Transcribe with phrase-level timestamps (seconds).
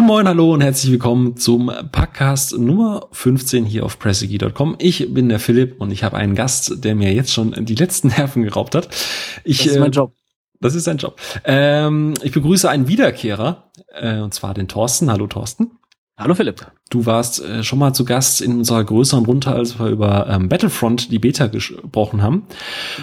[0.00, 4.76] Moin Moin, hallo und herzlich willkommen zum Podcast Nummer 15 hier auf pressegi.com.
[4.78, 8.08] Ich bin der Philipp und ich habe einen Gast, der mir jetzt schon die letzten
[8.08, 8.88] Nerven geraubt hat.
[9.44, 10.14] Ich, das ist mein äh, Job.
[10.58, 11.20] Das ist sein Job.
[11.44, 15.10] Ähm, ich begrüße einen Wiederkehrer, äh, und zwar den Thorsten.
[15.10, 15.72] Hallo Thorsten.
[16.20, 16.66] Hallo Philipp.
[16.90, 20.50] Du warst äh, schon mal zu Gast in unserer größeren Runde, als wir über ähm,
[20.50, 22.42] Battlefront die Beta gesprochen haben.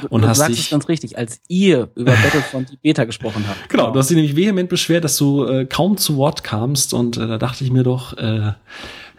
[0.09, 3.45] Und du hast sagst dich es ganz richtig, als ihr über Battlefront die Beta gesprochen
[3.47, 3.69] habt.
[3.69, 6.93] Genau, genau, du hast dich nämlich vehement beschwert, dass du äh, kaum zu Wort kamst
[6.93, 8.51] und äh, da dachte ich mir doch, äh,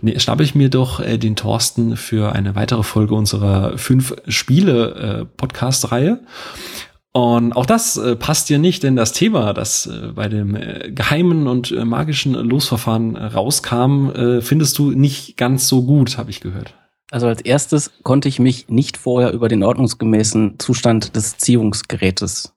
[0.01, 4.95] nee, schnappe ich mir doch äh, den Thorsten für eine weitere Folge unserer fünf Spiele
[4.95, 6.21] äh, Podcast Reihe.
[7.13, 10.93] Und auch das äh, passt dir nicht, denn das Thema, das äh, bei dem äh,
[10.93, 16.31] geheimen und äh, magischen Losverfahren äh, rauskam, äh, findest du nicht ganz so gut, habe
[16.31, 16.75] ich gehört.
[17.11, 22.55] Also als erstes konnte ich mich nicht vorher über den ordnungsgemäßen Zustand des Ziehungsgerätes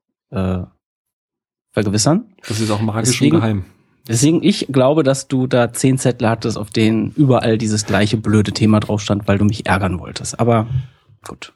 [1.73, 2.33] vergewissern.
[2.47, 3.66] Das ist auch magisch deswegen, und geheim.
[4.07, 8.52] Deswegen, ich glaube, dass du da zehn Zettel hattest, auf denen überall dieses gleiche blöde
[8.53, 10.39] Thema drauf stand, weil du mich ärgern wolltest.
[10.39, 10.67] Aber
[11.27, 11.53] gut.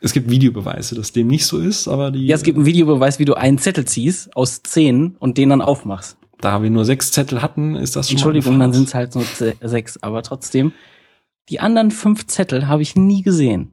[0.00, 2.26] Es gibt Videobeweise, dass dem nicht so ist, aber die.
[2.26, 5.60] Ja, es gibt einen Videobeweis, wie du einen Zettel ziehst aus zehn und den dann
[5.60, 6.16] aufmachst.
[6.40, 8.16] Da wir nur sechs Zettel hatten, ist das schon.
[8.16, 9.24] Entschuldigung, dann sind es halt nur
[9.60, 10.72] sechs, aber trotzdem.
[11.48, 13.72] Die anderen fünf Zettel habe ich nie gesehen.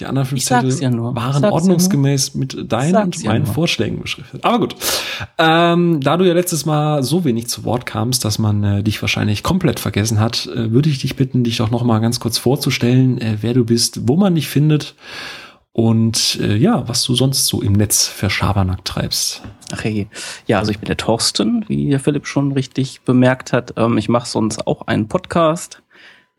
[0.00, 4.44] Die anderen fünf Zettel ja waren ordnungsgemäß ja mit deinen und meinen ja Vorschlägen beschriftet.
[4.44, 4.74] Aber gut.
[5.38, 9.00] Ähm, da du ja letztes Mal so wenig zu Wort kamst, dass man äh, dich
[9.00, 12.38] wahrscheinlich komplett vergessen hat, äh, würde ich dich bitten, dich doch noch mal ganz kurz
[12.38, 14.96] vorzustellen, äh, wer du bist, wo man dich findet
[15.74, 19.42] und äh, ja, was du sonst so im Netz für Schabernack treibst.
[19.72, 20.06] Ach hey.
[20.46, 23.74] Ja, also ich bin der Thorsten, wie der Philipp schon richtig bemerkt hat.
[23.76, 25.82] Ähm, ich mache sonst auch einen Podcast,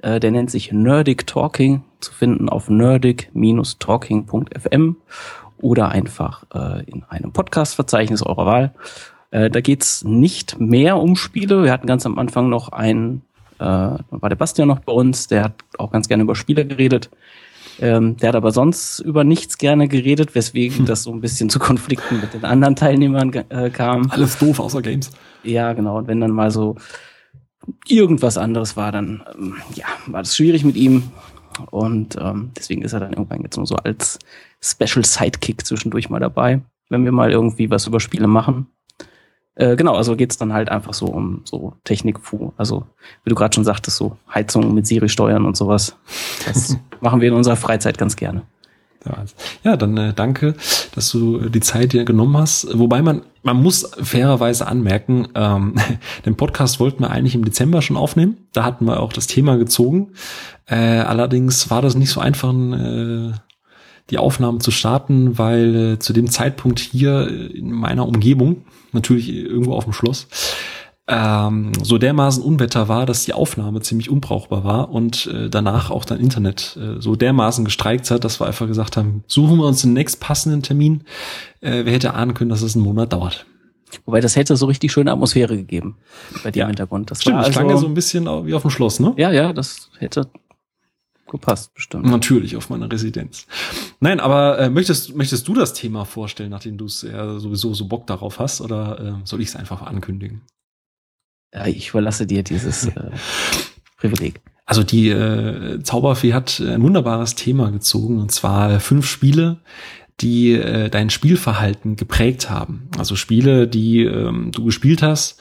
[0.02, 4.96] äh, der nennt sich Nerdic Talking, zu finden auf nerdic-talking.fm
[5.58, 8.74] oder einfach äh, in einem Podcast-Verzeichnis eurer Wahl.
[9.32, 11.64] Äh, da geht's nicht mehr um Spiele.
[11.64, 13.22] Wir hatten ganz am Anfang noch einen,
[13.60, 17.10] äh, war der Bastian noch bei uns, der hat auch ganz gerne über Spiele geredet.
[17.80, 20.86] Ähm, der hat aber sonst über nichts gerne geredet, weswegen hm.
[20.86, 24.10] das so ein bisschen zu Konflikten mit den anderen Teilnehmern äh, kam.
[24.12, 25.12] Alles doof außer Games.
[25.44, 25.98] Ja, genau.
[25.98, 26.76] Und wenn dann mal so
[27.88, 31.04] irgendwas anderes war, dann ähm, ja, war das schwierig mit ihm.
[31.72, 34.20] Und ähm, deswegen ist er dann irgendwann jetzt nur so als
[34.62, 38.68] Special Sidekick zwischendurch mal dabei, wenn wir mal irgendwie was über Spiele machen.
[39.56, 42.52] Äh, genau, also geht's dann halt einfach so um so Technikfu.
[42.58, 42.86] Also,
[43.24, 45.96] wie du gerade schon sagtest, so Heizung mit Siri steuern und sowas.
[46.46, 48.44] Das machen wir in unserer Freizeit ganz gerne.
[49.64, 50.56] Ja, dann äh, danke,
[50.94, 52.68] dass du äh, die Zeit dir genommen hast.
[52.78, 55.76] Wobei man, man muss fairerweise anmerken, ähm,
[56.26, 58.38] den Podcast wollten wir eigentlich im Dezember schon aufnehmen.
[58.54, 60.14] Da hatten wir auch das Thema gezogen.
[60.66, 63.34] Äh, allerdings war das nicht so einfach, äh,
[64.10, 69.74] die Aufnahmen zu starten, weil äh, zu dem Zeitpunkt hier in meiner Umgebung natürlich irgendwo
[69.74, 70.28] auf dem Schloss,
[71.08, 76.04] ähm, so dermaßen Unwetter war, dass die Aufnahme ziemlich unbrauchbar war und äh, danach auch
[76.04, 79.82] dein Internet äh, so dermaßen gestreikt hat, dass wir einfach gesagt haben, suchen wir uns
[79.84, 81.04] den nächst passenden Termin.
[81.62, 83.46] Äh, wer hätte ahnen können, dass es einen Monat dauert.
[84.06, 85.98] Wobei das hätte so richtig schöne Atmosphäre gegeben
[86.44, 86.66] bei dir ja.
[86.66, 87.12] im Hintergrund.
[87.12, 89.14] Das Stimmt, war also, klang ja so ein bisschen wie auf dem Schloss, ne?
[89.16, 90.28] Ja, ja, das hätte
[91.30, 92.06] gepasst, bestimmt.
[92.06, 93.48] Natürlich auf meiner Residenz.
[94.00, 97.88] Nein, aber äh, möchtest, möchtest du das Thema vorstellen, nachdem du es ja sowieso so
[97.88, 100.42] Bock darauf hast, oder äh, soll ich es einfach ankündigen?
[101.54, 103.12] Ja, ich überlasse dir dieses äh,
[103.98, 104.42] Privileg.
[104.66, 109.62] Also die äh, Zauberfee hat ein wunderbares Thema gezogen, und zwar fünf Spiele,
[110.22, 112.90] die äh, dein Spielverhalten geprägt haben.
[112.98, 115.40] Also Spiele, die ähm, du gespielt hast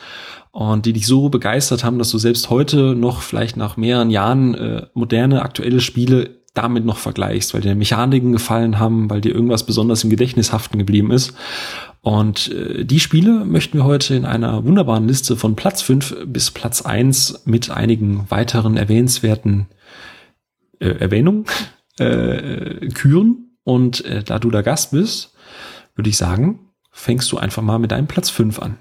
[0.54, 4.54] und die dich so begeistert haben, dass du selbst heute noch vielleicht nach mehreren Jahren
[4.54, 9.66] äh, moderne, aktuelle Spiele damit noch vergleichst, weil dir Mechaniken gefallen haben, weil dir irgendwas
[9.66, 11.34] besonders im Gedächtnis haften geblieben ist.
[12.02, 16.52] Und äh, die Spiele möchten wir heute in einer wunderbaren Liste von Platz 5 bis
[16.52, 19.66] Platz 1 mit einigen weiteren erwähnenswerten
[20.78, 21.46] äh, Erwähnungen
[21.98, 23.56] äh, küren.
[23.64, 25.34] Und äh, da du der Gast bist,
[25.96, 26.60] würde ich sagen,
[26.92, 28.78] fängst du einfach mal mit deinem Platz 5 an.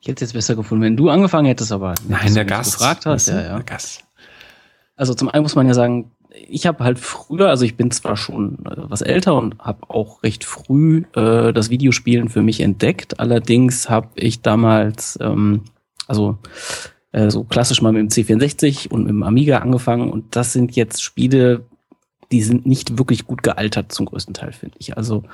[0.00, 2.72] Ich hätte es jetzt besser gefunden, wenn du angefangen hättest, aber Nein, der Gast.
[2.72, 3.28] gefragt hast.
[3.28, 3.54] Ja, ja.
[3.56, 4.04] Der Gast.
[4.96, 6.10] Also zum einen muss man ja sagen,
[6.48, 10.22] ich habe halt früher, also ich bin zwar schon äh, was älter und habe auch
[10.22, 13.20] recht früh äh, das Videospielen für mich entdeckt.
[13.20, 15.62] Allerdings habe ich damals, ähm,
[16.06, 16.38] also
[17.12, 20.76] äh, so klassisch mal mit dem C64 und mit dem Amiga angefangen und das sind
[20.76, 21.64] jetzt Spiele,
[22.30, 24.96] die sind nicht wirklich gut gealtert zum größten Teil, finde ich.
[24.96, 25.24] Also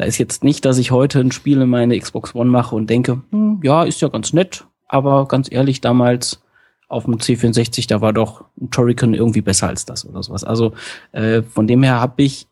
[0.00, 2.88] da ist jetzt nicht, dass ich heute ein Spiel in meine Xbox One mache und
[2.88, 6.42] denke, hm, ja, ist ja ganz nett, aber ganz ehrlich, damals
[6.88, 10.42] auf dem C64, da war doch ein Torrican irgendwie besser als das oder sowas.
[10.42, 10.72] Also
[11.12, 12.46] äh, von dem her habe ich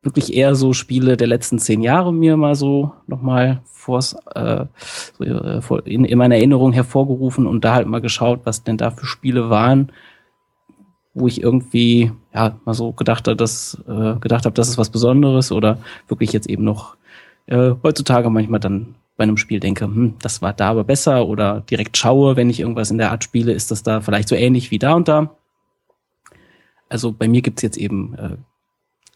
[0.00, 3.60] wirklich eher so Spiele der letzten zehn Jahre mir mal so nochmal
[4.34, 4.64] äh,
[5.18, 8.90] so, äh, in, in meiner Erinnerung hervorgerufen und da halt mal geschaut, was denn da
[8.90, 9.92] für Spiele waren,
[11.14, 14.90] wo ich irgendwie ja mal so gedacht habe, dass äh, gedacht habe, das ist was
[14.90, 16.96] Besonderes oder wirklich jetzt eben noch
[17.46, 21.60] äh, heutzutage manchmal dann bei einem Spiel denke, hm, das war da aber besser oder
[21.68, 24.70] direkt schaue, wenn ich irgendwas in der Art spiele, ist das da vielleicht so ähnlich
[24.70, 25.36] wie da und da.
[26.88, 28.36] Also bei mir gibt's jetzt eben, äh,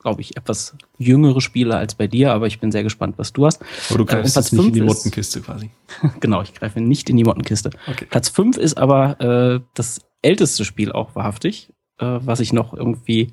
[0.01, 3.47] glaube ich, etwas jüngere Spiele als bei dir, aber ich bin sehr gespannt, was du
[3.47, 3.63] hast.
[3.89, 5.71] Aber du greifst äh, jetzt nicht in die Mottenkiste quasi.
[6.21, 7.71] genau, ich greife nicht in die Mottenkiste.
[7.89, 8.07] Okay.
[8.11, 11.72] Platz fünf ist aber äh, das älteste Spiel auch wahrhaftig,
[12.03, 13.33] äh, was ich noch irgendwie,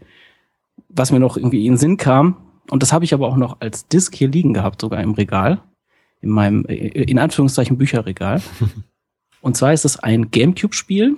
[0.87, 2.37] was mir noch irgendwie in den Sinn kam.
[2.69, 5.59] Und das habe ich aber auch noch als Disc hier liegen gehabt, sogar im Regal
[6.21, 8.41] in meinem, äh, in Anführungszeichen, Bücherregal.
[9.41, 11.17] Und zwar ist es ein Gamecube-Spiel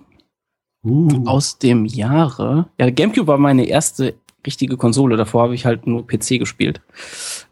[0.84, 1.26] uh.
[1.26, 2.70] aus dem Jahre.
[2.80, 4.16] Ja, Gamecube war meine erste
[4.46, 5.18] richtige Konsole.
[5.18, 6.82] Davor habe ich halt nur PC gespielt.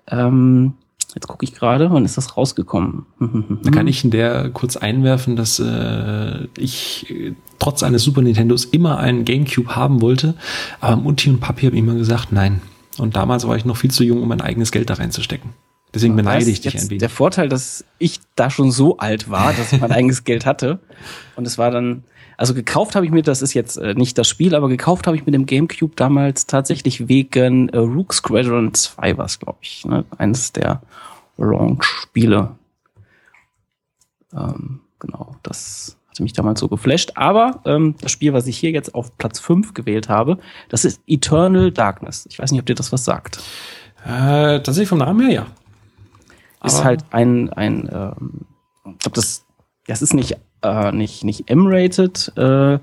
[0.07, 0.73] Ähm,
[1.15, 3.05] jetzt gucke ich gerade, wann ist das rausgekommen?
[3.63, 8.65] da kann ich in der kurz einwerfen, dass äh, ich äh, trotz eines Super Nintendos
[8.65, 10.35] immer einen Gamecube haben wollte.
[10.79, 12.61] Aber Mutti und Papi haben immer gesagt, nein.
[12.97, 15.51] Und damals war ich noch viel zu jung, um mein eigenes Geld da reinzustecken.
[15.93, 16.99] Deswegen beneide ich dich ein wenig.
[16.99, 20.79] Der Vorteil, dass ich da schon so alt war, dass ich mein eigenes Geld hatte.
[21.35, 22.03] Und es war dann,
[22.39, 25.17] also gekauft habe ich mir, das ist jetzt äh, nicht das Spiel, aber gekauft habe
[25.17, 29.85] ich mit dem GameCube damals tatsächlich wegen äh, Rook Squadron 2 war es, glaube ich.
[29.85, 30.05] Ne?
[30.17, 30.81] Eines der
[31.37, 32.55] Launch-Spiele.
[34.33, 37.11] Ähm, genau, das hatte mich damals so geflasht.
[37.15, 40.39] Aber ähm, das Spiel, was ich hier jetzt auf Platz 5 gewählt habe,
[40.69, 42.25] das ist Eternal Darkness.
[42.29, 43.39] Ich weiß nicht, ob dir das was sagt.
[44.05, 45.45] Äh, tatsächlich vom Namen her, ja
[46.63, 48.45] ist halt ein, ein ähm,
[48.85, 49.45] ich glaube, das,
[49.87, 52.79] das ist nicht, äh, nicht, nicht M-rated, äh,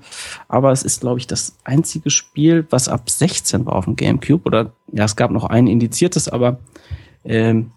[0.47, 4.45] aber es ist, glaube ich, das einzige Spiel, was ab 16 war auf dem GameCube.
[4.45, 6.59] Oder ja, es gab noch ein indiziertes, aber
[7.23, 7.71] ähm,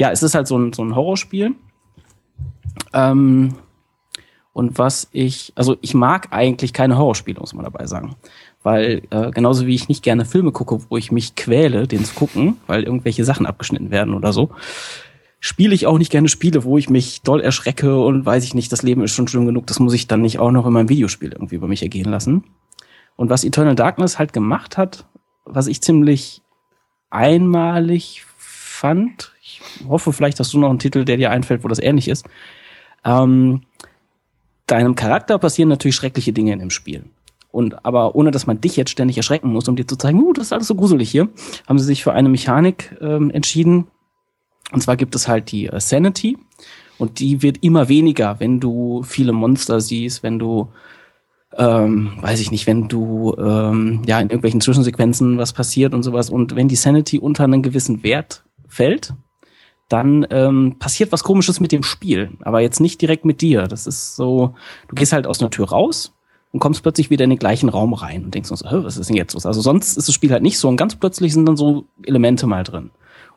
[0.00, 1.54] ja, es ist halt so ein, so ein Horrorspiel.
[2.92, 3.54] Ähm,
[4.52, 8.16] und was ich, also ich mag eigentlich keine Horrorspiele, muss man dabei sagen.
[8.62, 12.14] Weil äh, genauso wie ich nicht gerne Filme gucke, wo ich mich quäle, den zu
[12.14, 14.50] gucken, weil irgendwelche Sachen abgeschnitten werden oder so,
[15.44, 18.70] spiele ich auch nicht gerne Spiele, wo ich mich doll erschrecke und weiß ich nicht,
[18.70, 20.88] das Leben ist schon schlimm genug, das muss ich dann nicht auch noch in meinem
[20.88, 22.44] Videospiel irgendwie über mich ergehen lassen.
[23.16, 25.04] Und was Eternal Darkness halt gemacht hat,
[25.44, 26.42] was ich ziemlich
[27.10, 31.80] einmalig fand, ich hoffe vielleicht hast du noch einen Titel, der dir einfällt, wo das
[31.80, 32.24] ähnlich ist,
[33.04, 33.62] ähm,
[34.68, 37.04] deinem Charakter passieren natürlich schreckliche Dinge in dem Spiel.
[37.50, 40.32] Und aber ohne dass man dich jetzt ständig erschrecken muss, um dir zu zeigen, uh,
[40.32, 41.28] das ist alles so gruselig hier,
[41.66, 43.88] haben sie sich für eine Mechanik ähm, entschieden.
[44.70, 46.38] Und zwar gibt es halt die äh, Sanity.
[46.98, 50.68] Und die wird immer weniger, wenn du viele Monster siehst, wenn du,
[51.56, 56.30] ähm, weiß ich nicht, wenn du ähm, ja in irgendwelchen Zwischensequenzen was passiert und sowas.
[56.30, 59.14] Und wenn die Sanity unter einen gewissen Wert fällt,
[59.88, 63.68] dann ähm, passiert was Komisches mit dem Spiel, aber jetzt nicht direkt mit dir.
[63.68, 64.54] Das ist so,
[64.88, 66.14] du gehst halt aus einer Tür raus
[66.50, 69.16] und kommst plötzlich wieder in den gleichen Raum rein und denkst so, was ist denn
[69.16, 69.44] jetzt los?
[69.44, 72.46] Also sonst ist das Spiel halt nicht so und ganz plötzlich sind dann so Elemente
[72.46, 72.90] mal drin.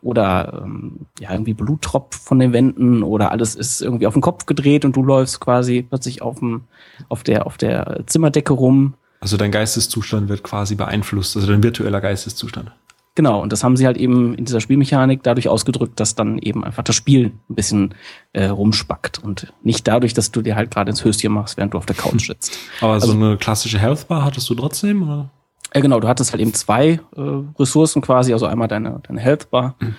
[0.05, 4.45] Oder ähm, ja, irgendwie Bluttropf von den Wänden oder alles ist irgendwie auf den Kopf
[4.45, 6.65] gedreht und du läufst quasi plötzlich auf, dem,
[7.09, 8.93] auf, der, auf der Zimmerdecke rum.
[9.19, 12.71] Also dein Geisteszustand wird quasi beeinflusst, also dein virtueller Geisteszustand.
[13.15, 16.63] Genau, und das haben sie halt eben in dieser Spielmechanik dadurch ausgedrückt, dass dann eben
[16.63, 17.95] einfach das Spiel ein bisschen
[18.33, 21.79] äh, rumspackt und nicht dadurch, dass du dir halt gerade ins Höschen machst, während du
[21.79, 22.59] auf der Couch sitzt.
[22.79, 25.31] Aber also, so eine klassische Health Bar hattest du trotzdem, oder?
[25.75, 27.21] Ja, genau, du hattest halt eben zwei äh,
[27.59, 29.75] Ressourcen quasi, also einmal deine, deine Health Bar.
[29.79, 29.95] Mhm.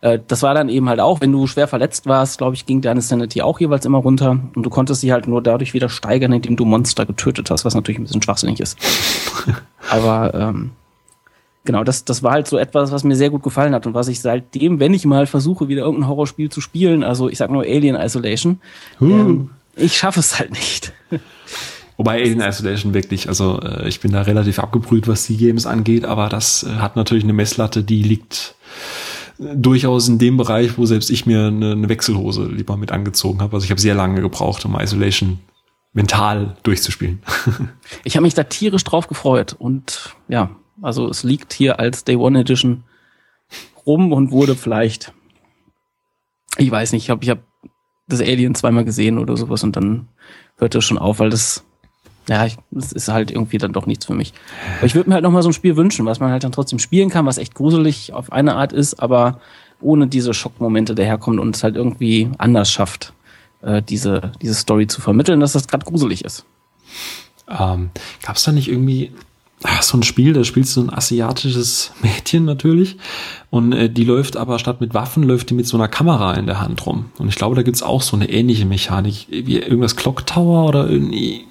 [0.00, 2.80] Äh, das war dann eben halt auch, wenn du schwer verletzt warst, glaube ich, ging
[2.80, 6.32] deine Sanity auch jeweils immer runter und du konntest sie halt nur dadurch wieder steigern,
[6.32, 8.76] indem du Monster getötet hast, was natürlich ein bisschen schwachsinnig ist.
[9.90, 10.72] Aber ähm,
[11.64, 14.08] genau, das, das war halt so etwas, was mir sehr gut gefallen hat und was
[14.08, 17.62] ich seitdem, wenn ich mal versuche, wieder irgendein Horrorspiel zu spielen, also ich sag nur
[17.62, 18.60] Alien Isolation,
[19.00, 19.04] uh.
[19.04, 20.92] ähm, ich schaffe es halt nicht.
[22.00, 26.06] Wobei Alien Isolation wirklich, also äh, ich bin da relativ abgebrüht, was die Games angeht,
[26.06, 28.54] aber das äh, hat natürlich eine Messlatte, die liegt
[29.38, 33.42] äh, durchaus in dem Bereich, wo selbst ich mir eine, eine Wechselhose lieber mit angezogen
[33.42, 33.54] habe.
[33.54, 35.40] Also ich habe sehr lange gebraucht, um Isolation
[35.92, 37.20] mental durchzuspielen.
[38.04, 42.16] ich habe mich da tierisch drauf gefreut und ja, also es liegt hier als Day
[42.16, 42.84] One Edition
[43.84, 45.12] rum und wurde vielleicht,
[46.56, 47.40] ich weiß nicht, ich habe ich hab
[48.08, 50.08] das Alien zweimal gesehen oder sowas und dann
[50.56, 51.66] hört es schon auf, weil das,
[52.30, 54.32] ja, das ist halt irgendwie dann doch nichts für mich.
[54.78, 56.52] Aber ich würde mir halt noch mal so ein Spiel wünschen, was man halt dann
[56.52, 59.40] trotzdem spielen kann, was echt gruselig auf eine Art ist, aber
[59.80, 63.14] ohne diese Schockmomente daherkommt und es halt irgendwie anders schafft,
[63.62, 66.44] äh, diese, diese Story zu vermitteln, dass das gerade gruselig ist.
[67.48, 67.90] Ähm,
[68.22, 69.10] Gab es da nicht irgendwie
[69.64, 72.96] ach, so ein Spiel, da spielst du ein asiatisches Mädchen natürlich
[73.50, 76.46] und äh, die läuft aber statt mit Waffen, läuft die mit so einer Kamera in
[76.46, 77.06] der Hand rum.
[77.18, 80.88] Und ich glaube, da gibt's auch so eine ähnliche Mechanik, wie irgendwas Clock Tower oder
[80.88, 81.46] irgendwie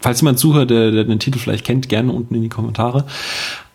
[0.00, 3.04] falls jemand zuhört, der, der den Titel vielleicht kennt, gerne unten in die Kommentare.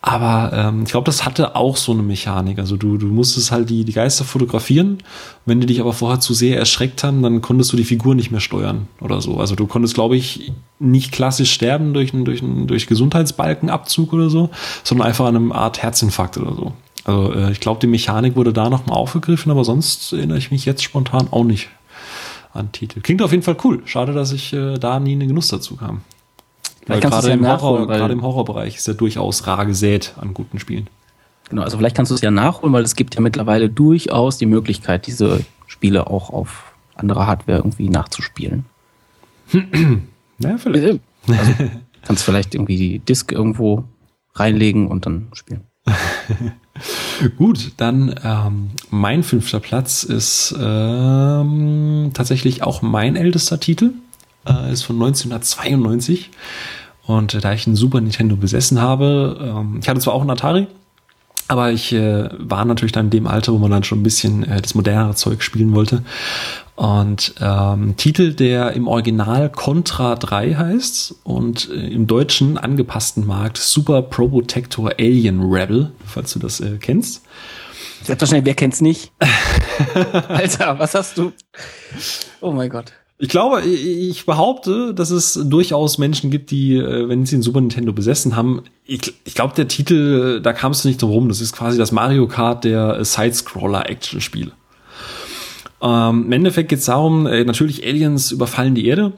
[0.04, 2.58] Aber ähm, ich glaube, das hatte auch so eine Mechanik.
[2.58, 4.98] Also du, du musstest halt die, die Geister fotografieren.
[5.46, 8.32] Wenn die dich aber vorher zu sehr erschreckt haben, dann konntest du die Figur nicht
[8.32, 9.38] mehr steuern oder so.
[9.38, 10.50] Also du konntest, glaube ich,
[10.80, 14.50] nicht klassisch sterben durch einen, durch durch Gesundheitsbalkenabzug oder so,
[14.82, 16.72] sondern einfach an einem Art Herzinfarkt oder so.
[17.04, 20.64] Also äh, ich glaube, die Mechanik wurde da nochmal aufgegriffen, aber sonst erinnere ich mich
[20.64, 21.68] jetzt spontan auch nicht
[22.52, 23.00] an Titel.
[23.00, 23.82] Klingt auf jeden Fall cool.
[23.84, 26.02] Schade, dass ich äh, da nie einen Genuss dazu kam.
[26.86, 30.58] Weil gerade ja im, Horror, gerade im Horrorbereich ist ja durchaus rar gesät an guten
[30.58, 30.88] Spielen.
[31.48, 34.46] Genau, also vielleicht kannst du es ja nachholen, weil es gibt ja mittlerweile durchaus die
[34.46, 38.64] Möglichkeit, diese Spiele auch auf andere Hardware irgendwie nachzuspielen.
[40.38, 41.00] ja, vielleicht.
[41.28, 41.52] Also,
[42.02, 43.84] kannst vielleicht irgendwie die Disk irgendwo
[44.34, 45.62] reinlegen und dann spielen.
[47.36, 53.92] Gut, dann ähm, mein fünfter Platz ist ähm, tatsächlich auch mein ältester Titel
[54.46, 56.30] äh, ist von 1992.
[57.06, 60.30] Und äh, da ich einen Super Nintendo besessen habe, ähm, ich hatte zwar auch einen
[60.30, 60.66] Atari,
[61.48, 64.44] aber ich äh, war natürlich dann in dem Alter, wo man dann schon ein bisschen
[64.44, 66.02] äh, das modernere Zeug spielen wollte.
[66.76, 73.58] Und ähm, Titel, der im Original Contra 3 heißt und äh, im deutschen angepassten Markt
[73.58, 77.22] Super Probotector Alien Rebel, falls du das äh, kennst.
[78.02, 79.12] Selbstverständlich, wer kennt's nicht?
[80.28, 81.32] Alter, was hast du?
[82.40, 82.92] Oh mein Gott.
[83.22, 87.60] Ich glaube, ich behaupte, dass es durchaus Menschen gibt, die, äh, wenn sie ein Super
[87.60, 91.28] Nintendo besessen haben, ich, ich glaube, der Titel, da kamst du nicht drum rum.
[91.28, 94.50] Das ist quasi das Mario Kart der Side-Scroller-Action-Spiele.
[95.80, 99.12] Ähm, Im Endeffekt geht es darum, äh, natürlich Aliens überfallen die Erde.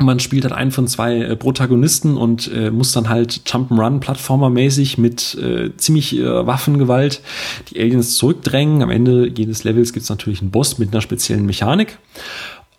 [0.00, 4.98] Man spielt halt einen von zwei äh, Protagonisten und äh, muss dann halt Jump'n'Run Plattformer-mäßig
[4.98, 7.20] mit äh, ziemlich äh, Waffengewalt
[7.70, 8.82] die Aliens zurückdrängen.
[8.82, 11.98] Am Ende jedes Levels gibt es natürlich einen Boss mit einer speziellen Mechanik.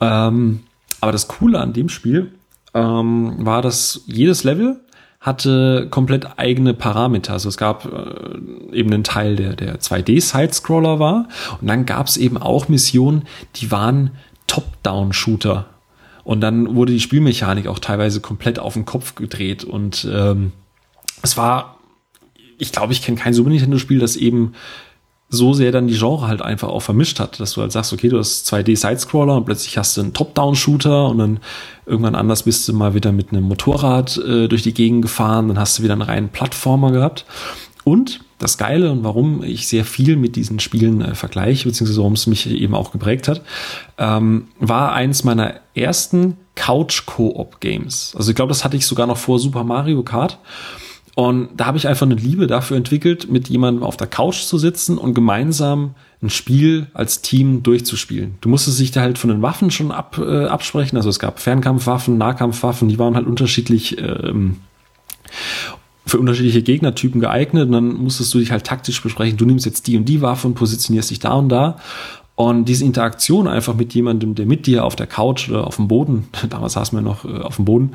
[0.01, 0.61] Ähm,
[1.01, 2.31] aber das Coole an dem Spiel
[2.73, 4.79] ähm, war, dass jedes Level
[5.25, 7.33] hatte komplett eigene Parameter.
[7.33, 11.27] Also es gab äh, eben einen Teil, der der 2D-Side-Scroller war.
[11.59, 13.23] Und dann gab es eben auch Missionen,
[13.55, 14.11] die waren
[14.45, 15.65] Top-Down-Shooter.
[16.23, 19.63] Und dann wurde die Spielmechanik auch teilweise komplett auf den Kopf gedreht.
[19.63, 20.51] Und ähm,
[21.23, 21.79] es war,
[22.59, 24.53] ich glaube, ich kenne kein Super Nintendo-Spiel, das eben
[25.29, 28.09] so sehr dann die Genre halt einfach auch vermischt hat, dass du halt sagst, okay,
[28.09, 31.39] du hast 2D-Sidescroller und plötzlich hast du einen Top-Down-Shooter und dann
[31.85, 35.59] irgendwann anders bist du mal wieder mit einem Motorrad äh, durch die Gegend gefahren, dann
[35.59, 37.25] hast du wieder einen reinen Plattformer gehabt.
[37.83, 42.13] Und das Geile und warum ich sehr viel mit diesen Spielen äh, vergleiche, beziehungsweise warum
[42.13, 43.41] es mich eben auch geprägt hat,
[43.97, 48.15] ähm, war eins meiner ersten Couch-Koop-Games.
[48.17, 50.39] Also ich glaube, das hatte ich sogar noch vor Super Mario Kart.
[51.15, 54.57] Und da habe ich einfach eine Liebe dafür entwickelt, mit jemandem auf der Couch zu
[54.57, 58.35] sitzen und gemeinsam ein Spiel als Team durchzuspielen.
[58.41, 60.97] Du musstest dich da halt von den Waffen schon ab, äh, absprechen.
[60.97, 64.57] Also es gab Fernkampfwaffen, Nahkampfwaffen, die waren halt unterschiedlich ähm,
[66.05, 67.67] für unterschiedliche Gegnertypen geeignet.
[67.67, 69.37] Und dann musstest du dich halt taktisch besprechen.
[69.37, 71.79] Du nimmst jetzt die und die Waffe und positionierst dich da und da.
[72.35, 75.87] Und diese Interaktion einfach mit jemandem, der mit dir auf der Couch oder auf dem
[75.87, 77.93] Boden, damals saßen wir noch äh, auf dem Boden,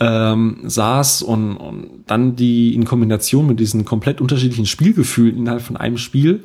[0.00, 5.76] ähm, saß und, und dann die in Kombination mit diesen komplett unterschiedlichen Spielgefühlen innerhalb von
[5.76, 6.44] einem Spiel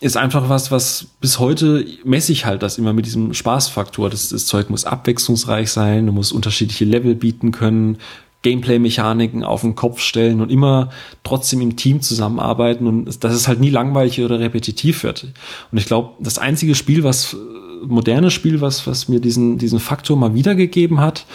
[0.00, 4.10] ist einfach was, was bis heute messe ich halt das immer mit diesem Spaßfaktor.
[4.10, 7.98] Das, das Zeug muss abwechslungsreich sein, du musst unterschiedliche Level bieten können,
[8.44, 10.90] Gameplay-Mechaniken auf den Kopf stellen und immer
[11.24, 15.24] trotzdem im Team zusammenarbeiten und dass es halt nie langweilig oder repetitiv wird.
[15.72, 17.36] Und ich glaube, das einzige Spiel, was
[17.84, 21.26] moderne Spiel, was, was mir diesen, diesen Faktor mal wiedergegeben hat,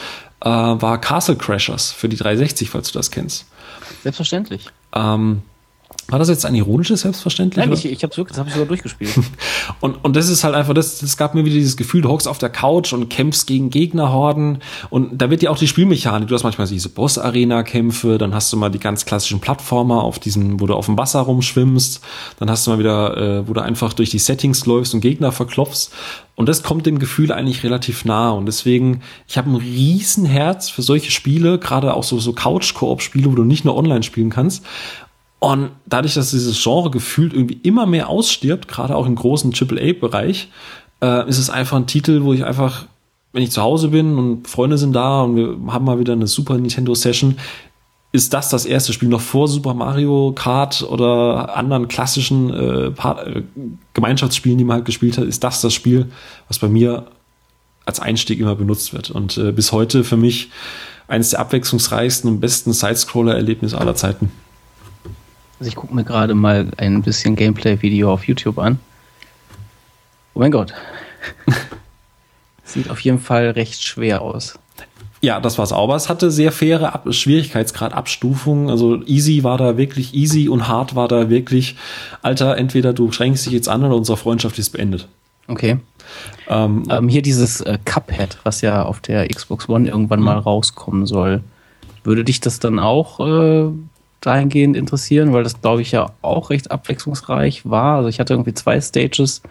[0.41, 3.45] äh, war Castle Crashers für die 360, falls du das kennst.
[4.03, 4.67] Selbstverständlich.
[4.95, 5.41] Ähm,
[6.09, 7.65] war das jetzt ein ironisches Selbstverständlich?
[7.65, 9.11] Nein, ich, ich habe wirklich, das habe ich sogar durchgespielt.
[9.79, 12.27] und, und das ist halt einfach, das, das gab mir wieder dieses Gefühl, du hockst
[12.27, 16.35] auf der Couch und kämpfst gegen Gegnerhorden und da wird ja auch die Spielmechanik, du
[16.35, 20.67] hast manchmal diese Boss-Arena-Kämpfe, dann hast du mal die ganz klassischen Plattformer auf diesen, wo
[20.67, 22.01] du auf dem Wasser rumschwimmst,
[22.39, 25.31] dann hast du mal wieder, äh, wo du einfach durch die Settings läufst und Gegner
[25.31, 25.91] verklopfst
[26.39, 28.31] und das kommt dem Gefühl eigentlich relativ nah.
[28.31, 33.35] Und deswegen, ich habe ein Riesenherz für solche Spiele, gerade auch so, so Couch-Koop-Spiele, wo
[33.35, 34.65] du nicht nur online spielen kannst.
[35.39, 40.49] Und dadurch, dass dieses Genre gefühlt irgendwie immer mehr ausstirbt, gerade auch im großen AAA-Bereich,
[41.01, 42.85] äh, ist es einfach ein Titel, wo ich einfach,
[43.31, 46.27] wenn ich zu Hause bin und Freunde sind da und wir haben mal wieder eine
[46.27, 47.37] Super Nintendo Session,
[48.11, 53.43] ist das das erste Spiel noch vor Super Mario Kart oder anderen klassischen äh, äh,
[53.93, 56.07] Gemeinschaftsspielen, die man halt gespielt hat, ist das das Spiel,
[56.47, 57.05] was bei mir
[57.85, 59.11] als Einstieg immer benutzt wird.
[59.11, 60.49] Und äh, bis heute für mich
[61.07, 64.31] eines der abwechslungsreichsten und besten Sidescroller-Erlebnisse aller Zeiten.
[65.59, 68.79] Also ich gucke mir gerade mal ein bisschen Gameplay-Video auf YouTube an.
[70.33, 70.73] Oh mein Gott.
[72.63, 74.57] Sieht auf jeden Fall recht schwer aus.
[75.21, 75.83] Ja, das war's auch.
[75.83, 78.69] Aber es hatte sehr faire Ab Schwierigkeitsgrad-Abstufungen.
[78.69, 81.75] Also easy war da wirklich easy und hart war da wirklich,
[82.21, 85.09] Alter, entweder du schränkst dich jetzt an oder unsere Freundschaft ist beendet.
[85.47, 85.79] Okay.
[86.47, 91.05] Ähm, ähm, hier dieses äh, Cuphead, was ja auf der Xbox One irgendwann mal rauskommen
[91.05, 91.43] soll.
[92.03, 93.71] Würde dich das dann auch äh,
[94.21, 95.33] dahingehend interessieren?
[95.33, 97.97] Weil das, glaube ich, ja auch recht abwechslungsreich war.
[97.97, 99.41] Also ich hatte irgendwie zwei Stages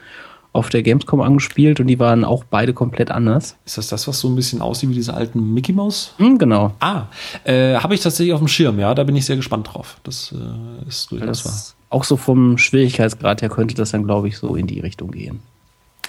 [0.52, 3.56] auf der Gamescom angespielt und die waren auch beide komplett anders.
[3.64, 6.14] Ist das das, was so ein bisschen aussieht wie diese alten Mickey Mouse?
[6.18, 6.72] Mm, genau.
[6.80, 7.04] Ah,
[7.44, 9.98] äh, habe ich tatsächlich auf dem Schirm, ja, da bin ich sehr gespannt drauf.
[10.04, 11.76] Das äh, ist durchaus wahr.
[11.90, 15.40] Auch so vom Schwierigkeitsgrad her könnte das dann, glaube ich, so in die Richtung gehen.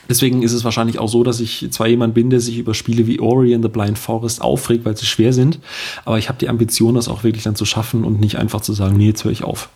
[0.10, 3.06] Deswegen ist es wahrscheinlich auch so, dass ich zwar jemand bin, der sich über Spiele
[3.06, 5.60] wie Ori and the Blind Forest aufregt, weil sie schwer sind,
[6.04, 8.74] aber ich habe die Ambition, das auch wirklich dann zu schaffen und nicht einfach zu
[8.74, 9.70] sagen, nee, jetzt höre ich auf.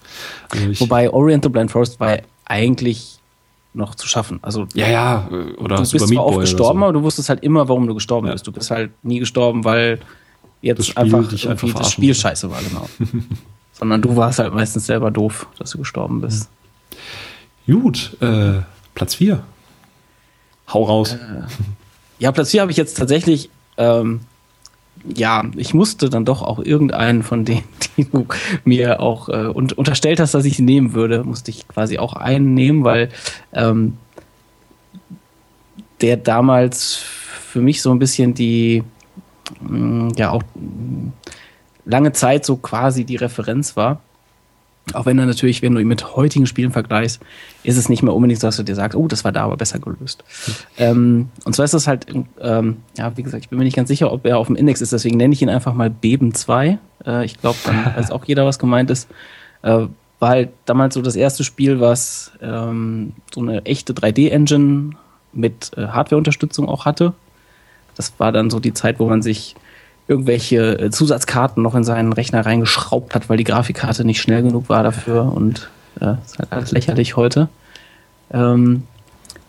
[0.49, 3.19] Also ich Wobei Ori and the Blind Forest war eigentlich
[3.75, 4.39] noch zu schaffen.
[4.41, 6.85] Also ja, ja, oder du bist zwar auch gestorben, so.
[6.85, 8.33] aber du wusstest halt immer, warum du gestorben ja.
[8.33, 8.47] bist.
[8.47, 9.99] Du bist halt nie gestorben, weil
[10.61, 12.87] jetzt einfach, einfach das Spiel scheiße war, genau.
[13.71, 16.49] Sondern du warst halt meistens selber doof, dass du gestorben bist.
[17.67, 18.61] Gut, äh,
[18.93, 19.43] Platz 4.
[20.74, 21.13] Hau raus.
[21.13, 21.18] Äh,
[22.20, 24.22] ja, Platz 4 habe ich jetzt tatsächlich ähm,
[25.06, 27.63] ja, ich musste dann doch auch irgendeinen von denen,
[27.98, 28.27] die du
[28.63, 32.13] mir auch äh, und, unterstellt hast, dass ich sie nehmen würde, musste ich quasi auch
[32.13, 33.10] einen nehmen, weil
[33.51, 33.98] ähm,
[36.01, 38.84] der damals für mich so ein bisschen die,
[39.62, 40.44] mh, mm, ja, auch
[41.86, 44.01] lange Zeit so quasi die Referenz war.
[44.91, 47.21] Auch wenn er natürlich, wenn du ihn mit heutigen Spielen vergleichst,
[47.63, 49.55] ist es nicht mehr unbedingt so, dass du dir sagst, oh, das war da aber
[49.55, 50.23] besser gelöst.
[50.45, 50.53] Mhm.
[50.77, 52.07] Ähm, und zwar ist das halt,
[52.41, 54.81] ähm, ja, wie gesagt, ich bin mir nicht ganz sicher, ob er auf dem Index
[54.81, 56.79] ist, deswegen nenne ich ihn einfach mal Beben 2.
[57.05, 59.09] Äh, ich glaube, dann weiß auch jeder, was gemeint ist.
[59.61, 59.87] Äh,
[60.19, 64.91] war halt damals so das erste Spiel, was ähm, so eine echte 3D-Engine
[65.31, 67.13] mit äh, Hardware-Unterstützung auch hatte.
[67.96, 69.55] Das war dann so die Zeit, wo man sich
[70.07, 74.70] irgendwelche äh, Zusatzkarten noch in seinen Rechner reingeschraubt hat, weil die Grafikkarte nicht schnell genug
[74.70, 75.70] war dafür und
[76.01, 77.48] äh, ist halt alles lächerlich heute.
[78.31, 78.83] Ähm,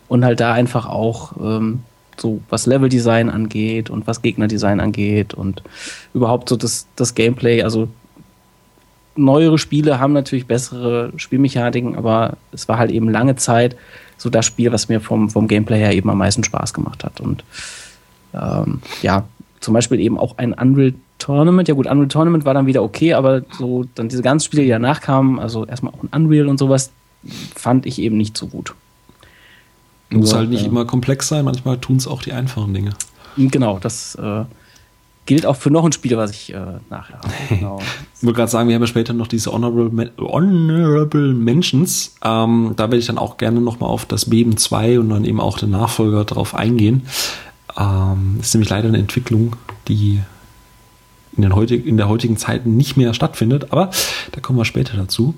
[0.08, 1.80] und halt da einfach auch ähm,
[2.16, 5.62] so was Leveldesign angeht und was Gegnerdesign angeht und
[6.12, 7.88] überhaupt so das, das Gameplay, also
[9.16, 13.76] neuere Spiele haben natürlich bessere Spielmechaniken, aber es war halt eben lange Zeit
[14.16, 17.20] so das Spiel, was mir vom, vom Gameplay her eben am meisten Spaß gemacht hat.
[17.20, 17.44] Und
[18.32, 19.24] ähm, ja,
[19.64, 21.68] zum Beispiel eben auch ein Unreal Tournament.
[21.68, 24.68] Ja gut, Unreal Tournament war dann wieder okay, aber so dann diese ganzen Spiele, die
[24.68, 26.90] danach kamen, also erstmal auch ein Unreal und sowas,
[27.56, 28.74] fand ich eben nicht so gut.
[30.10, 32.90] Muss Nur, halt nicht äh, immer komplex sein, manchmal tun es auch die einfachen Dinge.
[33.36, 34.44] Genau, das äh,
[35.26, 36.58] gilt auch für noch ein Spiel, was ich äh,
[36.90, 37.32] nachher habe.
[37.48, 37.80] Genau.
[38.16, 42.14] ich wollte gerade sagen, wir haben ja später noch diese Honorable, Honorable Mentions.
[42.22, 45.40] Ähm, da werde ich dann auch gerne nochmal auf das Beben 2 und dann eben
[45.40, 47.06] auch den Nachfolger drauf eingehen.
[47.76, 49.56] Ähm, ist nämlich leider eine Entwicklung,
[49.88, 50.20] die
[51.36, 53.90] in, den heutig, in der heutigen Zeit nicht mehr stattfindet, aber
[54.32, 55.34] da kommen wir später dazu.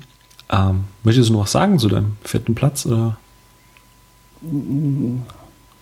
[0.51, 2.87] Ähm, möchtest du noch was sagen zu deinem vierten Platz?
[2.87, 3.17] Oder?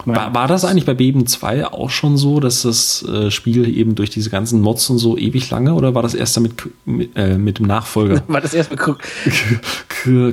[0.07, 3.95] War, war, das eigentlich bei Beben 2 auch schon so, dass das äh, Spiel eben
[3.95, 7.39] durch diese ganzen Mods und so ewig lange oder war das erst damit mit, äh,
[7.39, 8.23] mit dem Nachfolger?
[8.29, 8.81] war das erst mit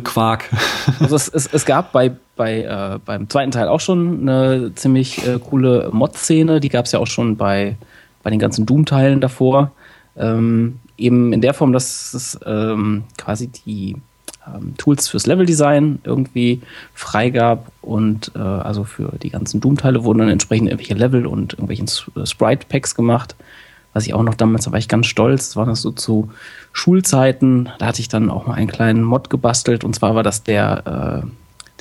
[0.03, 0.49] Quark?
[0.99, 5.27] also es, es, es gab bei, bei äh, beim zweiten Teil auch schon eine ziemlich
[5.27, 7.75] äh, coole Mod-Szene, die gab es ja auch schon bei,
[8.23, 9.69] bei den ganzen Doom-Teilen davor.
[10.17, 13.95] Ähm, eben in der Form, dass es ähm, quasi die
[14.47, 16.61] ähm, Tools fürs Leveldesign irgendwie
[16.95, 21.89] freigab und äh, also für die ganzen Doom-Teile wurden dann entsprechend irgendwelche Level und irgendwelchen
[22.15, 23.35] äh, Sprite-Packs gemacht.
[23.93, 26.31] Was ich auch noch damals, da war ich ganz stolz, das war das so zu
[26.73, 30.41] Schulzeiten, da hatte ich dann auch mal einen kleinen Mod gebastelt und zwar war das
[30.41, 31.27] der, äh,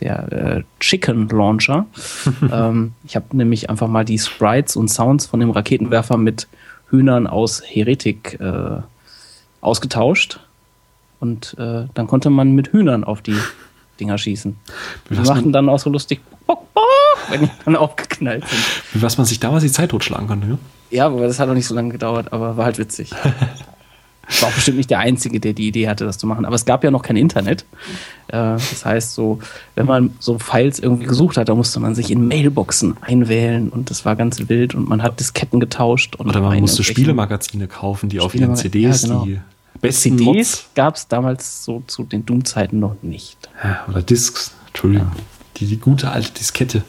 [0.00, 1.86] der äh, Chicken Launcher.
[2.52, 6.48] ähm, ich habe nämlich einfach mal die Sprites und Sounds von dem Raketenwerfer mit
[6.90, 8.80] Hühnern aus Heretik äh,
[9.60, 10.40] ausgetauscht
[11.20, 13.36] und äh, dann konnte man mit Hühnern auf die
[14.00, 14.56] Dinger schießen.
[15.10, 16.84] Die machten dann auch so lustig, bock, bock,
[17.28, 18.64] wenn die dann aufgeknallt sind.
[18.94, 20.58] Wie was man sich damals die Zeit totschlagen konnte, ja?
[20.90, 23.12] Ja, aber das hat auch nicht so lange gedauert, aber war halt witzig.
[24.30, 26.44] Ich war auch bestimmt nicht der Einzige, der die Idee hatte, das zu machen.
[26.44, 27.64] Aber es gab ja noch kein Internet.
[28.28, 29.40] Äh, das heißt, so,
[29.74, 33.90] wenn man so Files irgendwie gesucht hat, da musste man sich in Mailboxen einwählen und
[33.90, 36.16] das war ganz wild und man hat Disketten getauscht.
[36.16, 39.24] Und Oder man musste Spielemagazine kaufen, die auf ihren CDs ja, genau.
[39.24, 39.40] die
[39.80, 43.48] besten CDs gab es damals so zu den Doom-Zeiten noch nicht.
[43.62, 45.08] Ja, oder Discs, Entschuldigung.
[45.08, 45.22] Ja.
[45.56, 46.82] Die, die gute alte Diskette.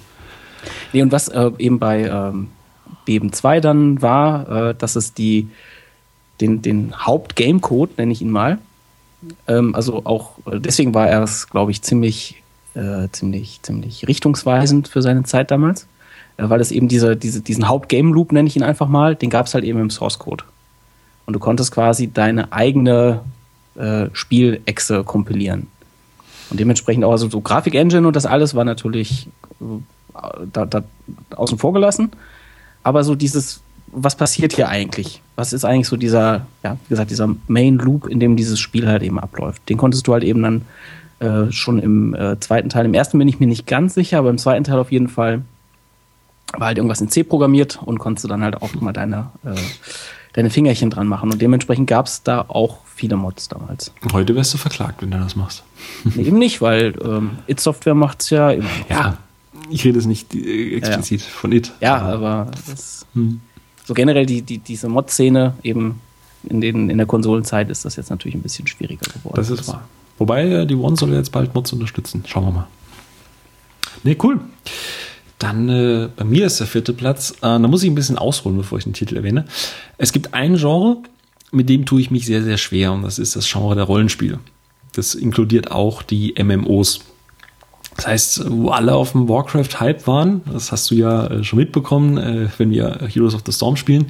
[0.94, 2.50] Nee, und was äh, eben bei ähm,
[3.06, 5.48] Beben 2 dann war, äh, dass es die
[6.42, 8.58] den, den Haupt-Game-Code, nenne ich ihn mal.
[9.48, 12.42] Ähm, also auch, deswegen war er es, glaube ich, ziemlich,
[12.74, 15.88] äh, ziemlich, ziemlich richtungsweisend für seine Zeit damals.
[16.38, 19.46] Äh, weil es eben diese, diese, diesen Haupt-Game-Loop, nenne ich ihn einfach mal, den gab
[19.46, 20.44] es halt eben im Source-Code.
[21.26, 23.22] Und du konntest quasi deine eigene
[23.76, 25.68] äh, Spielechse kompilieren.
[26.50, 29.30] Und dementsprechend auch also so Grafik-Engine und das alles war natürlich
[29.62, 29.66] äh,
[30.52, 30.84] da, da
[31.36, 32.12] außen vor gelassen.
[32.84, 35.22] Aber so dieses, was passiert hier eigentlich?
[35.36, 38.88] Was ist eigentlich so dieser, ja, wie gesagt, dieser Main Loop, in dem dieses Spiel
[38.88, 39.68] halt eben abläuft?
[39.70, 40.66] Den konntest du halt eben dann
[41.20, 42.86] äh, schon im äh, zweiten Teil.
[42.86, 45.42] Im ersten bin ich mir nicht ganz sicher, aber im zweiten Teil auf jeden Fall
[46.54, 49.56] war halt irgendwas in C programmiert und konntest du dann halt auch mal deine, äh,
[50.34, 51.32] deine Fingerchen dran machen.
[51.32, 53.94] Und dementsprechend gab es da auch viele Mods damals.
[54.12, 55.64] Heute wärst du verklagt, wenn du das machst.
[56.04, 58.70] Nee, eben nicht, weil ähm, It Software macht es ja immer.
[58.90, 59.18] Ja,
[59.70, 61.34] ich rede es nicht äh, explizit ja, ja.
[61.34, 61.72] von It.
[61.82, 63.42] Ja, aber das, hm.
[63.86, 66.02] So generell die, die, diese Mod-Szene eben
[66.44, 69.36] in, den, in der Konsolenzeit ist das jetzt natürlich ein bisschen schwieriger geworden.
[69.36, 69.88] Das ist wahr.
[70.18, 72.24] Wobei äh, die One soll jetzt bald Mods unterstützen.
[72.28, 72.68] Schauen wir mal.
[74.04, 74.40] Nee, cool.
[75.40, 77.32] Dann äh, bei mir ist der vierte Platz.
[77.38, 79.46] Äh, da muss ich ein bisschen ausholen, bevor ich den Titel erwähne.
[79.98, 80.98] Es gibt ein Genre,
[81.52, 84.40] mit dem tue ich mich sehr, sehr schwer und das ist das Genre der Rollenspiele.
[84.94, 87.02] Das inkludiert auch die MMOs.
[87.96, 92.18] Das heißt, wo alle auf dem Warcraft-Hype waren, das hast du ja äh, schon mitbekommen,
[92.18, 94.08] äh, wenn wir Heroes of the Storm spielen,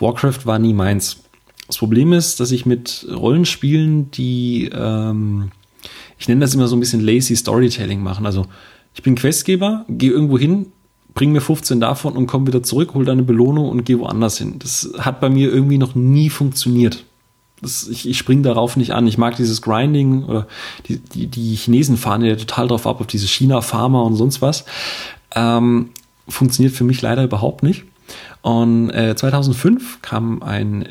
[0.00, 1.18] Warcraft war nie meins.
[1.66, 5.50] Das Problem ist, dass ich mit Rollenspielen, die, ähm,
[6.18, 8.24] ich nenne das immer so ein bisschen lazy Storytelling machen.
[8.24, 8.46] Also
[8.94, 10.72] ich bin Questgeber, gehe irgendwo hin,
[11.14, 14.38] bring mir 15 davon und komme wieder zurück, hol dann eine Belohnung und gehe woanders
[14.38, 14.58] hin.
[14.58, 17.04] Das hat bei mir irgendwie noch nie funktioniert.
[17.60, 19.06] Das, ich, ich spring darauf nicht an.
[19.06, 20.46] Ich mag dieses Grinding oder
[20.86, 24.64] die, die, die Chinesen fahren ja total drauf ab, auf diese China-Pharma und sonst was.
[25.34, 25.90] Ähm,
[26.28, 27.84] funktioniert für mich leider überhaupt nicht.
[28.42, 30.86] Und äh, 2005 kam ein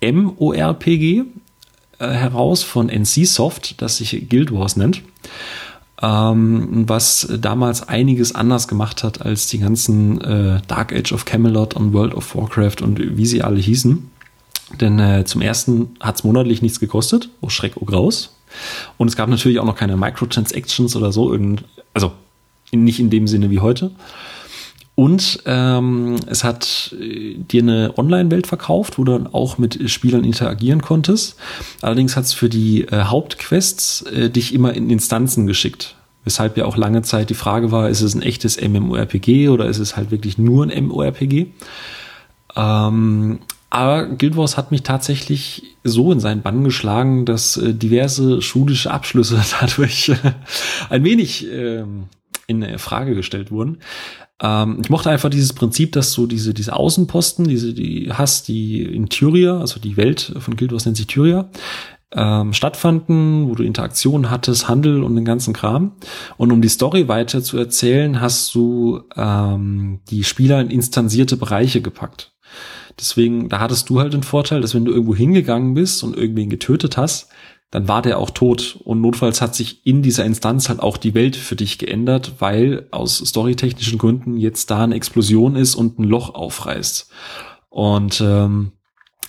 [0.00, 1.24] äh, MORPG
[1.98, 5.02] äh, heraus von NC-Soft, das sich Guild Wars nennt
[6.02, 11.74] ähm, was damals einiges anders gemacht hat als die ganzen äh, Dark Age of Camelot
[11.74, 14.10] und World of Warcraft und wie sie alle hießen.
[14.80, 18.36] Denn äh, zum ersten hat es monatlich nichts gekostet, oh Schreck, oh Graus.
[18.96, 21.36] Und es gab natürlich auch noch keine Microtransactions oder so,
[21.94, 22.12] also
[22.72, 23.92] nicht in dem Sinne wie heute.
[24.96, 30.24] Und ähm, es hat äh, dir eine Online-Welt verkauft, wo du dann auch mit Spielern
[30.24, 31.36] interagieren konntest.
[31.82, 35.96] Allerdings hat es für die äh, Hauptquests äh, dich immer in Instanzen geschickt.
[36.24, 39.78] Weshalb ja auch lange Zeit die Frage war, ist es ein echtes MMORPG oder ist
[39.78, 41.48] es halt wirklich nur ein MMORPG?
[42.56, 43.40] Ähm,
[43.76, 48.90] aber Guild Wars hat mich tatsächlich so in seinen Bann geschlagen, dass äh, diverse schulische
[48.90, 50.32] Abschlüsse dadurch äh,
[50.88, 51.84] ein wenig äh,
[52.46, 53.80] in Frage gestellt wurden.
[54.40, 58.82] Ähm, ich mochte einfach dieses Prinzip, dass du diese, diese Außenposten, diese, die hast, die
[58.82, 61.50] in Tyria, also die Welt von Guild Wars nennt sich Tyria,
[62.12, 65.92] ähm, stattfanden, wo du Interaktionen hattest, Handel und den ganzen Kram.
[66.38, 71.82] Und um die Story weiter zu erzählen, hast du ähm, die Spieler in instanzierte Bereiche
[71.82, 72.32] gepackt.
[72.98, 76.48] Deswegen, da hattest du halt den Vorteil, dass wenn du irgendwo hingegangen bist und irgendwen
[76.48, 77.28] getötet hast,
[77.70, 78.78] dann war der auch tot.
[78.84, 82.86] Und notfalls hat sich in dieser Instanz halt auch die Welt für dich geändert, weil
[82.90, 87.10] aus storytechnischen Gründen jetzt da eine Explosion ist und ein Loch aufreißt.
[87.68, 88.72] Und ähm,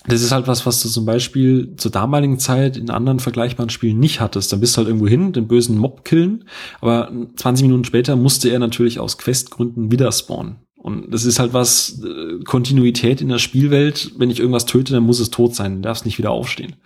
[0.05, 3.99] das ist halt was, was du zum Beispiel zur damaligen Zeit in anderen vergleichbaren Spielen
[3.99, 4.53] nicht hattest.
[4.53, 6.45] Dann bist du halt irgendwo hin, den bösen Mob killen,
[6.79, 10.66] aber 20 Minuten später musste er natürlich aus Questgründen wieder spawnen.
[10.87, 15.03] Und das ist halt was, äh, Kontinuität in der Spielwelt, wenn ich irgendwas töte, dann
[15.03, 16.77] muss es tot sein, dann darf es nicht wieder aufstehen.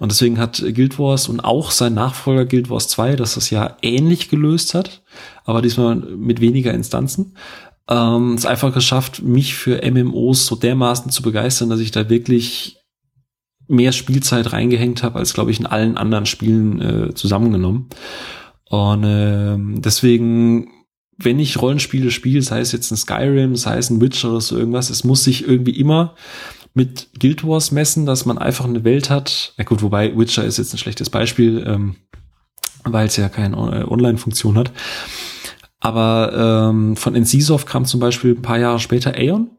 [0.00, 3.76] Und deswegen hat Guild Wars und auch sein Nachfolger Guild Wars 2, das das ja
[3.80, 5.02] ähnlich gelöst hat,
[5.44, 7.36] aber diesmal mit weniger Instanzen,
[7.88, 12.78] ähm, es einfach geschafft, mich für MMOs so dermaßen zu begeistern, dass ich da wirklich
[13.68, 17.88] mehr Spielzeit reingehängt habe, als glaube ich in allen anderen Spielen äh, zusammengenommen.
[18.68, 20.66] Und äh, deswegen,
[21.18, 24.58] wenn ich Rollenspiele spiele, sei es jetzt ein Skyrim, sei es ein Witcher oder so
[24.58, 26.14] irgendwas, es muss sich irgendwie immer
[26.74, 29.54] mit Guild Wars messen, dass man einfach eine Welt hat.
[29.58, 31.96] Ja gut, wobei Witcher ist jetzt ein schlechtes Beispiel, ähm,
[32.84, 34.72] weil es ja keine äh, Online-Funktion hat.
[35.80, 39.50] Aber ähm, von NCSoft kam zum Beispiel ein paar Jahre später Aeon,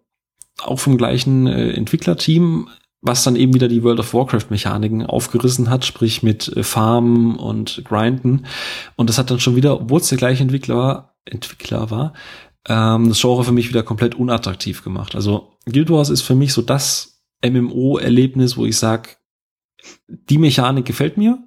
[0.64, 2.70] auch vom gleichen äh, Entwicklerteam,
[3.02, 7.84] was dann eben wieder die World of Warcraft-Mechaniken aufgerissen hat, sprich mit äh, Farmen und
[7.86, 8.46] Grinden.
[8.96, 12.14] Und das hat dann schon wieder, obwohl es der gleiche Entwickler war, Entwickler war,
[12.68, 15.16] ähm, das Genre für mich wieder komplett unattraktiv gemacht.
[15.16, 19.20] Also Guild Wars ist für mich so das MMO-Erlebnis, wo ich sag,
[20.08, 21.40] die Mechanik gefällt mir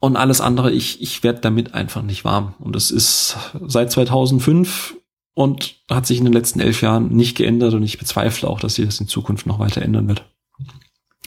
[0.00, 2.54] und alles andere, ich, ich werde damit einfach nicht warm.
[2.58, 4.96] Und das ist seit 2005
[5.34, 8.74] und hat sich in den letzten elf Jahren nicht geändert und ich bezweifle auch, dass
[8.74, 10.24] sie das in Zukunft noch weiter ändern wird.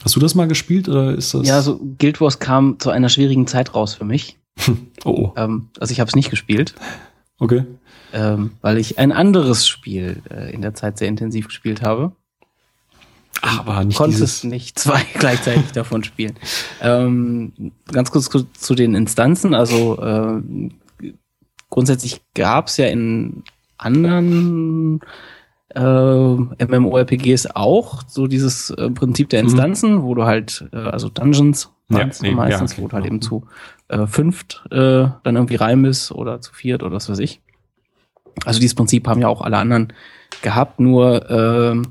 [0.04, 1.46] Hast du das mal gespielt oder ist das?
[1.46, 4.38] Ja, so Guild Wars kam zu einer schwierigen Zeit raus für mich.
[5.04, 5.10] oh.
[5.10, 5.32] oh.
[5.36, 6.74] Ähm, also ich habe es nicht gespielt.
[7.42, 7.64] Okay.
[8.12, 12.12] Ähm, weil ich ein anderes Spiel äh, in der Zeit sehr intensiv gespielt habe.
[13.40, 14.44] Ach, aber nicht Konntest dieses.
[14.44, 16.34] nicht zwei gleichzeitig davon spielen.
[16.80, 19.54] Ähm, ganz kurz zu, den Instanzen.
[19.54, 20.70] Also äh,
[21.68, 23.42] grundsätzlich gab es ja in
[23.76, 25.00] anderen
[25.74, 29.48] äh, MMORPGs auch so dieses äh, Prinzip der mhm.
[29.48, 30.02] Instanzen, mhm.
[30.04, 32.82] wo du halt, äh, also Dungeons ja, nee, meistens, ja, okay.
[32.84, 33.46] wo du halt eben zu
[33.92, 37.40] äh, fünft äh, dann irgendwie rein bist oder zu viert oder was weiß ich.
[38.44, 39.92] Also dieses Prinzip haben ja auch alle anderen
[40.40, 41.82] gehabt, nur äh,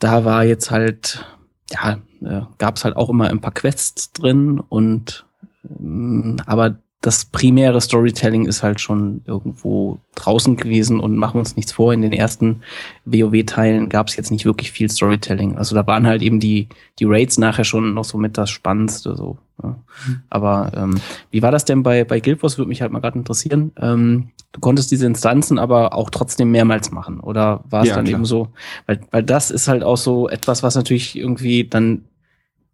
[0.00, 1.24] da war jetzt halt,
[1.70, 5.26] ja, äh, gab es halt auch immer ein paar Quests drin und
[5.64, 11.70] äh, aber das primäre Storytelling ist halt schon irgendwo draußen gewesen und machen uns nichts
[11.70, 11.92] vor.
[11.92, 12.62] In den ersten
[13.04, 15.56] WoW-Teilen gab es jetzt nicht wirklich viel Storytelling.
[15.56, 19.14] Also da waren halt eben die, die Raids nachher schon noch so mit das Spannendste.
[19.14, 19.38] So.
[19.62, 19.68] Ja.
[19.68, 20.22] Mhm.
[20.28, 22.58] Aber ähm, wie war das denn bei, bei Guild Wars?
[22.58, 23.70] Würde mich halt mal gerade interessieren.
[23.80, 27.20] Ähm, du konntest diese Instanzen aber auch trotzdem mehrmals machen.
[27.20, 28.18] Oder war es ja, dann klar.
[28.18, 28.48] eben so?
[28.86, 32.06] Weil, weil das ist halt auch so etwas, was natürlich irgendwie dann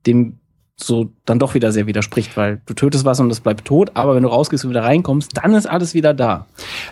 [0.07, 0.39] dem
[0.77, 4.15] so dann doch wieder sehr widerspricht, weil du tötest was und es bleibt tot, aber
[4.15, 6.47] wenn du rausgehst und wieder reinkommst, dann ist alles wieder da.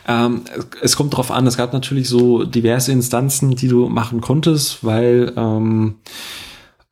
[0.06, 0.42] Ähm,
[0.80, 5.32] es kommt drauf an, es gab natürlich so diverse Instanzen, die du machen konntest, weil
[5.36, 5.96] ähm,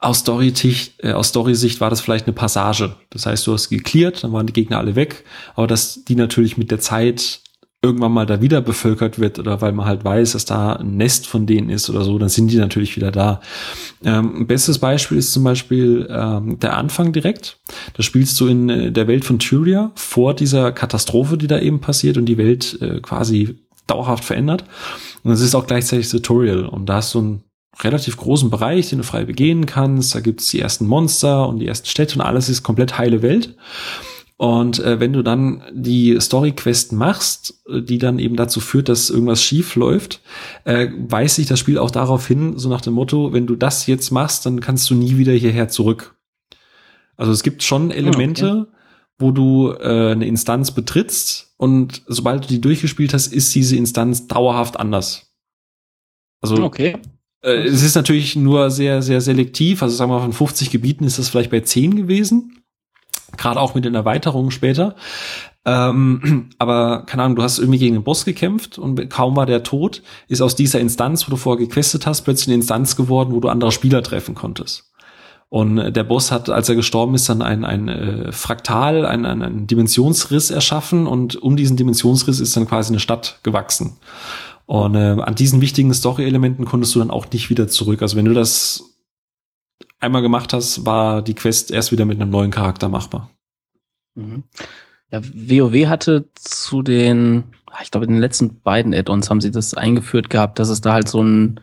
[0.00, 2.96] aus Story-Sicht äh, aus Story -Sicht war das vielleicht eine Passage.
[3.11, 5.24] Das heißt, du hast geklärt, dann waren die Gegner alle weg,
[5.55, 7.40] aber dass die natürlich mit der Zeit
[7.82, 11.26] irgendwann mal da wieder bevölkert wird oder weil man halt weiß, dass da ein Nest
[11.26, 13.40] von denen ist oder so, dann sind die natürlich wieder da.
[14.04, 17.58] Ähm, bestes Beispiel ist zum Beispiel ähm, der Anfang direkt.
[17.94, 21.80] Da spielst du in äh, der Welt von Tyria vor dieser Katastrophe, die da eben
[21.80, 24.64] passiert und die Welt äh, quasi dauerhaft verändert.
[25.22, 27.44] Und es ist auch gleichzeitig Tutorial und da hast du einen
[27.82, 30.14] relativ großen Bereich, den du frei begehen kannst.
[30.14, 33.56] Da gibt's die ersten Monster und die ersten Städte und alles ist komplett heile Welt.
[34.40, 39.42] Und äh, wenn du dann die Story-Quest machst, die dann eben dazu führt, dass irgendwas
[39.42, 40.22] schief läuft,
[40.64, 43.87] äh, weist sich das Spiel auch darauf hin, so nach dem Motto, wenn du das
[43.87, 46.16] jetzt machst, dann kannst du nie wieder hierher zurück.
[47.18, 48.70] Also es gibt schon Elemente, okay.
[49.18, 54.26] wo du äh, eine Instanz betrittst und sobald du die durchgespielt hast, ist diese Instanz
[54.26, 55.35] dauerhaft anders.
[56.40, 56.96] Also okay.
[57.42, 59.83] Äh, es ist natürlich nur sehr, sehr selektiv.
[59.83, 62.59] Also sagen wir mal, von 50 Gebieten ist das vielleicht bei 10 gewesen
[63.36, 64.94] gerade auch mit den Erweiterungen später.
[65.64, 69.62] Ähm, aber keine Ahnung, du hast irgendwie gegen den Boss gekämpft und kaum war der
[69.62, 73.40] tot, ist aus dieser Instanz, wo du vorher gequestet hast, plötzlich eine Instanz geworden, wo
[73.40, 74.90] du andere Spieler treffen konntest.
[75.50, 79.26] Und äh, der Boss hat, als er gestorben ist, dann ein, ein äh, Fraktal, ein,
[79.26, 83.96] ein, ein Dimensionsriss erschaffen und um diesen Dimensionsriss ist dann quasi eine Stadt gewachsen.
[84.66, 88.02] Und äh, an diesen wichtigen Story-Elementen konntest du dann auch nicht wieder zurück.
[88.02, 88.89] Also wenn du das
[90.00, 93.30] einmal gemacht hast, war die Quest erst wieder mit einem neuen Charakter machbar.
[94.14, 94.44] Mhm.
[95.10, 97.44] Ja, WoW hatte zu den,
[97.82, 100.92] ich glaube, in den letzten beiden Add-ons haben sie das eingeführt gehabt, dass es da
[100.94, 101.60] halt so ein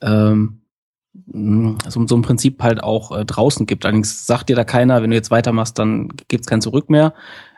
[0.00, 0.60] ähm,
[1.88, 3.84] so, so ein Prinzip halt auch äh, draußen gibt.
[3.84, 7.14] Allerdings sagt dir da keiner, wenn du jetzt weitermachst, dann gibt's kein Zurück mehr.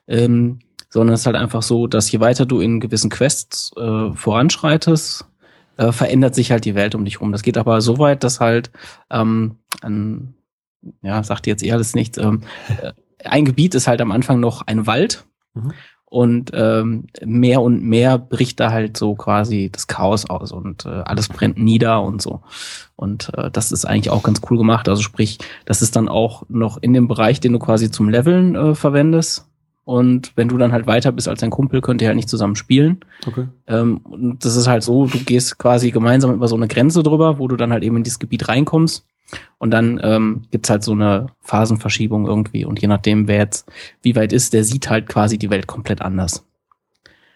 [0.09, 4.13] Ähm, sondern es ist halt einfach so, dass je weiter du in gewissen Quests äh,
[4.13, 5.25] voranschreitest,
[5.81, 7.33] äh, verändert sich halt die Welt um dich rum.
[7.33, 8.71] Das geht aber so weit, dass halt
[9.11, 10.35] ähm, ein,
[11.03, 12.43] ja, sagt jetzt eh alles nichts, ähm,
[12.83, 12.93] äh,
[13.25, 15.73] ein Gebiet ist halt am Anfang noch ein Wald mhm.
[16.05, 21.03] und ähm, mehr und mehr bricht da halt so quasi das Chaos aus und äh,
[21.05, 22.43] alles brennt nieder und so.
[22.97, 24.87] Und äh, das ist eigentlich auch ganz cool gemacht.
[24.87, 28.55] Also sprich, das ist dann auch noch in dem Bereich, den du quasi zum Leveln
[28.55, 29.50] äh, verwendest.
[29.85, 32.55] Und wenn du dann halt weiter bist als dein Kumpel, könnt ihr halt nicht zusammen
[32.55, 33.01] spielen.
[33.27, 33.49] Okay.
[33.67, 37.39] Ähm, und das ist halt so, du gehst quasi gemeinsam über so eine Grenze drüber,
[37.39, 39.07] wo du dann halt eben in dieses Gebiet reinkommst.
[39.59, 42.65] Und dann ähm, gibt halt so eine Phasenverschiebung irgendwie.
[42.65, 43.71] Und je nachdem, wer jetzt
[44.03, 46.45] wie weit ist, der sieht halt quasi die Welt komplett anders.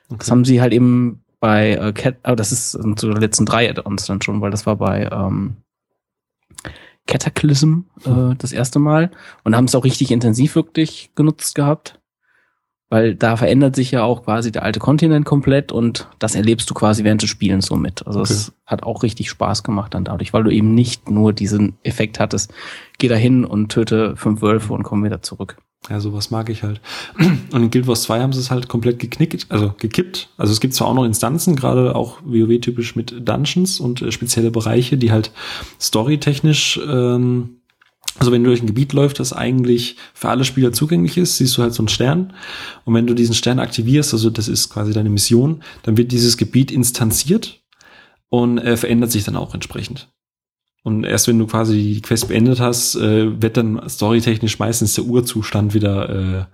[0.09, 0.19] Okay.
[0.19, 3.69] Das haben sie halt eben bei äh, Cat, aber das ist zu den letzten drei
[3.69, 5.57] Add-ons dann schon, weil das war bei ähm,
[7.07, 9.11] Cataclysm äh, das erste Mal.
[9.45, 12.01] Und haben es auch richtig intensiv wirklich genutzt gehabt
[12.91, 16.75] weil da verändert sich ja auch quasi der alte Kontinent komplett und das erlebst du
[16.75, 18.07] quasi während des Spielens so mit.
[18.07, 18.59] Also es okay.
[18.67, 22.53] hat auch richtig Spaß gemacht dann dadurch, weil du eben nicht nur diesen Effekt hattest,
[22.99, 25.57] geh da hin und töte fünf Wölfe und komm wieder zurück.
[25.91, 26.81] Ja, sowas mag ich halt.
[27.19, 30.31] Und in Guild Wars 2 haben sie es halt komplett geknickt, also gekippt.
[30.39, 34.51] Also es gibt zwar auch noch Instanzen, gerade auch WoW-typisch mit Dungeons und äh, spezielle
[34.51, 35.31] Bereiche, die halt
[35.79, 37.61] storytechnisch ähm,
[38.19, 41.57] Also wenn du durch ein Gebiet läufst, das eigentlich für alle Spieler zugänglich ist, siehst
[41.57, 42.33] du halt so einen Stern.
[42.85, 46.37] Und wenn du diesen Stern aktivierst, also das ist quasi deine Mission, dann wird dieses
[46.37, 47.61] Gebiet instanziert
[48.29, 50.09] und äh, verändert sich dann auch entsprechend.
[50.85, 55.05] Und erst wenn du quasi die Quest beendet hast, äh, wird dann storytechnisch meistens der
[55.05, 56.45] Urzustand wieder äh,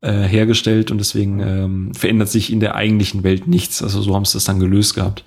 [0.00, 3.82] äh, hergestellt und deswegen ähm, verändert sich in der eigentlichen Welt nichts.
[3.82, 5.24] Also so haben sie das dann gelöst gehabt.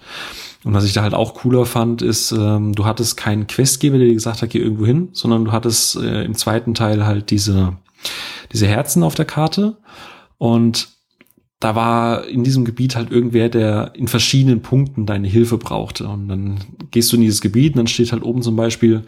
[0.64, 4.08] Und was ich da halt auch cooler fand, ist, ähm, du hattest keinen Questgeber, der
[4.08, 7.78] dir gesagt hat, geh irgendwo hin, sondern du hattest äh, im zweiten Teil halt diese,
[8.52, 9.78] diese Herzen auf der Karte.
[10.38, 10.90] Und
[11.60, 16.08] da war in diesem Gebiet halt irgendwer, der in verschiedenen Punkten deine Hilfe brauchte.
[16.08, 16.60] Und dann
[16.92, 19.04] gehst du in dieses Gebiet und dann steht halt oben zum Beispiel,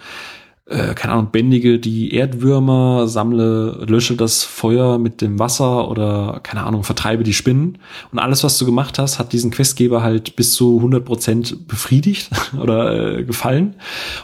[0.67, 6.63] äh, keine Ahnung, bändige die Erdwürmer, sammle, lösche das Feuer mit dem Wasser oder, keine
[6.63, 7.77] Ahnung, vertreibe die Spinnen.
[8.11, 12.31] Und alles, was du gemacht hast, hat diesen Questgeber halt bis zu 100 Prozent befriedigt
[12.59, 13.75] oder äh, gefallen.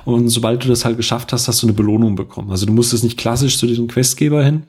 [0.04, 2.50] Und sobald du das halt geschafft hast, hast du eine Belohnung bekommen.
[2.50, 4.64] Also du musstest nicht klassisch zu diesem Questgeber hin,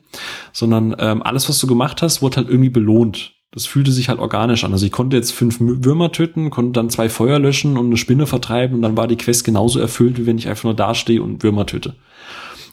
[0.51, 3.32] sondern ähm, alles, was du gemacht hast, wurde halt irgendwie belohnt.
[3.53, 4.73] Das fühlte sich halt organisch an.
[4.73, 8.25] Also ich konnte jetzt fünf Würmer töten, konnte dann zwei Feuer löschen und eine Spinne
[8.25, 11.43] vertreiben und dann war die Quest genauso erfüllt, wie wenn ich einfach nur dastehe und
[11.43, 11.95] Würmer töte.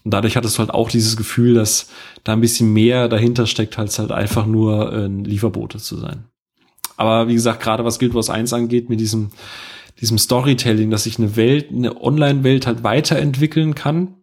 [0.04, 1.90] Und dadurch hattest du halt auch dieses Gefühl, dass
[2.24, 6.24] da ein bisschen mehr dahinter steckt, als halt einfach nur ein Lieferbote zu sein.
[6.96, 9.32] Aber wie gesagt, gerade was Guild Wars 1 angeht, mit diesem,
[10.00, 14.14] diesem Storytelling, dass sich eine Welt, eine Online-Welt halt weiterentwickeln kann,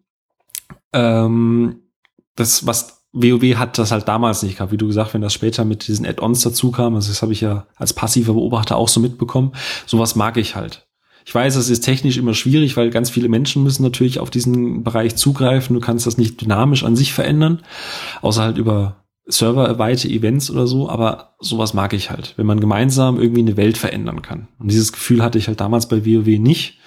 [0.92, 1.82] ähm,
[2.34, 5.64] das, was WoW hat das halt damals nicht gehabt, wie du gesagt, wenn das später
[5.64, 9.00] mit diesen Add-ons dazu kam, also das habe ich ja als passiver Beobachter auch so
[9.00, 9.52] mitbekommen,
[9.86, 10.86] sowas mag ich halt.
[11.24, 14.82] Ich weiß, das ist technisch immer schwierig, weil ganz viele Menschen müssen natürlich auf diesen
[14.82, 15.74] Bereich zugreifen.
[15.74, 17.60] Du kannst das nicht dynamisch an sich verändern,
[18.22, 23.20] außer halt über serverweite Events oder so, aber sowas mag ich halt, wenn man gemeinsam
[23.20, 24.48] irgendwie eine Welt verändern kann.
[24.58, 26.78] Und dieses Gefühl hatte ich halt damals bei WoW nicht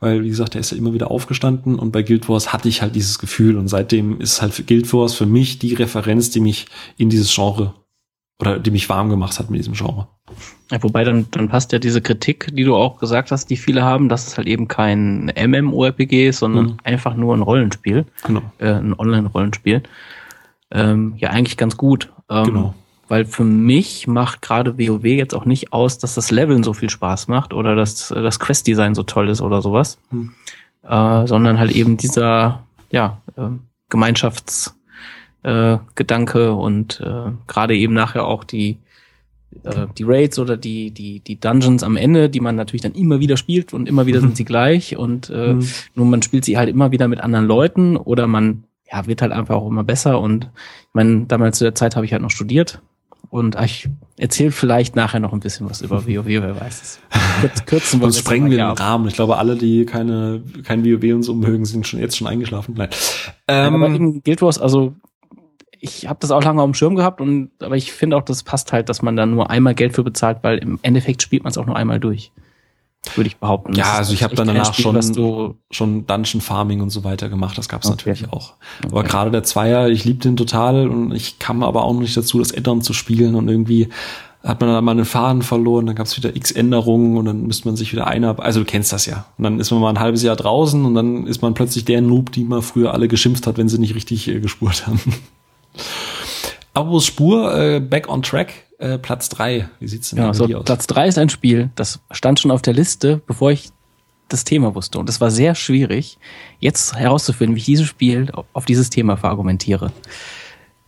[0.00, 2.82] weil, wie gesagt, er ist ja immer wieder aufgestanden und bei Guild Wars hatte ich
[2.82, 6.66] halt dieses Gefühl und seitdem ist halt Guild Wars für mich die Referenz, die mich
[6.96, 7.74] in dieses Genre
[8.40, 10.06] oder die mich warm gemacht hat mit diesem Genre.
[10.70, 13.82] Ja, wobei dann, dann passt ja diese Kritik, die du auch gesagt hast, die viele
[13.82, 16.76] haben, dass es halt eben kein MMORPG ist, sondern mhm.
[16.84, 18.04] einfach nur ein Rollenspiel.
[18.24, 18.42] Genau.
[18.58, 19.82] Äh, ein Online-Rollenspiel.
[20.70, 22.12] Ähm, ja, eigentlich ganz gut.
[22.28, 22.74] Ähm, genau
[23.08, 26.90] weil für mich macht gerade WoW jetzt auch nicht aus, dass das Leveln so viel
[26.90, 30.32] Spaß macht oder dass das Quest-Design so toll ist oder sowas, hm.
[30.86, 33.48] äh, sondern halt eben dieser ja äh,
[33.88, 38.76] Gemeinschaftsgedanke äh, und äh, gerade eben nachher auch die
[39.64, 43.20] äh, die Raids oder die die die Dungeons am Ende, die man natürlich dann immer
[43.20, 45.66] wieder spielt und immer wieder sind sie gleich und äh, mhm.
[45.94, 49.32] nur man spielt sie halt immer wieder mit anderen Leuten oder man ja, wird halt
[49.32, 50.20] einfach auch immer besser.
[50.20, 52.80] Und ich meine, damals zu der Zeit habe ich halt noch studiert
[53.30, 57.00] und ich erzähle vielleicht nachher noch ein bisschen was über WoW, wer weiß es.
[57.40, 59.06] Kurz, kürzen wir Sonst sprengen wir den Rahmen.
[59.08, 62.74] Ich glaube, alle, die keine, kein WoW und so mögen, sind schon jetzt schon eingeschlafen.
[62.76, 62.88] Nein.
[63.46, 64.94] Ähm, ja, aber in Guild Wars, also
[65.80, 68.42] ich habe das auch lange auf dem Schirm gehabt und aber ich finde auch, das
[68.42, 71.50] passt halt, dass man da nur einmal Geld für bezahlt, weil im Endeffekt spielt man
[71.50, 72.32] es auch nur einmal durch
[73.16, 73.74] würde ich behaupten.
[73.74, 77.56] Ja, also ich habe dann danach Spiel, schon, schon Dungeon Farming und so weiter gemacht.
[77.56, 78.10] Das gab es okay.
[78.10, 78.54] natürlich auch.
[78.78, 78.88] Okay.
[78.90, 82.16] Aber gerade der Zweier, ich liebe den total und ich kam aber auch noch nicht
[82.16, 83.88] dazu, das Addon zu spielen und irgendwie
[84.44, 87.46] hat man dann mal einen Faden verloren, dann gab es wieder x Änderungen und dann
[87.46, 89.26] müsste man sich wieder einer, also du kennst das ja.
[89.36, 92.00] Und dann ist man mal ein halbes Jahr draußen und dann ist man plötzlich der
[92.00, 95.00] Noob, die mal früher alle geschimpft hat, wenn sie nicht richtig äh, gespurt haben.
[96.74, 99.68] Aber Spur, äh, back on track, äh, Platz drei.
[99.80, 100.64] Wie sieht's denn ja, so, aus?
[100.64, 103.70] Platz drei ist ein Spiel, das stand schon auf der Liste, bevor ich
[104.28, 104.98] das Thema wusste.
[104.98, 106.18] Und es war sehr schwierig,
[106.60, 109.92] jetzt herauszufinden, wie ich dieses Spiel auf dieses Thema verargumentiere.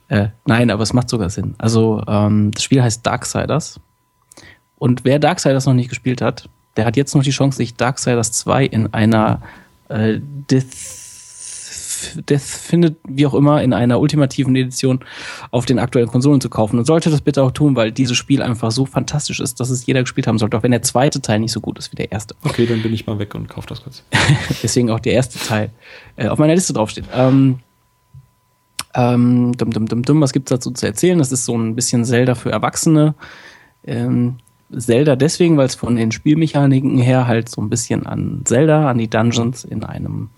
[0.09, 1.55] Äh, nein, aber es macht sogar Sinn.
[1.59, 3.81] Also ähm, das Spiel heißt Darksiders.
[4.76, 8.33] Und wer Darksiders noch nicht gespielt hat, der hat jetzt noch die Chance, sich Darksiders
[8.33, 9.42] 2 in einer
[9.88, 10.99] äh, Death
[12.28, 15.00] Death findet, wie auch immer, in einer ultimativen Edition
[15.50, 16.78] auf den aktuellen Konsolen zu kaufen.
[16.78, 19.86] Und sollte das bitte auch tun, weil dieses Spiel einfach so fantastisch ist, dass es
[19.86, 22.12] jeder gespielt haben sollte, auch wenn der zweite Teil nicht so gut ist wie der
[22.12, 22.34] erste.
[22.44, 24.02] Okay, dann bin ich mal weg und kaufe das kurz.
[24.62, 25.70] Deswegen auch der erste Teil
[26.16, 27.04] äh, auf meiner Liste draufsteht.
[27.14, 27.60] Ähm,
[28.94, 31.18] ähm, dum, dum, dum, dum, was gibt's dazu zu erzählen?
[31.18, 33.14] Das ist so ein bisschen Zelda für Erwachsene.
[33.85, 34.37] Ähm,
[34.77, 38.98] Zelda deswegen, weil es von den Spielmechaniken her halt so ein bisschen an Zelda, an
[38.98, 40.31] die Dungeons in einem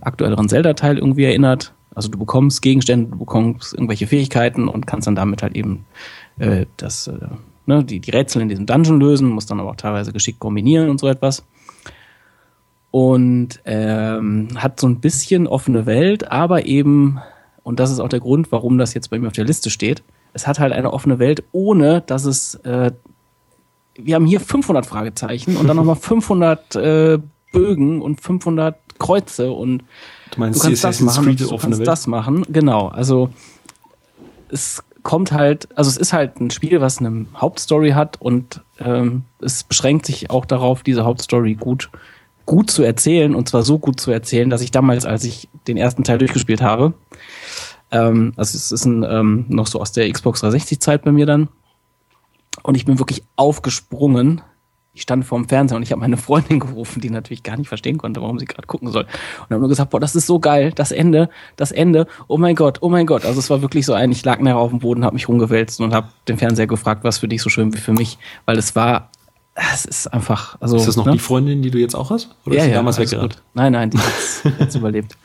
[0.00, 1.74] aktuelleren Zelda-Teil irgendwie erinnert.
[1.94, 5.84] Also du bekommst Gegenstände, du bekommst irgendwelche Fähigkeiten und kannst dann damit halt eben
[6.38, 7.18] äh, das, äh,
[7.66, 10.88] ne, die, die Rätsel in diesem Dungeon lösen, musst dann aber auch teilweise geschickt kombinieren
[10.88, 11.44] und so etwas.
[12.90, 17.18] Und ähm, hat so ein bisschen offene Welt, aber eben,
[17.62, 20.02] und das ist auch der Grund, warum das jetzt bei mir auf der Liste steht,
[20.34, 22.92] es hat halt eine offene Welt, ohne dass es äh,
[23.94, 27.18] wir haben hier 500 Fragezeichen und dann nochmal 500 äh,
[27.52, 29.82] Bögen und 500 Kreuze und
[30.32, 31.88] Du meinst du kannst das machen, Creed du kannst Welt?
[31.88, 32.44] das machen.
[32.48, 33.28] Genau, also
[34.48, 39.24] es kommt halt, also es ist halt ein Spiel, was eine Hauptstory hat und ähm,
[39.40, 41.90] es beschränkt sich auch darauf, diese Hauptstory gut
[42.44, 45.76] gut zu erzählen und zwar so gut zu erzählen, dass ich damals, als ich den
[45.76, 46.92] ersten Teil durchgespielt habe,
[47.90, 51.26] ähm, also es ist ein, ähm, noch so aus der Xbox 360 Zeit bei mir
[51.26, 51.48] dann
[52.62, 54.40] und ich bin wirklich aufgesprungen.
[54.94, 57.98] Ich stand vorm Fernseher und ich habe meine Freundin gerufen, die natürlich gar nicht verstehen
[57.98, 59.04] konnte, warum sie gerade gucken soll.
[59.04, 62.54] Und habe nur gesagt, boah, das ist so geil, das Ende, das Ende, oh mein
[62.54, 63.24] Gott, oh mein Gott.
[63.24, 65.80] Also es war wirklich so ein, ich lag nachher auf dem Boden, habe mich rumgewälzt
[65.80, 68.76] und habe den Fernseher gefragt, was für dich so schön wie für mich, weil es
[68.76, 69.10] war,
[69.54, 70.76] es ist einfach, also.
[70.76, 71.12] Ist das noch ne?
[71.12, 72.34] die Freundin, die du jetzt auch hast?
[72.46, 73.42] Oder ja, ist die ja, damals weggerannt?
[73.54, 75.16] Nein, nein, die hat's jetzt überlebt.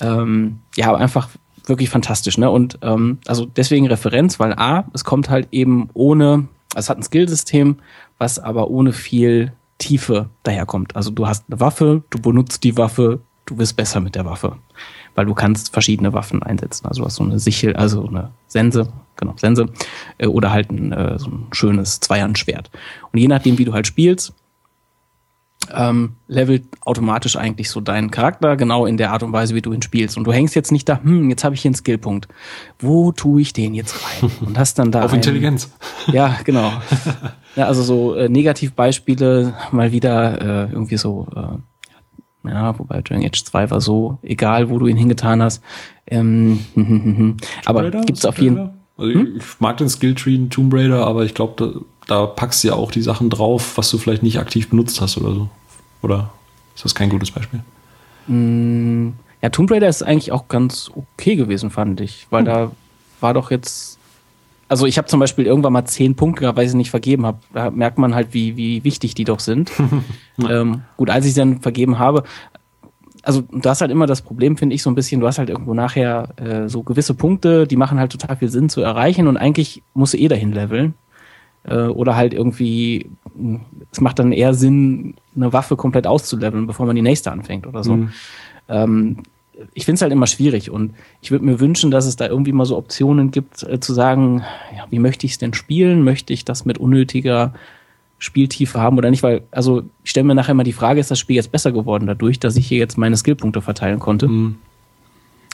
[0.00, 1.28] Ähm, ja, aber einfach
[1.66, 2.50] wirklich fantastisch, ne?
[2.50, 7.02] Und ähm, also deswegen Referenz, weil A, es kommt halt eben ohne, es hat ein
[7.02, 7.76] Skillsystem,
[8.18, 10.96] was aber ohne viel Tiefe daherkommt.
[10.96, 14.56] Also du hast eine Waffe, du benutzt die Waffe, du wirst besser mit der Waffe.
[15.14, 16.86] Weil du kannst verschiedene Waffen einsetzen.
[16.86, 19.68] Also du hast so eine Sichel, also eine Sense, genau, Sense,
[20.18, 22.70] äh, oder halt ein, äh, so ein schönes Zweihandschwert.
[23.12, 24.32] Und je nachdem, wie du halt spielst,
[25.72, 29.72] ähm, levelt automatisch eigentlich so deinen Charakter genau in der Art und Weise, wie du
[29.72, 30.16] ihn spielst.
[30.16, 32.28] Und du hängst jetzt nicht da, hm, jetzt habe ich hier einen Skillpunkt.
[32.78, 34.30] Wo tue ich den jetzt rein?
[34.46, 35.00] Und hast dann da.
[35.04, 35.70] Auf einen- Intelligenz.
[36.12, 36.72] Ja, genau.
[37.56, 43.42] ja, also so äh, Negativbeispiele mal wieder äh, irgendwie so, äh, ja, wobei Dragon Age
[43.44, 45.62] 2 war so, egal wo du ihn hingetan hast.
[46.06, 46.60] Ähm,
[47.64, 48.02] aber Raider?
[48.02, 48.62] gibt's auf jeden Hm?
[48.62, 48.74] Raider?
[48.96, 52.68] Also ich, ich mag den Skilltree in Tomb Raider, aber ich glaube, da, packst du
[52.68, 55.48] ja auch die Sachen drauf, was du vielleicht nicht aktiv benutzt hast oder so.
[56.02, 56.30] Oder
[56.74, 57.60] ist das kein gutes Beispiel?
[58.26, 62.70] Mm, Ja, Tomb Raider ist eigentlich auch ganz okay gewesen, fand ich, weil da
[63.20, 63.98] war doch jetzt.
[64.68, 67.26] Also ich habe zum Beispiel irgendwann mal zehn Punkte gehabt, weil ich sie nicht vergeben
[67.26, 67.38] habe.
[67.52, 69.70] Da merkt man halt, wie, wie wichtig die doch sind.
[70.48, 72.24] ähm, gut, als ich sie dann vergeben habe,
[73.22, 75.48] also du hast halt immer das Problem, finde ich, so ein bisschen, du hast halt
[75.50, 79.36] irgendwo nachher äh, so gewisse Punkte, die machen halt total viel Sinn zu erreichen und
[79.36, 80.94] eigentlich musst du eh dahin leveln.
[81.64, 83.60] Äh, oder halt irgendwie, mh,
[83.90, 87.82] es macht dann eher Sinn, eine Waffe komplett auszuleveln, bevor man die nächste anfängt oder
[87.82, 87.96] so.
[87.96, 88.08] Mhm.
[88.68, 89.16] Ähm,
[89.72, 92.52] ich finde es halt immer schwierig und ich würde mir wünschen, dass es da irgendwie
[92.52, 94.42] mal so Optionen gibt, äh, zu sagen,
[94.76, 96.02] ja, wie möchte ich es denn spielen?
[96.02, 97.54] Möchte ich das mit unnötiger
[98.18, 99.22] Spieltiefe haben oder nicht?
[99.22, 102.06] Weil, also ich stelle mir nachher mal die Frage, ist das Spiel jetzt besser geworden
[102.06, 104.28] dadurch, dass ich hier jetzt meine Skillpunkte verteilen konnte?
[104.28, 104.56] Mhm.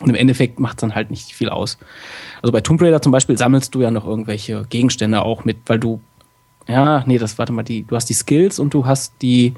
[0.00, 1.78] Und im Endeffekt macht es dann halt nicht viel aus.
[2.42, 5.78] Also bei Tomb Raider zum Beispiel sammelst du ja noch irgendwelche Gegenstände auch mit, weil
[5.78, 6.00] du,
[6.66, 9.54] ja, nee, das, warte mal, die, du hast die Skills und du hast die,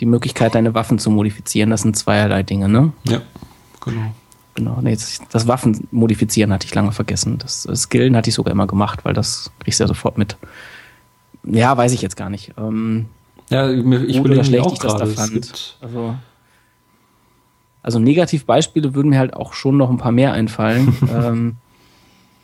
[0.00, 1.70] die Möglichkeit, deine Waffen zu modifizieren.
[1.70, 2.92] Das sind zweierlei Dinge, ne?
[3.08, 3.22] Ja,
[3.82, 4.12] genau.
[4.54, 4.96] Genau, nee,
[5.30, 7.36] das, Waffen modifizieren hatte ich lange vergessen.
[7.38, 10.36] Das Skillen hatte ich sogar immer gemacht, weil das kriegst du ja sofort mit.
[11.44, 12.54] Ja, weiß ich jetzt gar nicht.
[12.58, 13.06] Ähm,
[13.50, 15.04] Ja, ich überlege auch gerade.
[15.80, 16.14] Also,
[17.86, 20.96] also Negativbeispiele würden mir halt auch schon noch ein paar mehr einfallen.
[21.14, 21.56] ähm,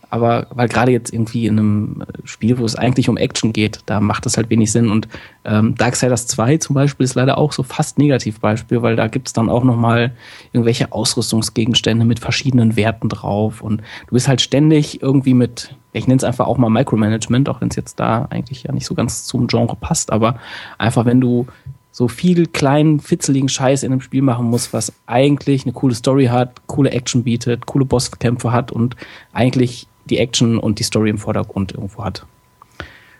[0.09, 3.99] aber weil gerade jetzt irgendwie in einem Spiel, wo es eigentlich um Action geht, da
[3.99, 4.89] macht das halt wenig Sinn.
[4.89, 5.07] Und
[5.43, 9.49] ähm, Darksiders 2 zum Beispiel ist leider auch so fast Negativbeispiel, weil da gibt's dann
[9.49, 10.13] auch nochmal
[10.53, 13.61] irgendwelche Ausrüstungsgegenstände mit verschiedenen Werten drauf.
[13.61, 17.59] Und du bist halt ständig irgendwie mit, ich nenne es einfach auch mal Micromanagement, auch
[17.59, 20.37] wenn es jetzt da eigentlich ja nicht so ganz zum Genre passt, aber
[20.77, 21.47] einfach wenn du
[21.93, 26.25] so viel kleinen, fitzeligen Scheiß in einem Spiel machen musst, was eigentlich eine coole Story
[26.25, 28.95] hat, coole Action bietet, coole Bosskämpfe hat und
[29.31, 32.25] eigentlich die Action und die Story im Vordergrund irgendwo hat.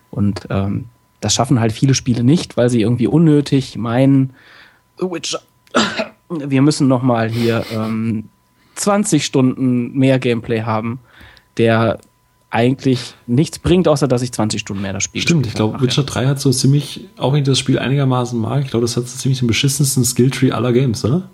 [0.10, 0.86] Und ähm,
[1.22, 4.34] das schaffen halt viele Spiele nicht, weil sie irgendwie unnötig meinen,
[4.98, 5.42] The Witcher,
[6.30, 8.30] wir müssen noch mal hier ähm,
[8.74, 11.00] 20 Stunden mehr Gameplay haben,
[11.58, 12.00] der
[12.54, 15.82] eigentlich nichts bringt, außer dass ich 20 Stunden mehr das Spiel Stimmt, ich glaube.
[15.82, 18.96] Witcher 3 hat so ziemlich, auch wenn ich das Spiel einigermaßen mag, ich glaube, das
[18.96, 21.30] hat so ziemlich den beschissensten Skilltree aller Games, oder?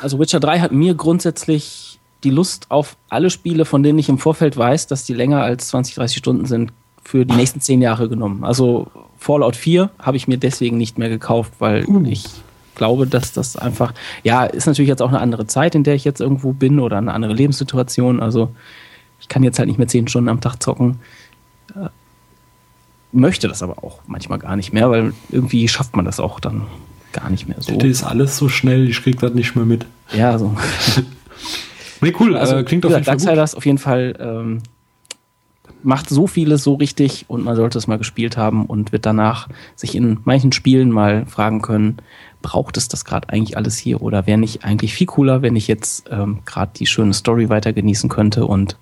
[0.00, 4.18] Also Witcher 3 hat mir grundsätzlich die Lust auf alle Spiele, von denen ich im
[4.18, 8.08] Vorfeld weiß, dass die länger als 20, 30 Stunden sind, für die nächsten 10 Jahre
[8.08, 8.44] genommen.
[8.44, 8.86] Also
[9.18, 12.04] Fallout 4 habe ich mir deswegen nicht mehr gekauft, weil Uh.
[12.06, 12.24] ich
[12.76, 13.92] glaube, dass das einfach,
[14.22, 16.98] ja, ist natürlich jetzt auch eine andere Zeit, in der ich jetzt irgendwo bin oder
[16.98, 18.20] eine andere Lebenssituation.
[18.20, 18.54] Also
[19.20, 21.00] ich kann jetzt halt nicht mehr 10 Stunden am Tag zocken.
[21.74, 21.88] Äh,
[23.12, 26.62] Möchte das aber auch manchmal gar nicht mehr, weil irgendwie schafft man das auch dann
[27.12, 27.76] gar nicht mehr so.
[27.76, 29.86] Das ist alles so schnell, ich krieg das nicht mehr mit.
[30.12, 30.56] Ja, so.
[32.02, 33.16] Nee, cool, Also äh, klingt auf jeden Fall.
[33.16, 34.62] Darksiders auf jeden Fall ähm,
[35.82, 39.48] macht so vieles so richtig und man sollte es mal gespielt haben und wird danach
[39.76, 41.98] sich in manchen Spielen mal fragen können,
[42.42, 45.68] braucht es das gerade eigentlich alles hier oder wäre nicht eigentlich viel cooler, wenn ich
[45.68, 48.76] jetzt ähm, gerade die schöne Story weiter genießen könnte und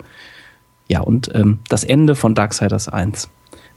[0.88, 3.28] ja, und ähm, das Ende von Darksiders 1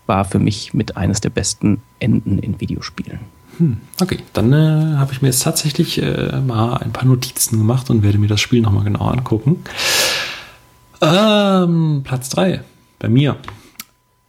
[0.08, 3.20] war für mich mit eines der besten Enden in Videospielen.
[3.58, 7.90] Hm, okay, dann äh, habe ich mir jetzt tatsächlich äh, mal ein paar Notizen gemacht
[7.90, 9.64] und werde mir das Spiel nochmal genau angucken.
[11.02, 12.62] Ähm, Platz 3
[13.00, 13.38] bei mir.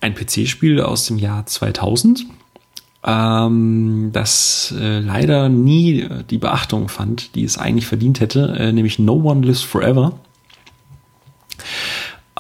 [0.01, 2.27] Ein PC-Spiel aus dem Jahr 2000,
[3.05, 8.99] ähm, das äh, leider nie die Beachtung fand, die es eigentlich verdient hätte, äh, nämlich
[8.99, 10.19] No One Lives Forever.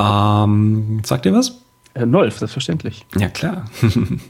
[0.02, 1.60] Ähm, sagt ihr was?
[1.94, 3.04] Äh, Nolf, selbstverständlich.
[3.18, 3.66] Ja, klar.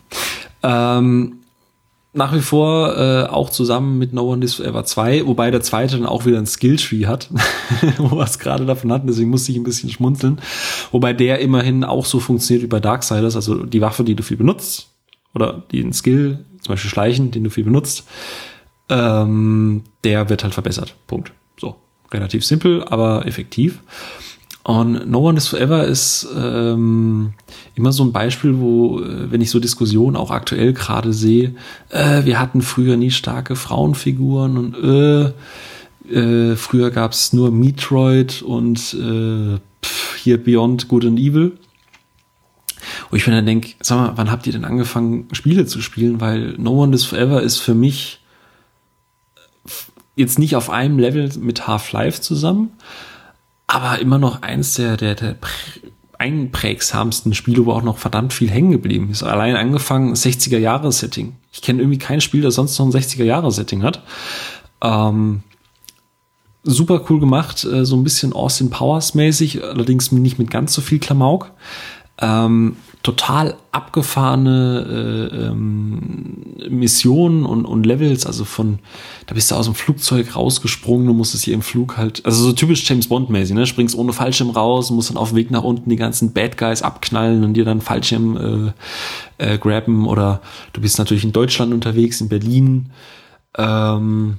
[0.62, 1.38] ähm,
[2.14, 5.96] nach wie vor äh, auch zusammen mit No One Lives Forever 2, wobei der zweite
[5.96, 7.30] dann auch wieder ein Skilltree hat,
[7.96, 10.40] wo wir es gerade davon hatten, deswegen musste ich ein bisschen schmunzeln.
[10.90, 14.36] Wobei der immerhin auch so funktioniert wie bei Darksiders, also die Waffe, die du viel
[14.36, 14.88] benutzt,
[15.34, 18.06] oder den Skill, zum Beispiel Schleichen, den du viel benutzt,
[18.90, 20.94] ähm, der wird halt verbessert.
[21.06, 21.32] Punkt.
[21.58, 21.76] So.
[22.12, 23.80] Relativ simpel, aber effektiv.
[24.64, 27.32] Und No One is Forever ist ähm,
[27.74, 31.54] immer so ein Beispiel, wo, äh, wenn ich so Diskussionen auch aktuell gerade sehe,
[31.90, 35.32] äh, wir hatten früher nie starke Frauenfiguren und äh,
[36.14, 41.58] äh, früher gab es nur Metroid und äh, pff, hier Beyond Good and Evil.
[43.10, 46.20] Wo ich mir dann denke, sag mal, wann habt ihr denn angefangen, Spiele zu spielen?
[46.20, 48.20] Weil No One is Forever ist für mich
[50.14, 52.70] jetzt nicht auf einem Level mit Half-Life zusammen,
[53.72, 55.36] aber immer noch eins der, der, der
[56.18, 59.22] einprägsamsten Spiele, wo auch noch verdammt viel hängen geblieben ist.
[59.22, 61.34] Allein angefangen 60er-Jahre-Setting.
[61.52, 64.02] Ich kenne irgendwie kein Spiel, das sonst noch ein 60er-Jahre-Setting hat.
[64.82, 65.42] Ähm,
[66.64, 70.82] super cool gemacht, äh, so ein bisschen Austin Powers mäßig, allerdings nicht mit ganz so
[70.82, 71.50] viel Klamauk.
[72.20, 78.78] Ähm, total abgefahrene äh, ähm, Missionen und, und Levels, also von,
[79.26, 82.53] da bist du aus dem Flugzeug rausgesprungen, du musstest hier im Flug halt, also so
[82.53, 83.66] typisch James Bond-mäßig, ne?
[83.66, 86.82] Springst ohne Fallschirm raus, musst dann auf dem Weg nach unten die ganzen Bad Guys
[86.82, 88.72] abknallen und dir dann Fallschirm
[89.38, 90.40] äh, äh, grabben oder
[90.72, 92.90] du bist natürlich in Deutschland unterwegs, in Berlin.
[93.59, 94.38] Ähm,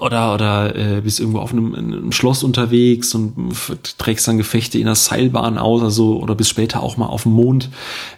[0.00, 3.54] oder oder äh, bist irgendwo auf einem, einem Schloss unterwegs und
[3.98, 7.32] trägst dann Gefechte in der Seilbahn aus, also oder bis später auch mal auf dem
[7.32, 7.70] Mond.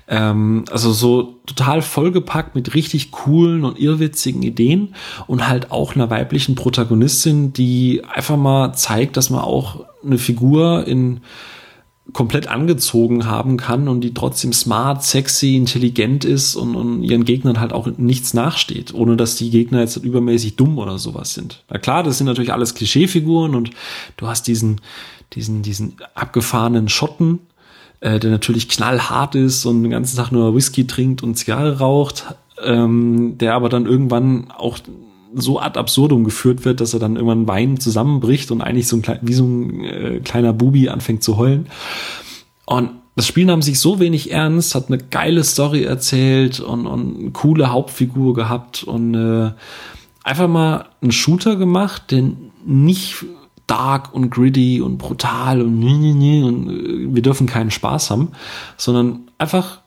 [0.08, 4.94] Ähm, also so total vollgepackt mit richtig coolen und irrwitzigen Ideen
[5.26, 10.86] und halt auch einer weiblichen Protagonistin, die einfach mal zeigt, dass man auch eine Figur
[10.86, 11.20] in
[12.12, 17.60] komplett angezogen haben kann und die trotzdem smart, sexy, intelligent ist und, und ihren Gegnern
[17.60, 21.62] halt auch nichts nachsteht, ohne dass die Gegner jetzt übermäßig dumm oder sowas sind.
[21.68, 23.70] Na klar, das sind natürlich alles Klischeefiguren und
[24.16, 24.80] du hast diesen,
[25.34, 27.40] diesen, diesen abgefahrenen Schotten,
[28.00, 32.26] äh, der natürlich knallhart ist und den ganzen Tag nur Whisky trinkt und Zigarre raucht,
[32.64, 34.78] ähm, der aber dann irgendwann auch
[35.34, 39.18] so ad absurdum geführt wird, dass er dann irgendwann Wein zusammenbricht und eigentlich so ein
[39.22, 41.66] wie so ein äh, kleiner Bubi anfängt zu heulen.
[42.66, 47.18] Und das Spiel nahm sich so wenig ernst, hat eine geile Story erzählt und, und
[47.18, 49.50] eine coole Hauptfigur gehabt und äh,
[50.22, 52.30] einfach mal einen Shooter gemacht, der
[52.64, 53.24] nicht
[53.66, 58.32] dark und gritty und brutal und, und äh, wir dürfen keinen Spaß haben,
[58.76, 59.80] sondern einfach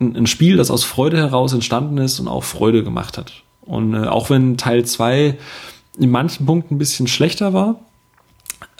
[0.00, 3.44] ein, ein Spiel, das aus Freude heraus entstanden ist und auch Freude gemacht hat.
[3.64, 5.36] Und äh, auch wenn Teil 2
[5.98, 7.80] in manchen Punkten ein bisschen schlechter war,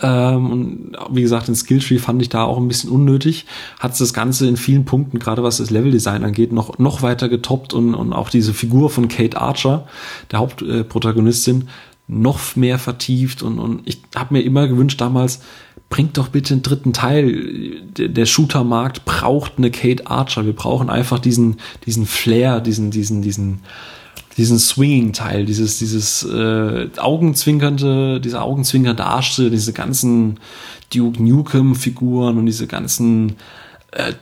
[0.02, 3.46] ähm, und wie gesagt, den Skilltree fand ich da auch ein bisschen unnötig,
[3.78, 7.28] hat es das Ganze in vielen Punkten, gerade was das Leveldesign angeht, noch, noch weiter
[7.28, 9.86] getoppt und, und auch diese Figur von Kate Archer,
[10.30, 11.68] der Hauptprotagonistin,
[12.06, 15.40] noch mehr vertieft und, und ich habe mir immer gewünscht damals,
[15.88, 17.80] bringt doch bitte einen dritten Teil.
[17.96, 20.44] Der, der Shootermarkt braucht eine Kate Archer.
[20.44, 21.56] Wir brauchen einfach diesen,
[21.86, 23.60] diesen Flair, diesen, diesen, diesen,
[24.36, 30.40] diesen Swinging-Teil, dieses, dieses äh, augenzwinkernde, diese augenzwinkernde Arschse, diese ganzen
[30.92, 33.36] Duke Nukem-Figuren und diese ganzen
[33.92, 34.12] äh,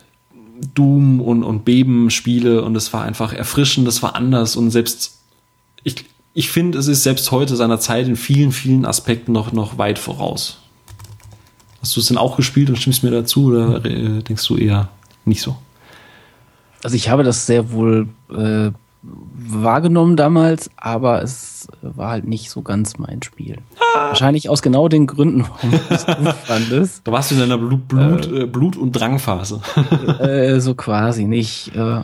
[0.74, 5.18] Doom- und, und Beben-Spiele und es war einfach erfrischend, das war anders und selbst
[5.82, 6.04] ich,
[6.34, 9.98] ich finde, es ist selbst heute seiner Zeit in vielen, vielen Aspekten noch, noch weit
[9.98, 10.58] voraus.
[11.80, 14.88] Hast du es denn auch gespielt und stimmst mir dazu oder äh, denkst du eher
[15.24, 15.56] nicht so?
[16.84, 18.70] Also ich habe das sehr wohl äh,
[19.02, 23.58] wahrgenommen damals, aber es war halt nicht so ganz mein Spiel.
[23.78, 24.08] Ah.
[24.08, 27.06] Wahrscheinlich aus genau den Gründen, warum du es gut fandest.
[27.06, 29.60] Da warst du in deiner Blut, Blut, äh, Blut und Drangphase.
[30.20, 31.74] äh, so quasi nicht.
[31.74, 32.02] Äh,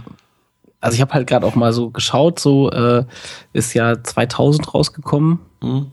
[0.80, 3.05] also ich habe halt gerade auch mal so geschaut, so äh,
[3.53, 5.40] ist ja 2000 rausgekommen.
[5.62, 5.86] Mhm.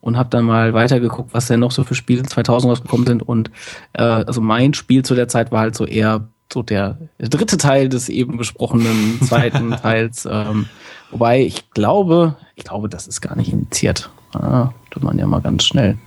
[0.00, 3.22] Und habe dann mal weitergeguckt, was denn noch so für Spiele 2000 rausgekommen sind.
[3.28, 3.50] Und
[3.94, 7.88] äh, also mein Spiel zu der Zeit war halt so eher so der dritte Teil
[7.88, 10.26] des eben besprochenen zweiten Teils.
[10.30, 10.66] Ähm,
[11.10, 14.10] wobei ich glaube, ich glaube, das ist gar nicht initiiert.
[14.32, 15.98] Ah, tut man ja mal ganz schnell.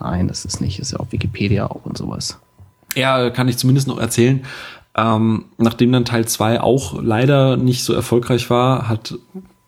[0.00, 0.78] Nein, das ist nicht.
[0.78, 2.38] Ist ja auf Wikipedia auch und sowas.
[2.96, 4.44] Ja, kann ich zumindest noch erzählen.
[4.96, 9.14] Ähm, nachdem dann Teil 2 auch leider nicht so erfolgreich war, hat,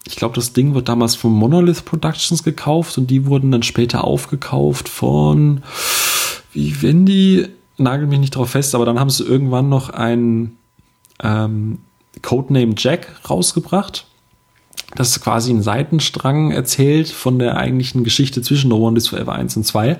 [0.06, 4.04] ich glaube, das Ding wird damals von Monolith Productions gekauft und die wurden dann später
[4.04, 5.62] aufgekauft von
[6.52, 7.46] wie wenn die
[7.78, 10.56] nagel mich nicht drauf fest, aber dann haben sie irgendwann noch ein
[11.22, 11.78] ähm,
[12.20, 14.06] Codename Jack rausgebracht
[14.94, 19.56] das quasi einen Seitenstrang erzählt von der eigentlichen Geschichte zwischen No One Lives Forever 1
[19.56, 19.98] und 2.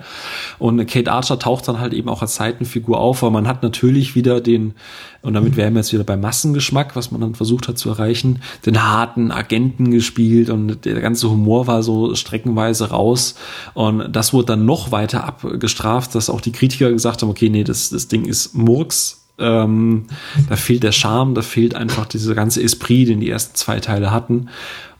[0.58, 4.14] Und Kate Archer taucht dann halt eben auch als Seitenfigur auf, weil man hat natürlich
[4.14, 4.74] wieder den,
[5.22, 8.42] und damit wären wir jetzt wieder beim Massengeschmack, was man dann versucht hat zu erreichen,
[8.66, 13.36] den harten Agenten gespielt und der ganze Humor war so streckenweise raus.
[13.72, 17.64] Und das wurde dann noch weiter abgestraft, dass auch die Kritiker gesagt haben, okay, nee,
[17.64, 20.04] das, das Ding ist Murks, ähm,
[20.48, 24.10] da fehlt der Charme, da fehlt einfach dieser ganze Esprit, den die ersten zwei Teile
[24.10, 24.48] hatten.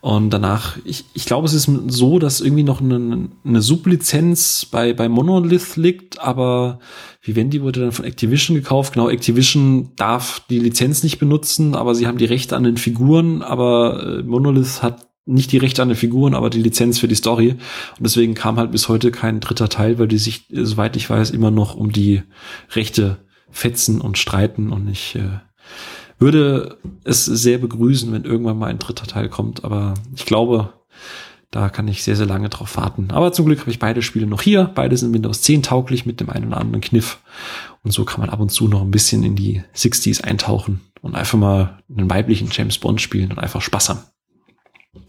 [0.00, 4.94] Und danach, ich, ich glaube, es ist so, dass irgendwie noch eine, eine Sublizenz bei,
[4.94, 6.80] bei Monolith liegt, aber
[7.20, 8.94] Vivendi wurde dann von Activision gekauft.
[8.94, 13.42] Genau, Activision darf die Lizenz nicht benutzen, aber sie haben die Rechte an den Figuren,
[13.42, 17.14] aber äh, Monolith hat nicht die Rechte an den Figuren, aber die Lizenz für die
[17.14, 17.50] Story.
[17.50, 21.30] Und deswegen kam halt bis heute kein dritter Teil, weil die sich, soweit ich weiß,
[21.30, 22.22] immer noch um die
[22.74, 23.18] Rechte
[23.52, 25.38] fetzen und streiten und ich äh,
[26.18, 30.72] würde es sehr begrüßen, wenn irgendwann mal ein dritter Teil kommt, aber ich glaube,
[31.52, 33.10] da kann ich sehr, sehr lange drauf warten.
[33.10, 34.70] Aber zum Glück habe ich beide Spiele noch hier.
[34.74, 37.20] Beide sind Windows 10 tauglich mit dem einen oder anderen Kniff.
[37.84, 41.14] Und so kann man ab und zu noch ein bisschen in die 60s eintauchen und
[41.14, 44.00] einfach mal einen weiblichen James Bond spielen und einfach Spaß haben.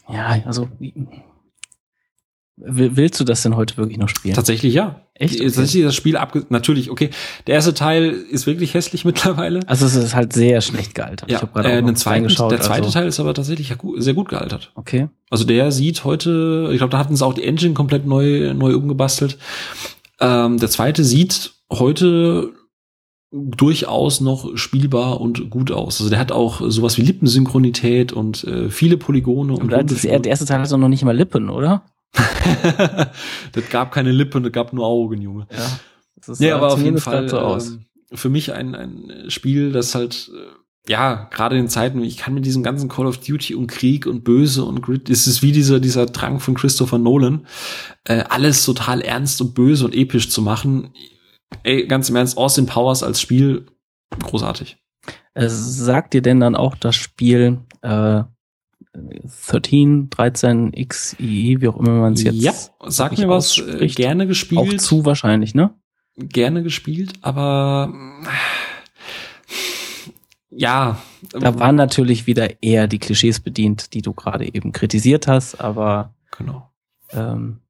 [0.09, 0.67] Ja, also
[2.55, 4.35] Willst du das denn heute wirklich noch spielen?
[4.35, 5.01] Tatsächlich ja.
[5.15, 5.35] Echt?
[5.35, 5.45] Okay.
[5.45, 7.09] Tatsächlich das Spiel abge natürlich, okay.
[7.47, 9.61] Der erste Teil ist wirklich hässlich mittlerweile.
[9.67, 11.31] Also es ist halt sehr schlecht gealtert.
[11.31, 12.91] Ja, ich habe gerade äh, den zweiten, Der zweite also.
[12.91, 14.71] Teil ist aber tatsächlich sehr gut gealtert.
[14.75, 15.09] Okay.
[15.31, 18.75] Also der sieht heute, ich glaube, da hatten sie auch die Engine komplett neu, neu
[18.75, 19.39] umgebastelt.
[20.19, 22.53] Ähm, der zweite sieht heute
[23.31, 25.99] durchaus noch spielbar und gut aus.
[25.99, 29.53] Also der hat auch sowas wie Lippensynchronität und äh, viele Polygone.
[29.53, 31.83] Und, und der erste Teil hat noch nicht mal Lippen, oder?
[33.51, 35.47] das gab keine Lippen, das gab nur Augen, Junge.
[35.51, 35.79] Ja,
[36.25, 37.71] das ja, aber auf jeden Fall so aus.
[37.71, 42.33] Ähm, für mich ein, ein Spiel, das halt, äh, ja, gerade in Zeiten, ich kann
[42.33, 45.51] mit diesem ganzen Call of Duty und Krieg und Böse und Grid, es ist wie
[45.51, 47.47] dieser, dieser Drang von Christopher Nolan,
[48.03, 50.93] äh, alles total ernst und böse und episch zu machen.
[51.63, 53.65] Ey, ganz im Ernst, Austin Powers als Spiel,
[54.21, 54.77] großartig.
[55.33, 58.23] Äh, sagt dir denn dann auch das Spiel, äh,
[58.93, 62.41] 13, 13 XII, wie auch immer man es jetzt.
[62.41, 62.53] Ja,
[62.87, 64.59] sag mir was, äh, gerne gespielt.
[64.59, 65.73] Auch zu wahrscheinlich, ne?
[66.15, 67.91] Gerne gespielt, aber
[70.49, 71.01] ja.
[71.31, 76.13] Da waren natürlich wieder eher die Klischees bedient, die du gerade eben kritisiert hast, aber
[76.37, 76.69] genau.
[77.11, 77.61] Ähm,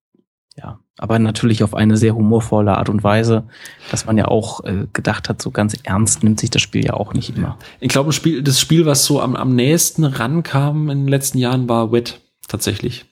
[0.57, 3.43] ja, aber natürlich auf eine sehr humorvolle Art und Weise,
[3.89, 6.93] dass man ja auch äh, gedacht hat, so ganz ernst nimmt sich das Spiel ja
[6.93, 7.57] auch nicht immer.
[7.79, 11.39] Ich glaube, das Spiel, das Spiel, was so am, am nächsten rankam in den letzten
[11.39, 13.05] Jahren, war Wet tatsächlich.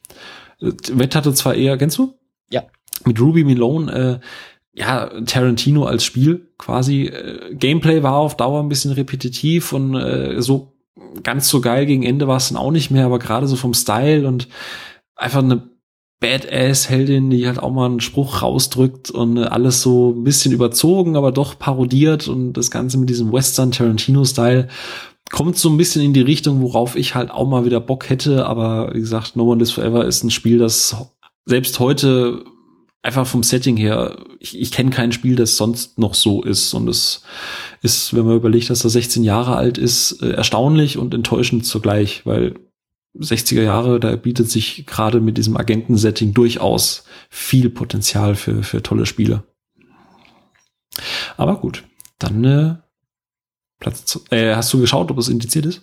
[0.59, 2.13] Äh, Wet hatte zwar eher, kennst du?
[2.49, 2.63] Ja.
[3.05, 4.19] Mit Ruby Malone, äh,
[4.73, 7.05] ja, Tarantino als Spiel quasi.
[7.05, 10.73] Äh, Gameplay war auf Dauer ein bisschen repetitiv und äh, so
[11.23, 13.73] ganz so geil gegen Ende war es dann auch nicht mehr, aber gerade so vom
[13.73, 14.47] Style und
[15.15, 15.70] einfach eine
[16.21, 21.31] Badass-Heldin, die halt auch mal einen Spruch rausdrückt und alles so ein bisschen überzogen, aber
[21.31, 24.69] doch parodiert und das Ganze mit diesem Western-Tarantino-Style
[25.31, 28.45] kommt so ein bisschen in die Richtung, worauf ich halt auch mal wieder Bock hätte,
[28.45, 30.95] aber wie gesagt, No One Lives Forever ist ein Spiel, das
[31.45, 32.43] selbst heute
[33.01, 36.73] einfach vom Setting her, ich, ich kenne kein Spiel, das sonst noch so ist.
[36.73, 37.23] Und es
[37.81, 42.25] ist, wenn man überlegt, dass er 16 Jahre alt ist, äh, erstaunlich und enttäuschend zugleich,
[42.25, 42.55] weil
[43.17, 49.05] 60er Jahre, da bietet sich gerade mit diesem Agentensetting durchaus viel Potenzial für, für tolle
[49.05, 49.43] Spiele.
[51.37, 51.83] Aber gut,
[52.19, 52.75] dann äh,
[53.79, 54.23] Platz.
[54.29, 55.81] Äh, hast du geschaut, ob es indiziert ist?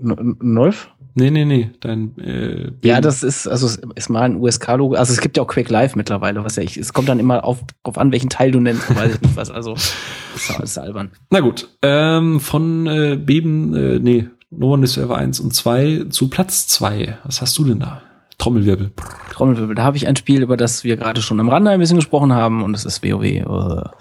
[0.00, 0.90] Neuf?
[1.14, 1.70] Nee, nee, nee.
[1.80, 4.94] Dein, äh, ja, das ist, also ist mal ein USK-Logo.
[4.94, 7.44] Also es gibt ja auch Quake Live mittlerweile, was ja ich, es kommt dann immer
[7.44, 9.50] auf, drauf an, welchen Teil du nennst, weiß ich nicht was.
[9.50, 9.74] Also
[10.34, 11.10] ist alles albern.
[11.30, 11.68] Na gut.
[11.82, 16.66] Ähm, von äh, Beben, äh, nee, No One is Server 1 und 2 zu Platz
[16.68, 17.18] 2.
[17.24, 18.02] Was hast du denn da?
[18.38, 18.92] Trommelwirbel.
[19.32, 19.74] Trommelwirbel.
[19.74, 22.32] Da habe ich ein Spiel, über das wir gerade schon am Rande ein bisschen gesprochen
[22.32, 23.92] haben und das ist WoW.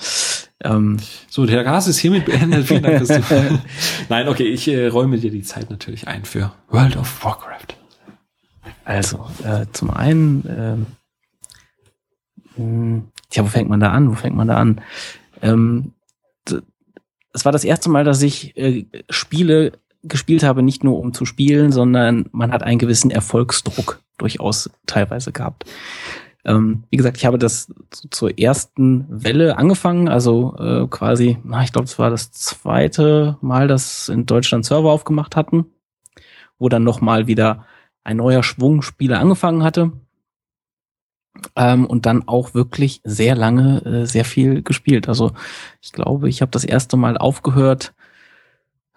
[0.64, 0.98] Ähm.
[1.30, 2.66] So, der Gas ist hiermit beendet.
[2.66, 3.60] Vielen Dank, dass du
[4.10, 7.76] Nein, okay, ich äh, räume dir die Zeit natürlich ein für World of Warcraft.
[8.86, 10.46] Also, äh, zum einen,
[12.56, 14.10] äh, tja, wo fängt man da an?
[14.10, 14.82] Wo fängt man da an?
[15.42, 15.94] Ähm,
[17.34, 19.74] es war das erste Mal, dass ich äh, Spiele
[20.04, 25.32] gespielt habe, nicht nur um zu spielen, sondern man hat einen gewissen Erfolgsdruck durchaus teilweise
[25.32, 25.66] gehabt.
[26.46, 27.74] Ähm, wie gesagt, ich habe das
[28.10, 33.68] zur ersten Welle angefangen, also äh, quasi, na, ich glaube, es war das zweite Mal,
[33.68, 35.66] dass in Deutschland Server aufgemacht hatten,
[36.58, 37.66] wo dann nochmal wieder
[38.06, 39.92] ein neuer Schwung Spiele angefangen hatte.
[41.56, 45.08] Ähm, und dann auch wirklich sehr lange äh, sehr viel gespielt.
[45.08, 45.34] Also
[45.82, 47.94] ich glaube, ich habe das erste Mal aufgehört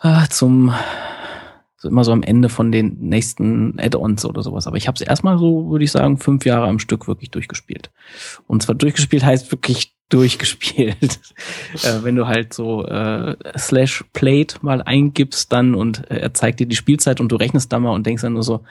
[0.03, 0.73] äh, zum
[1.81, 4.67] so immer so am Ende von den nächsten Add-ons oder sowas.
[4.67, 7.91] Aber ich habe es erstmal so, würde ich sagen, fünf Jahre am Stück wirklich durchgespielt.
[8.47, 11.21] Und zwar durchgespielt heißt wirklich durchgespielt.
[11.83, 16.61] äh, wenn du halt so äh, slash played mal eingibst dann und äh, er zeigt
[16.61, 18.63] dir die Spielzeit und du rechnest da mal und denkst dann nur so,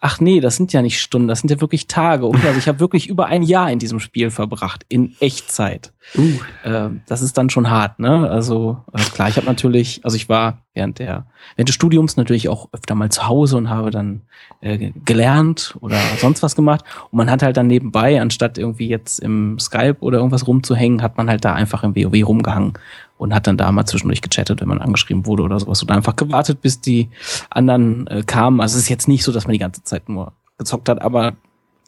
[0.00, 2.26] ach nee, das sind ja nicht Stunden, das sind ja wirklich Tage.
[2.26, 5.92] Und also ich habe wirklich über ein Jahr in diesem Spiel verbracht, in Echtzeit.
[6.16, 6.38] Uh.
[6.64, 8.28] Äh, das ist dann schon hart, ne?
[8.28, 11.26] Also äh, klar, ich habe natürlich, also ich war während der
[11.56, 14.22] während des Studiums natürlich auch öfter mal zu Hause und habe dann
[14.62, 16.84] äh, gelernt oder sonst was gemacht.
[17.10, 21.18] Und man hat halt dann nebenbei, anstatt irgendwie jetzt im Skype oder irgendwas rumzuhängen, hat
[21.18, 22.72] man halt da einfach im WoW rumgehangen
[23.20, 25.82] und hat dann da mal zwischendurch gechattet, wenn man angeschrieben wurde oder sowas.
[25.82, 27.10] Oder einfach gewartet, bis die
[27.50, 28.62] anderen äh, kamen.
[28.62, 31.34] Also es ist jetzt nicht so, dass man die ganze Zeit nur gezockt hat, aber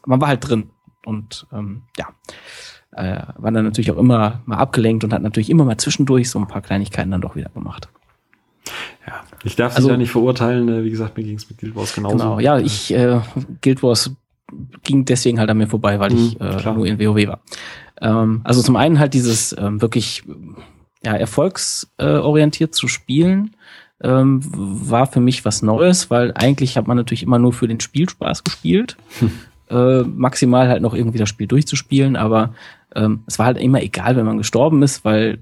[0.05, 0.69] man war halt drin.
[1.03, 2.09] Und ähm, ja,
[2.91, 6.37] äh, war dann natürlich auch immer mal abgelenkt und hat natürlich immer mal zwischendurch so
[6.37, 7.89] ein paar Kleinigkeiten dann doch wieder gemacht.
[9.07, 10.69] Ja, ich darf also, dich ja nicht verurteilen.
[10.69, 12.15] Äh, wie gesagt, mir ging es mit Guild Wars genauso.
[12.15, 13.21] Genau, ja, ich, äh,
[13.63, 14.11] Guild Wars
[14.83, 17.39] ging deswegen halt an mir vorbei, weil ich mhm, äh, nur in WoW war.
[18.01, 20.23] Ähm, also zum einen halt dieses ähm, wirklich
[21.05, 23.55] ja, erfolgsorientiert zu spielen,
[24.01, 27.79] ähm, war für mich was Neues, weil eigentlich hat man natürlich immer nur für den
[27.79, 28.97] Spielspaß gespielt.
[29.19, 29.31] Hm.
[29.69, 32.53] Äh, maximal halt noch irgendwie das Spiel durchzuspielen, aber
[32.95, 35.39] ähm, es war halt immer egal, wenn man gestorben ist, weil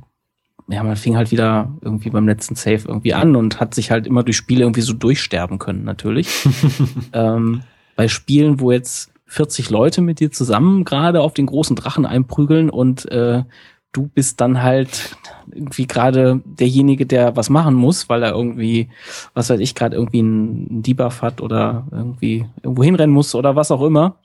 [0.70, 4.08] ja, man fing halt wieder irgendwie beim letzten Save irgendwie an und hat sich halt
[4.08, 6.30] immer durch Spiele irgendwie so durchsterben können, natürlich.
[7.14, 7.62] ähm,
[7.96, 12.70] bei Spielen, wo jetzt 40 Leute mit dir zusammen gerade auf den großen Drachen einprügeln
[12.70, 13.44] und äh,
[13.92, 15.18] du bist dann halt
[15.52, 18.90] irgendwie gerade derjenige, der was machen muss, weil er irgendwie,
[19.34, 23.72] was weiß ich, gerade irgendwie einen Debuff hat oder irgendwie irgendwo hinrennen muss oder was
[23.72, 24.16] auch immer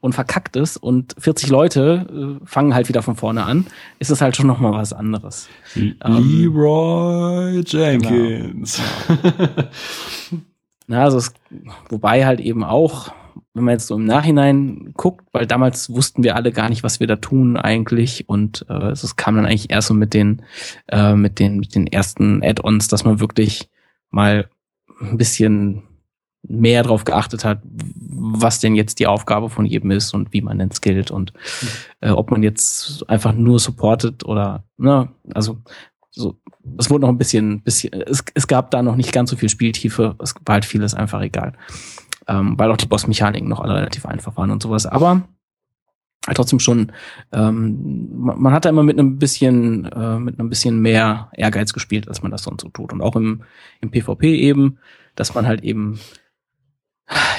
[0.00, 3.66] und verkackt ist und 40 Leute äh, fangen halt wieder von vorne an,
[3.98, 5.48] ist es halt schon noch mal was anderes.
[5.76, 8.80] Ähm, Leroy Jenkins.
[9.08, 9.48] Genau.
[10.86, 11.32] Na, also es,
[11.88, 13.12] wobei halt eben auch
[13.54, 16.98] wenn man jetzt so im Nachhinein guckt, weil damals wussten wir alle gar nicht, was
[16.98, 18.28] wir da tun eigentlich.
[18.28, 20.42] Und äh, es kam dann eigentlich erst so mit den
[20.88, 23.70] äh, mit den mit den ersten Add-ons, dass man wirklich
[24.10, 24.48] mal
[25.00, 25.84] ein bisschen
[26.46, 30.58] mehr darauf geachtet hat, was denn jetzt die Aufgabe von jedem ist und wie man
[30.58, 31.32] denn skillt und
[32.00, 35.58] äh, ob man jetzt einfach nur supportet oder ne, also
[36.10, 36.36] so
[36.78, 39.48] es wurde noch ein bisschen bisschen es, es gab da noch nicht ganz so viel
[39.48, 41.54] Spieltiefe, es war halt vieles einfach egal
[42.28, 44.86] ähm, weil auch die Bossmechaniken noch alle relativ einfach waren und sowas.
[44.86, 45.22] Aber
[46.26, 46.92] halt trotzdem schon,
[47.32, 51.72] ähm, man, man hat da immer mit einem bisschen, äh, mit einem bisschen mehr Ehrgeiz
[51.72, 52.92] gespielt, als man das sonst so tut.
[52.92, 53.42] Und auch im,
[53.80, 54.78] im PvP eben,
[55.14, 56.00] dass man halt eben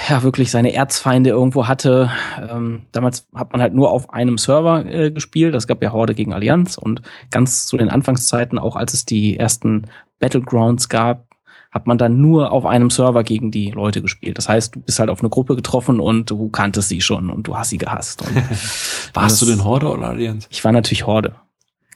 [0.09, 2.11] ja wirklich seine Erzfeinde irgendwo hatte.
[2.39, 5.55] Ähm, damals hat man halt nur auf einem Server äh, gespielt.
[5.55, 9.37] Das gab ja Horde gegen Allianz und ganz zu den Anfangszeiten, auch als es die
[9.37, 9.87] ersten
[10.19, 11.27] Battlegrounds gab,
[11.75, 14.37] hat man dann nur auf einem Server gegen die Leute gespielt.
[14.37, 17.47] Das heißt, du bist halt auf eine Gruppe getroffen und du kanntest sie schon und
[17.49, 18.23] du hast sie gehasst.
[19.13, 20.47] Warst du denn Horde oder Allianz?
[20.49, 21.35] Ich war natürlich Horde.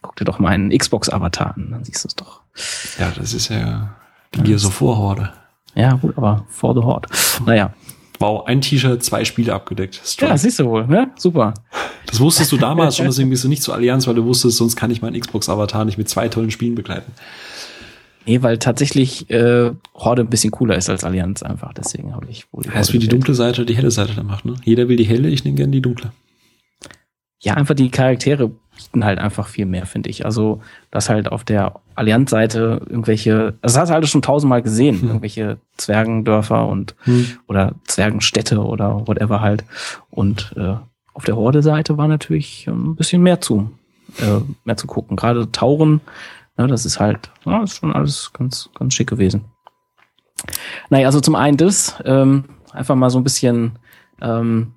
[0.02, 2.42] Guck dir doch meinen Xbox-Avatar an, dann siehst du es doch.
[3.00, 3.96] Ja, das ist ja
[4.36, 5.34] die Gears of War Horde.
[5.76, 7.08] Ja, gut, aber for the Horde.
[7.46, 7.74] Naja.
[8.20, 10.02] Wow, ein T-Shirt, zwei Spiele abgedeckt.
[10.04, 10.32] Strike.
[10.32, 11.12] Ja, siehst du wohl, ne?
[11.16, 11.54] Super.
[12.06, 14.76] Das wusstest du damals schon, deswegen bist du nicht zur Allianz, weil du wusstest, sonst
[14.76, 17.14] kann ich meinen Xbox-Avatar nicht mit zwei tollen Spielen begleiten.
[18.30, 21.74] Nee, weil tatsächlich äh, Horde ein bisschen cooler ist als Allianz einfach.
[21.74, 24.46] Deswegen habe ich wohl die Heißt wie die dunkle Seite die helle Seite da macht,
[24.46, 24.54] ne?
[24.64, 26.12] Jeder will die helle, ich nehme gerne die dunkle.
[27.40, 30.26] Ja, einfach die Charaktere bieten halt einfach viel mehr, finde ich.
[30.26, 30.62] Also,
[30.92, 35.08] das halt auf der Allianz-Seite irgendwelche, das hast du halt schon tausendmal gesehen, hm.
[35.08, 37.26] irgendwelche Zwergendörfer und hm.
[37.48, 39.64] oder Zwergenstädte oder whatever halt.
[40.12, 40.76] Und äh,
[41.16, 43.72] auf der Horde-Seite war natürlich ein bisschen mehr zu,
[44.20, 45.18] äh, mehr zu gucken.
[45.18, 46.02] Gerade Tauren
[46.60, 49.46] ja, das ist halt, ja, ist schon alles ganz, ganz schick gewesen.
[50.90, 52.44] Naja, also zum einen das, ähm,
[52.74, 53.80] einfach mal so ein bisschen
[54.22, 54.74] ähm,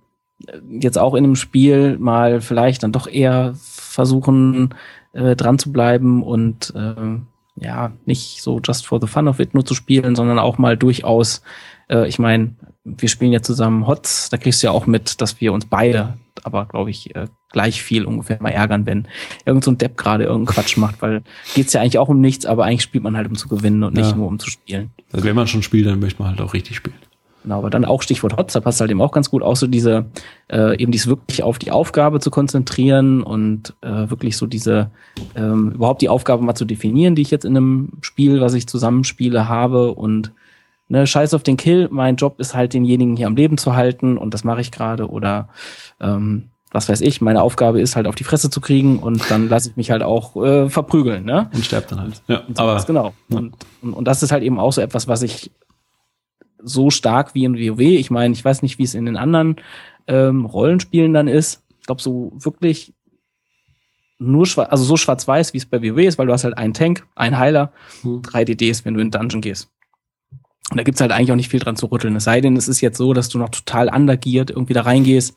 [0.69, 4.75] jetzt auch in einem Spiel mal vielleicht dann doch eher versuchen,
[5.13, 7.19] äh, dran zu bleiben und äh,
[7.57, 10.77] ja, nicht so just for the fun of it nur zu spielen, sondern auch mal
[10.77, 11.43] durchaus,
[11.91, 12.55] äh, ich meine,
[12.85, 16.15] wir spielen ja zusammen HOTS, da kriegst du ja auch mit, dass wir uns beide,
[16.45, 19.07] aber glaube ich, äh, gleich viel ungefähr mal ärgern, wenn
[19.45, 21.23] irgend so ein Depp gerade irgendeinen Quatsch macht, weil
[21.55, 23.95] geht's ja eigentlich auch um nichts, aber eigentlich spielt man halt um zu gewinnen und
[23.95, 24.17] nicht ja.
[24.17, 24.91] nur um zu spielen.
[25.13, 26.97] Also wenn man schon spielt, dann möchte man halt auch richtig spielen.
[27.43, 29.67] Genau, aber dann auch Stichwort Hotz, da passt halt eben auch ganz gut auch so
[29.67, 30.07] diese,
[30.49, 34.91] äh, eben dies wirklich auf die Aufgabe zu konzentrieren und äh, wirklich so diese,
[35.35, 38.69] ähm, überhaupt die Aufgabe mal zu definieren, die ich jetzt in einem Spiel, was ich
[38.69, 40.33] zusammenspiele, habe und
[40.93, 44.19] ne, scheiß auf den Kill, mein Job ist halt denjenigen hier am Leben zu halten
[44.19, 45.49] und das mache ich gerade oder
[46.01, 49.49] ähm, was weiß ich, meine Aufgabe ist halt auf die Fresse zu kriegen und dann
[49.49, 51.51] lasse ich mich halt auch äh, verprügeln, ne?
[51.55, 52.23] Und sterbt dann halt.
[52.29, 53.15] Ja, so aber genau.
[53.29, 53.39] Ja.
[53.39, 55.51] Und, und, und das ist halt eben auch so etwas, was ich
[56.63, 57.81] so stark wie in WoW.
[57.81, 59.57] Ich meine, ich weiß nicht, wie es in den anderen
[60.07, 61.63] ähm, Rollenspielen dann ist.
[61.81, 62.95] Ich glaube, so wirklich
[64.19, 66.75] nur schwarz, also so schwarz-weiß, wie es bei WoW ist, weil du hast halt einen
[66.75, 67.73] Tank, einen Heiler,
[68.03, 68.23] hm.
[68.23, 69.73] drei DDs, wenn du in den Dungeon gehst.
[70.73, 72.17] Und da gibt's halt eigentlich auch nicht viel dran zu rütteln.
[72.17, 75.37] Es sei denn, es ist jetzt so, dass du noch total undergiert irgendwie da reingehst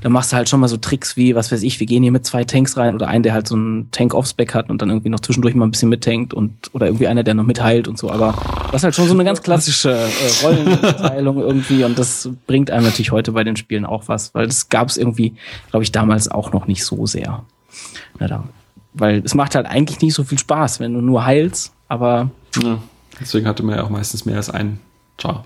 [0.00, 2.12] da machst du halt schon mal so Tricks wie, was weiß ich, wir gehen hier
[2.12, 4.82] mit zwei Tanks rein oder einen, der halt so einen Tank off Spec hat und
[4.82, 7.88] dann irgendwie noch zwischendurch mal ein bisschen mittankt und oder irgendwie einer, der noch mitheilt
[7.88, 8.10] und so.
[8.10, 8.34] Aber
[8.66, 12.84] das ist halt schon so eine ganz klassische äh, Rollenteilung irgendwie und das bringt einem
[12.84, 15.34] natürlich heute bei den Spielen auch was, weil das gab es irgendwie,
[15.70, 17.44] glaube ich, damals auch noch nicht so sehr.
[18.20, 18.44] Ja, da,
[18.92, 22.30] weil es macht halt eigentlich nicht so viel Spaß, wenn du nur heilst, aber.
[22.62, 22.78] Ja,
[23.20, 24.80] deswegen hatte man ja auch meistens mehr als einen.
[25.18, 25.44] Ciao.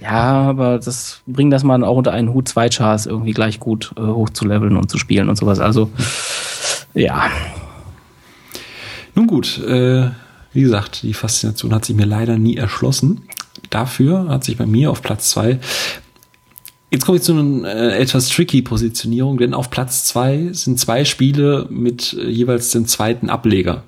[0.00, 3.92] Ja, aber das bringt das mal auch unter einen Hut zwei Chars irgendwie gleich gut
[3.96, 5.60] äh, hoch zu leveln und zu spielen und sowas.
[5.60, 5.90] Also,
[6.94, 7.30] ja.
[9.14, 10.10] Nun gut, äh,
[10.52, 13.22] wie gesagt, die Faszination hat sich mir leider nie erschlossen.
[13.68, 15.60] Dafür hat sich bei mir auf Platz zwei
[16.92, 21.04] Jetzt komme ich zu einer äh, etwas tricky Positionierung, denn auf Platz zwei sind zwei
[21.04, 23.84] Spiele mit äh, jeweils dem zweiten Ableger.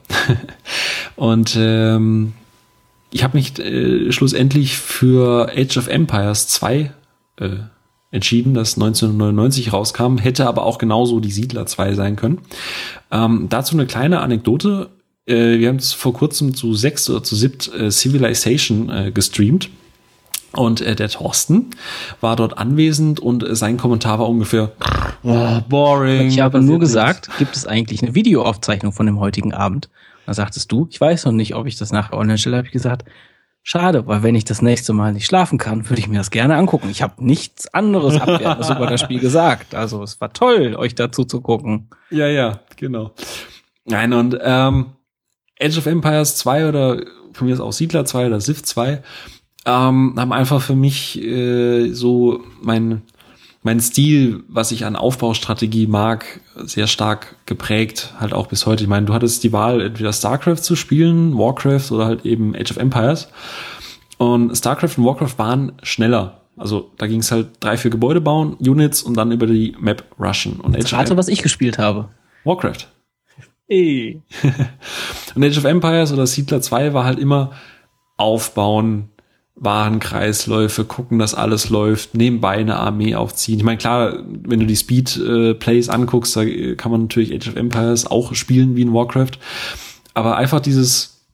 [1.16, 2.32] und ähm,
[3.12, 6.92] ich habe mich äh, schlussendlich für Age of Empires 2
[7.36, 7.48] äh,
[8.10, 12.38] entschieden, das 1999 rauskam, hätte aber auch genauso die Siedler 2 sein können.
[13.10, 14.90] Ähm, dazu eine kleine Anekdote.
[15.26, 19.70] Äh, wir haben es vor kurzem zu sechs oder zu siebt äh, Civilization äh, gestreamt.
[20.54, 21.70] Und äh, der Thorsten
[22.20, 24.72] war dort anwesend und äh, sein Kommentar war ungefähr
[25.22, 26.28] oh, boring.
[26.28, 29.88] Ich habe nur gesagt, gibt es eigentlich eine Videoaufzeichnung von dem heutigen Abend?
[30.26, 32.56] Dann sagtest du, ich weiß noch nicht, ob ich das nachher online stelle.
[32.56, 33.08] Habe ich gesagt,
[33.62, 36.56] schade, weil wenn ich das nächste Mal nicht schlafen kann, würde ich mir das gerne
[36.56, 36.88] angucken.
[36.90, 39.74] Ich habe nichts anderes Abwertendes über das Spiel gesagt.
[39.74, 41.88] Also es war toll, euch dazu zu gucken.
[42.10, 43.12] Ja, ja, genau.
[43.84, 44.92] Nein, und ähm,
[45.60, 47.02] Age of Empires 2 oder
[47.32, 49.02] von mir ist auch Siedler 2 oder Civ 2
[49.64, 53.02] ähm, haben einfach für mich äh, so mein
[53.62, 58.82] mein Stil, was ich an Aufbaustrategie mag, sehr stark geprägt, halt auch bis heute.
[58.82, 62.72] Ich meine, du hattest die Wahl, entweder StarCraft zu spielen, Warcraft oder halt eben Age
[62.72, 63.28] of Empires.
[64.18, 66.40] Und StarCraft und Warcraft waren schneller.
[66.56, 70.04] Also da ging es halt drei, vier Gebäude bauen, Units und dann über die Map
[70.18, 70.60] rushen.
[70.60, 72.08] Und Age Rate, was ich gespielt habe.
[72.44, 72.88] Warcraft.
[73.68, 74.20] Ey.
[75.34, 77.52] und Age of Empires oder Siedler 2 war halt immer
[78.16, 79.08] aufbauen,
[79.54, 83.58] Warenkreisläufe, gucken, dass alles läuft, nebenbei eine Armee aufziehen.
[83.58, 86.44] Ich meine, klar, wenn du die Speed-Plays äh, anguckst, da
[86.76, 89.38] kann man natürlich Age of Empires auch spielen wie in Warcraft.
[90.14, 91.26] Aber einfach dieses,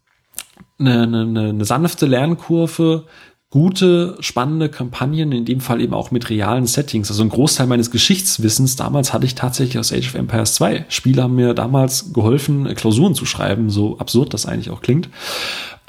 [0.78, 3.04] eine, eine, eine sanfte Lernkurve,
[3.50, 7.10] gute, spannende Kampagnen, in dem Fall eben auch mit realen Settings.
[7.10, 10.84] Also ein Großteil meines Geschichtswissens damals hatte ich tatsächlich aus Age of Empires 2.
[10.88, 15.08] Spiele haben mir damals geholfen, Klausuren zu schreiben, so absurd das eigentlich auch klingt.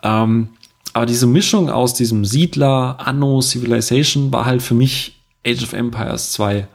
[0.03, 0.49] Ähm,
[0.99, 6.33] aber diese Mischung aus diesem Siedler, Anno, Civilization war halt für mich Age of Empires
[6.33, 6.67] 2.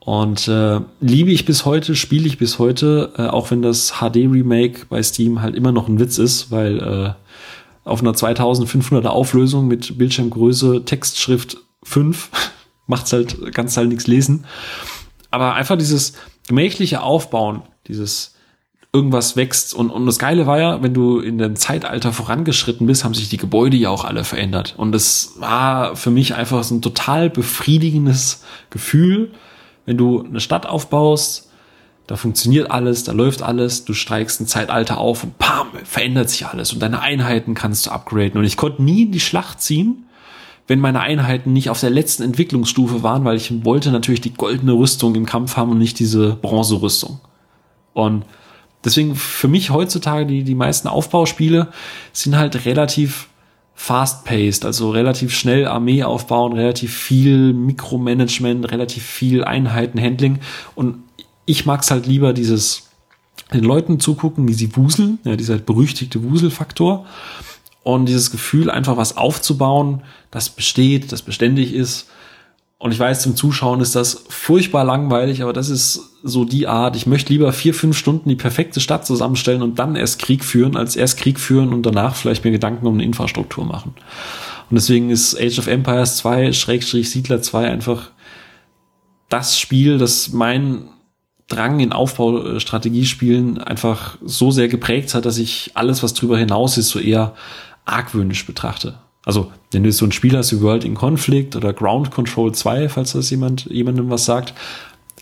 [0.00, 4.84] Und äh, liebe ich bis heute, spiele ich bis heute, äh, auch wenn das HD-Remake
[4.90, 9.96] bei Steam halt immer noch ein Witz ist, weil äh, auf einer 2500er Auflösung mit
[9.96, 12.28] Bildschirmgröße, Textschrift 5
[12.86, 14.44] macht's halt, kannst halt nichts lesen.
[15.30, 16.12] Aber einfach dieses
[16.48, 18.33] gemächliche Aufbauen, dieses
[18.94, 19.74] irgendwas wächst.
[19.74, 23.28] Und, und das Geile war ja, wenn du in dem Zeitalter vorangeschritten bist, haben sich
[23.28, 24.74] die Gebäude ja auch alle verändert.
[24.76, 29.32] Und das war für mich einfach so ein total befriedigendes Gefühl,
[29.84, 31.50] wenn du eine Stadt aufbaust,
[32.06, 36.46] da funktioniert alles, da läuft alles, du steigst ein Zeitalter auf und pam, verändert sich
[36.46, 38.38] alles und deine Einheiten kannst du upgraden.
[38.38, 40.04] Und ich konnte nie in die Schlacht ziehen,
[40.66, 44.72] wenn meine Einheiten nicht auf der letzten Entwicklungsstufe waren, weil ich wollte natürlich die goldene
[44.72, 47.20] Rüstung im Kampf haben und nicht diese Bronzerüstung.
[47.94, 48.24] Und
[48.84, 51.68] Deswegen für mich heutzutage die, die meisten Aufbauspiele
[52.12, 53.28] sind halt relativ
[53.74, 60.38] fast-paced, also relativ schnell Armee aufbauen, relativ viel Mikromanagement, relativ viel Einheitenhandling.
[60.74, 60.98] Und
[61.46, 62.90] ich mag's halt lieber dieses
[63.52, 67.06] den Leuten zugucken, wie sie wuseln, ja, dieser berüchtigte Wuselfaktor.
[67.82, 72.08] Und dieses Gefühl, einfach was aufzubauen, das besteht, das beständig ist
[72.84, 76.96] und ich weiß, zum Zuschauen ist das furchtbar langweilig, aber das ist so die Art.
[76.96, 80.76] Ich möchte lieber vier, fünf Stunden die perfekte Stadt zusammenstellen und dann erst Krieg führen,
[80.76, 83.94] als erst Krieg führen und danach vielleicht mir Gedanken um eine Infrastruktur machen.
[84.68, 88.10] Und deswegen ist Age of Empires 2, Schrägstrich Siedler 2 einfach
[89.30, 90.90] das Spiel, das mein
[91.48, 96.90] Drang in Aufbaustrategiespielen einfach so sehr geprägt hat, dass ich alles, was drüber hinaus ist,
[96.90, 97.34] so eher
[97.86, 98.98] argwöhnisch betrachte.
[99.24, 102.88] Also, wenn du so ein Spiel hast wie World in Conflict oder Ground Control 2,
[102.88, 104.54] falls das jemand, jemandem was sagt,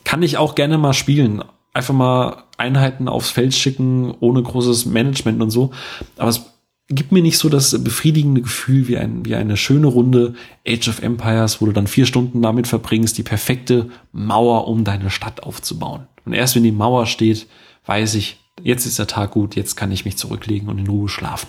[0.05, 1.43] kann ich auch gerne mal spielen.
[1.73, 5.71] Einfach mal Einheiten aufs Feld schicken, ohne großes Management und so.
[6.19, 6.43] Aber es
[6.89, 10.35] gibt mir nicht so das befriedigende Gefühl wie, ein, wie eine schöne Runde
[10.67, 15.11] Age of Empires, wo du dann vier Stunden damit verbringst, die perfekte Mauer um deine
[15.11, 16.07] Stadt aufzubauen.
[16.25, 17.47] Und erst wenn die Mauer steht,
[17.87, 21.09] weiß ich, jetzt ist der Tag gut, jetzt kann ich mich zurücklegen und in Ruhe
[21.09, 21.49] schlafen.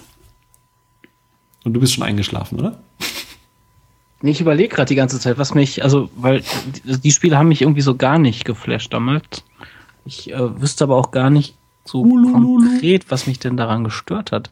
[1.63, 2.79] Und du bist schon eingeschlafen, oder?
[4.21, 6.43] Nee, ich überlege gerade die ganze Zeit, was mich, also, weil
[6.83, 9.43] die Spiele haben mich irgendwie so gar nicht geflasht damals.
[10.05, 11.55] Ich äh, wüsste aber auch gar nicht
[11.85, 12.69] so Ulululu.
[12.69, 14.51] konkret, was mich denn daran gestört hat.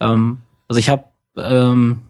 [0.00, 0.38] Ähm,
[0.68, 1.04] also ich habe
[1.36, 2.00] ähm,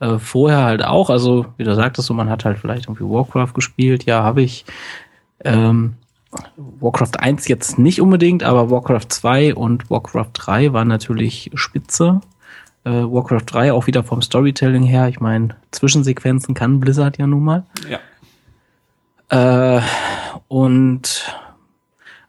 [0.00, 3.54] äh, vorher halt auch, also wie du sagtest, so man hat halt vielleicht irgendwie Warcraft
[3.54, 4.64] gespielt, ja, habe ich.
[5.42, 5.94] Ähm,
[6.56, 12.20] Warcraft 1 jetzt nicht unbedingt, aber Warcraft 2 und Warcraft 3 waren natürlich spitze.
[12.84, 15.08] Äh, Warcraft 3 auch wieder vom Storytelling her.
[15.08, 17.64] Ich meine, Zwischensequenzen kann Blizzard ja nun mal.
[17.88, 19.78] Ja.
[19.78, 19.82] Äh,
[20.48, 21.24] und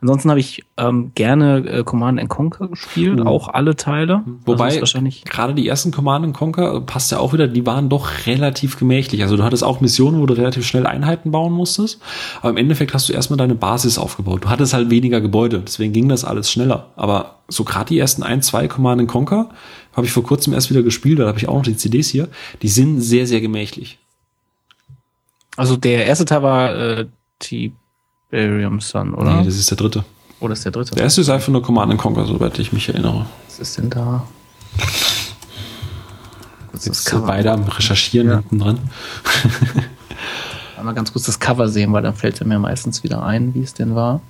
[0.06, 3.28] Ansonsten habe ich ähm, gerne äh, Command Conquer gespielt, mhm.
[3.28, 4.22] auch alle Teile.
[4.46, 9.24] Wobei gerade die ersten Command Conquer passt ja auch wieder, die waren doch relativ gemächlich.
[9.24, 12.04] Also du hattest auch Missionen, wo du relativ schnell Einheiten bauen musstest,
[12.42, 14.44] aber im Endeffekt hast du erstmal deine Basis aufgebaut.
[14.44, 16.92] Du hattest halt weniger Gebäude, deswegen ging das alles schneller.
[16.96, 19.50] Aber so gerade die ersten ein, zwei Command Conquer
[19.96, 22.28] habe ich vor kurzem erst wieder gespielt, da habe ich auch noch die CDs hier.
[22.62, 23.98] Die sind sehr, sehr gemächlich.
[25.56, 27.06] Also der erste Teil war äh,
[27.44, 27.74] die
[28.30, 29.38] Barium Sun, oder?
[29.38, 30.04] Nee, das ist der dritte.
[30.42, 30.96] Oder ist der dritte?
[30.96, 33.26] Der erste ist einfach nur Command Conquer, soweit ich mich erinnere.
[33.48, 34.28] Was ist denn da?
[36.74, 37.28] Jetzt das Cover.
[37.28, 38.36] beide am Recherchieren ja.
[38.36, 38.80] hinten dran.
[40.84, 43.62] Mal ganz kurz das Cover sehen, weil dann fällt er mir meistens wieder ein, wie
[43.62, 44.22] es denn war.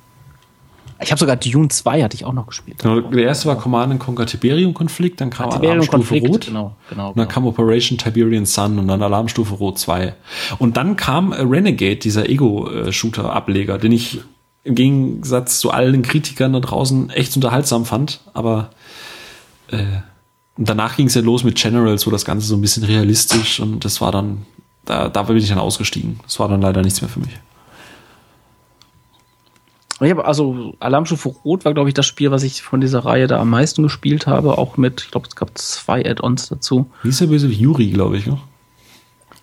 [1.02, 2.80] Ich habe sogar Dune 2 hatte ich auch noch gespielt.
[2.80, 7.10] Genau, der erste war Command Conquer Tiberium Konflikt, dann kam Tiberium Konflikt, Rot, genau, genau,
[7.10, 7.34] und dann genau.
[7.34, 10.16] kam Operation Tiberian Sun und dann Alarmstufe Rot 2.
[10.58, 14.22] Und dann kam Renegade, dieser Ego-Shooter-Ableger, den ich
[14.64, 18.72] im Gegensatz zu allen Kritikern da draußen echt unterhaltsam fand, aber
[19.70, 19.84] äh,
[20.58, 23.86] danach ging es ja los mit Generals, wo das Ganze so ein bisschen realistisch und
[23.86, 24.46] das war dann,
[24.86, 26.20] da, da bin ich dann ausgestiegen.
[26.24, 27.38] Das war dann leider nichts mehr für mich.
[30.02, 33.28] Ich habe also Alarmstufe Rot war, glaube ich, das Spiel, was ich von dieser Reihe
[33.28, 34.58] da am meisten gespielt habe.
[34.58, 36.90] Auch mit, ich glaube, es gab zwei Add-ons dazu.
[37.04, 38.38] Wie ist der böse Yuri, glaube ich, ne?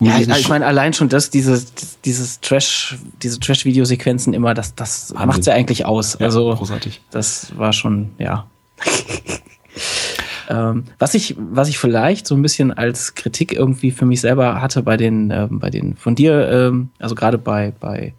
[0.01, 1.73] Ja, ich, ich meine, allein schon das, dieses,
[2.05, 6.19] dieses Trash, diese Trash-Videosequenzen immer, das, das macht ja eigentlich aus.
[6.19, 7.01] Ja, also, großartig.
[7.13, 8.47] Das war schon, ja.
[10.49, 14.61] ähm, was ich, was ich vielleicht so ein bisschen als Kritik irgendwie für mich selber
[14.61, 18.13] hatte bei den, ähm, bei den von dir, ähm, also gerade bei, bei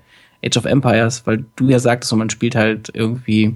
[0.44, 3.56] Age of Empires, weil du ja sagtest, so man spielt halt irgendwie,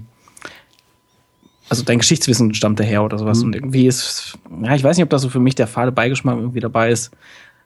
[1.68, 3.38] also dein Geschichtswissen stammt daher oder sowas.
[3.38, 3.44] Mhm.
[3.44, 6.36] Und irgendwie ist, ja, ich weiß nicht, ob das so für mich der fade Beigeschmack
[6.36, 7.10] irgendwie dabei ist,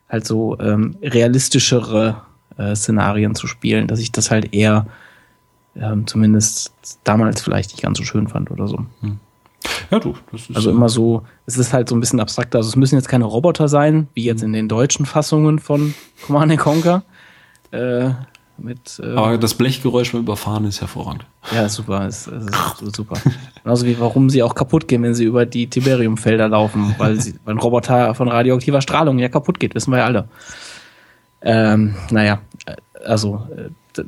[0.08, 2.22] halt so ähm, realistischere
[2.58, 4.86] äh, Szenarien zu spielen, dass ich das halt eher
[5.76, 6.72] ähm, zumindest
[7.04, 8.78] damals vielleicht nicht ganz so schön fand oder so.
[9.00, 9.18] Mhm.
[9.90, 10.14] Ja, du.
[10.54, 12.58] Also immer so, es ist halt so ein bisschen abstrakter.
[12.58, 15.94] Also es müssen jetzt keine Roboter sein, wie jetzt in den deutschen Fassungen von
[16.26, 17.04] Command Conquer.
[17.70, 18.10] Äh,
[18.58, 21.24] mit, äh, Aber das Blechgeräusch beim Überfahren ist hervorragend.
[21.54, 22.06] Ja, super.
[22.06, 23.16] Ist, ist super.
[23.62, 27.34] Genauso wie warum sie auch kaputt gehen, wenn sie über die Tiberiumfelder laufen, weil, sie,
[27.44, 30.28] weil ein Roboter von radioaktiver Strahlung ja kaputt geht, wissen wir ja alle.
[31.40, 34.02] Ähm, naja, äh, also, äh,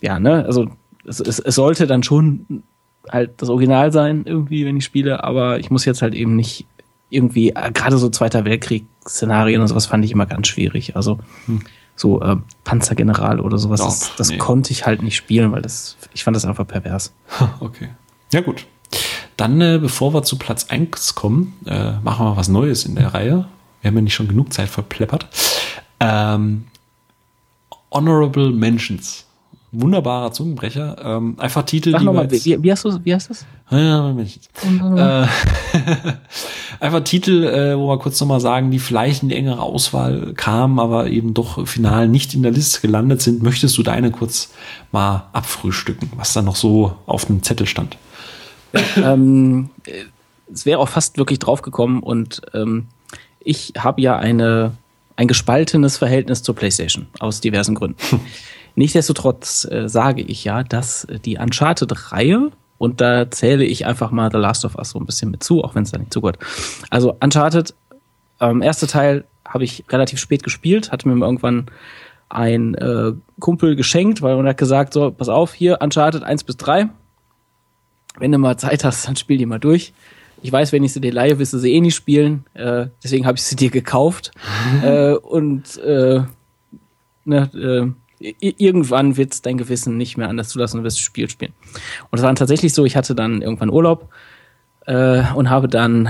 [0.00, 0.68] ja, ne, also
[1.06, 2.64] es, es, es sollte dann schon
[3.08, 6.66] halt das Original sein, irgendwie, wenn ich spiele, aber ich muss jetzt halt eben nicht
[7.10, 10.96] irgendwie, äh, gerade so Zweiter Weltkrieg-Szenarien und sowas fand ich immer ganz schwierig.
[10.96, 11.60] Also, hm
[11.96, 13.80] so äh, Panzergeneral oder sowas.
[13.80, 14.38] Doch, das, das nee.
[14.38, 17.12] konnte ich halt nicht spielen, weil das, ich fand das einfach pervers.
[17.60, 17.90] Okay.
[18.32, 18.66] Ja, gut.
[19.36, 23.14] Dann, äh, bevor wir zu Platz 1 kommen, äh, machen wir was Neues in der
[23.14, 23.46] Reihe.
[23.80, 25.28] Wir haben ja nicht schon genug Zeit verpleppert.
[26.00, 26.66] Ähm,
[27.90, 29.23] Honorable Mentions
[29.80, 30.96] wunderbarer Zungenbrecher.
[31.02, 33.46] Ähm, einfach Titel, Sag die nochmal, wie, wie, hast du, wie heißt das?
[33.70, 35.26] Ja, äh,
[36.80, 40.78] einfach Titel, äh, wo wir kurz nochmal sagen, die vielleicht in die engere Auswahl kamen,
[40.78, 43.42] aber eben doch final nicht in der Liste gelandet sind.
[43.42, 44.52] Möchtest du deine kurz
[44.92, 47.96] mal abfrühstücken, was da noch so auf dem Zettel stand?
[48.72, 49.70] Ja, ähm,
[50.52, 52.86] es wäre auch fast wirklich draufgekommen und ähm,
[53.40, 54.72] ich habe ja eine
[55.16, 57.96] ein gespaltenes Verhältnis zur PlayStation aus diversen Gründen.
[58.76, 64.38] Nichtsdestotrotz äh, sage ich ja, dass die Uncharted-Reihe, und da zähle ich einfach mal The
[64.38, 66.38] Last of Us so ein bisschen mit zu, auch wenn es da nicht zugehört.
[66.90, 67.74] Also Uncharted,
[68.40, 71.66] ähm, erster Teil habe ich relativ spät gespielt, hatte mir irgendwann
[72.28, 76.56] ein äh, Kumpel geschenkt, weil er hat gesagt, so, pass auf, hier, Uncharted 1 bis
[76.56, 76.88] 3.
[78.18, 79.92] Wenn du mal Zeit hast, dann spiel die mal durch.
[80.42, 82.44] Ich weiß, wenn ich sie dir leihe, wirst du sie eh nicht spielen.
[82.54, 84.32] Äh, deswegen habe ich sie dir gekauft.
[84.82, 86.22] äh, und äh,
[87.24, 87.90] ne, äh,
[88.40, 91.52] irgendwann wird dein Gewissen nicht mehr anders zulassen und wirst das Spiel spielen.
[92.10, 94.08] Und es war dann tatsächlich so, ich hatte dann irgendwann Urlaub
[94.86, 96.08] äh, und habe dann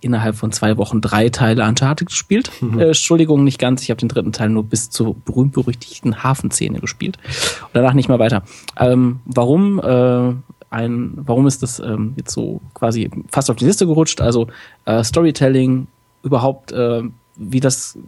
[0.00, 2.50] innerhalb von zwei Wochen drei Teile Uncharted gespielt.
[2.60, 2.78] Mhm.
[2.78, 3.82] Äh, Entschuldigung, nicht ganz.
[3.82, 7.16] Ich habe den dritten Teil nur bis zur berühmt-berüchtigten Hafenszene gespielt.
[7.62, 8.42] Und danach nicht mehr weiter.
[8.76, 9.78] Ähm, warum?
[9.78, 10.34] Äh,
[10.70, 14.20] ein, warum ist das ähm, jetzt so quasi fast auf die Liste gerutscht?
[14.20, 14.48] Also
[14.84, 15.86] äh, Storytelling,
[16.22, 17.02] überhaupt, äh,
[17.36, 17.98] wie das,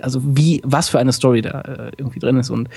[0.00, 2.68] also wie, was für eine Story da äh, irgendwie drin ist und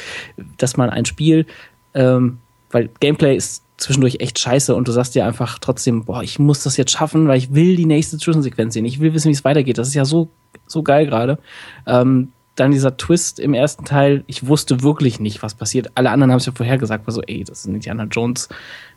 [0.57, 1.45] dass man ein Spiel,
[1.93, 2.39] ähm,
[2.71, 6.63] weil Gameplay ist zwischendurch echt scheiße und du sagst dir einfach trotzdem, boah, ich muss
[6.63, 8.85] das jetzt schaffen, weil ich will die nächste Zwischensequenz sehen.
[8.85, 9.77] Ich will wissen, wie es weitergeht.
[9.77, 10.29] Das ist ja so,
[10.65, 11.37] so geil gerade.
[11.85, 15.91] Ähm, dann dieser Twist im ersten Teil, ich wusste wirklich nicht, was passiert.
[15.95, 18.49] Alle anderen haben es ja vorher gesagt, war so, ey, das ist ein Indiana Jones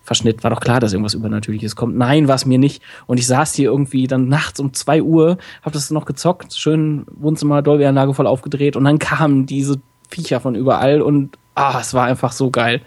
[0.03, 1.97] Verschnitt, war doch klar, dass irgendwas Übernatürliches kommt.
[1.97, 2.83] Nein, war es mir nicht.
[3.07, 7.05] Und ich saß hier irgendwie dann nachts um zwei Uhr, hab das noch gezockt, schön
[7.13, 12.07] Wohnzimmer, Dolby-Anlage voll aufgedreht und dann kamen diese Viecher von überall und ah, es war
[12.07, 12.81] einfach so geil.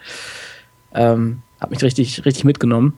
[0.94, 2.94] Ähm, hat mich richtig, richtig mitgenommen.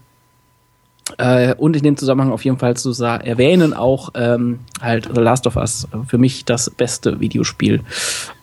[1.17, 5.45] Äh, und in dem Zusammenhang auf jeden Fall zu erwähnen auch ähm, halt The Last
[5.45, 7.81] of Us für mich das beste Videospiel,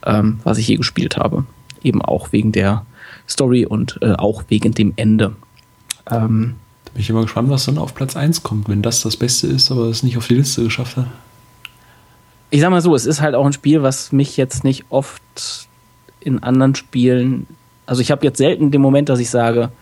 [0.07, 1.45] ähm, was ich je gespielt habe.
[1.83, 2.87] Eben auch wegen der
[3.29, 5.35] Story und äh, auch wegen dem Ende.
[6.09, 6.55] Ähm,
[6.85, 9.49] da bin ich immer gespannt, was dann auf Platz 1 kommt, wenn das das Beste
[9.49, 11.07] ist, aber es nicht auf die Liste geschafft hat.
[12.51, 15.23] Ich sag mal so, es ist halt auch ein Spiel, was mich jetzt nicht oft
[16.21, 17.47] in anderen Spielen,
[17.87, 19.73] also ich habe jetzt selten den Moment, dass ich sage,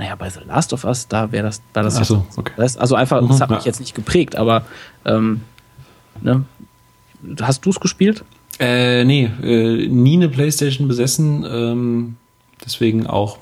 [0.00, 2.52] naja, bei The Last of Us, da wäre das, war das Ach so, okay.
[2.56, 4.64] Das, also einfach, das hat mich jetzt nicht geprägt, aber
[5.04, 5.42] ähm,
[6.22, 6.46] ne?
[7.42, 8.24] hast du es gespielt?
[8.58, 12.16] Äh, nee, äh, nie eine Playstation besessen, ähm,
[12.64, 13.36] deswegen auch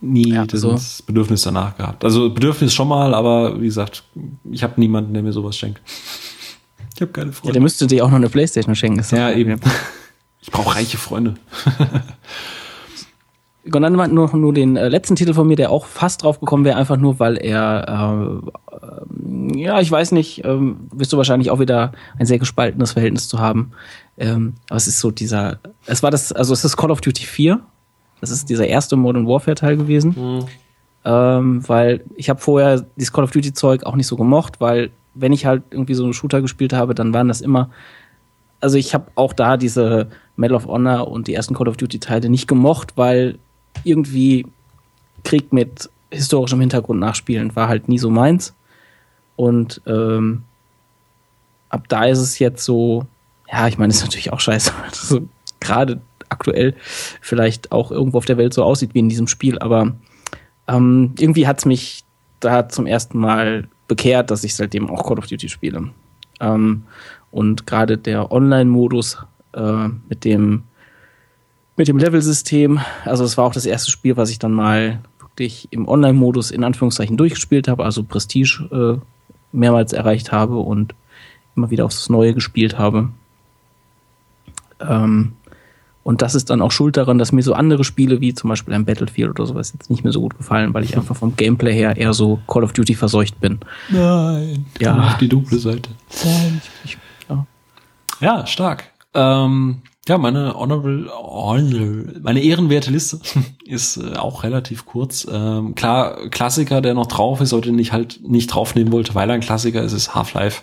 [0.00, 0.78] nie ja, das so.
[1.06, 2.02] Bedürfnis danach gehabt.
[2.02, 4.04] Also Bedürfnis schon mal, aber wie gesagt,
[4.50, 5.82] ich habe niemanden, der mir sowas schenkt.
[6.94, 7.48] Ich habe keine Freunde.
[7.48, 9.04] Ja, der müsste dir auch noch eine Playstation schenken.
[9.14, 9.60] Ja, eben.
[10.40, 11.34] Ich brauche reiche Freunde.
[13.72, 16.64] Und dann nur, nur den äh, letzten Titel von mir, der auch fast drauf gekommen
[16.64, 21.60] wäre, einfach nur, weil er, äh, ja, ich weiß nicht, ähm, wirst du wahrscheinlich auch
[21.60, 23.72] wieder ein sehr gespaltenes Verhältnis zu haben.
[24.18, 27.24] Ähm, aber es ist so dieser, es war das, also es ist Call of Duty
[27.24, 27.60] 4.
[28.20, 30.14] Das ist dieser erste Modern Warfare Teil gewesen.
[30.16, 30.46] Mhm.
[31.06, 34.90] Ähm, weil ich habe vorher dieses Call of Duty Zeug auch nicht so gemocht, weil
[35.14, 37.70] wenn ich halt irgendwie so einen Shooter gespielt habe, dann waren das immer,
[38.60, 42.00] also ich habe auch da diese Medal of Honor und die ersten Call of Duty
[42.00, 43.38] Teile nicht gemocht, weil
[43.82, 44.46] irgendwie
[45.24, 48.54] Krieg mit historischem Hintergrund nachspielen war halt nie so meins.
[49.36, 50.44] Und ähm,
[51.68, 53.06] ab da ist es jetzt so,
[53.50, 55.28] ja, ich meine, ist natürlich auch scheiße, so
[55.60, 56.74] gerade aktuell
[57.20, 59.94] vielleicht auch irgendwo auf der Welt so aussieht wie in diesem Spiel, aber
[60.68, 62.04] ähm, irgendwie hat es mich
[62.40, 65.90] da zum ersten Mal bekehrt, dass ich seitdem auch Call of Duty spiele.
[66.40, 66.84] Ähm,
[67.30, 69.18] und gerade der Online-Modus
[69.52, 70.64] äh, mit dem
[71.76, 72.80] mit dem Level-System.
[73.04, 76.64] Also es war auch das erste Spiel, was ich dann mal wirklich im Online-Modus in
[76.64, 79.04] Anführungszeichen durchgespielt habe, also Prestige äh,
[79.52, 80.94] mehrmals erreicht habe und
[81.56, 83.10] immer wieder aufs Neue gespielt habe.
[84.80, 85.32] Ähm,
[86.04, 88.74] und das ist dann auch schuld daran, dass mir so andere Spiele wie zum Beispiel
[88.74, 91.72] ein Battlefield oder sowas jetzt nicht mehr so gut gefallen, weil ich einfach vom Gameplay
[91.72, 93.60] her eher so Call of Duty verseucht bin.
[93.88, 94.98] Nein, ja.
[94.98, 95.90] auf die dunkle Seite.
[96.22, 96.98] Nein, ich,
[97.30, 97.46] ja.
[98.20, 98.84] ja, stark.
[99.14, 103.20] Ähm, ja, meine honorable, honorable meine ehrenwerte Liste
[103.64, 105.26] ist äh, auch relativ kurz.
[105.30, 109.34] Ähm, klar, Klassiker, der noch drauf ist, sollte ich halt nicht draufnehmen wollte, weil er
[109.34, 110.62] ein Klassiker ist, ist Half-Life.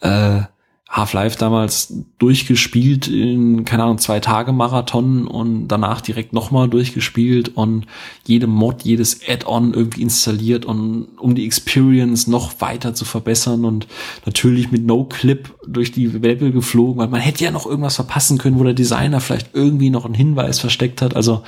[0.00, 0.42] Äh,
[0.88, 7.86] Half-Life damals durchgespielt in, keine Ahnung, zwei Tage Marathon und danach direkt nochmal durchgespielt und
[8.24, 13.88] jede Mod, jedes Add-on irgendwie installiert und um die Experience noch weiter zu verbessern und
[14.26, 18.58] natürlich mit No-Clip durch die Level geflogen, weil man hätte ja noch irgendwas verpassen können,
[18.58, 21.16] wo der Designer vielleicht irgendwie noch einen Hinweis versteckt hat.
[21.16, 21.42] Also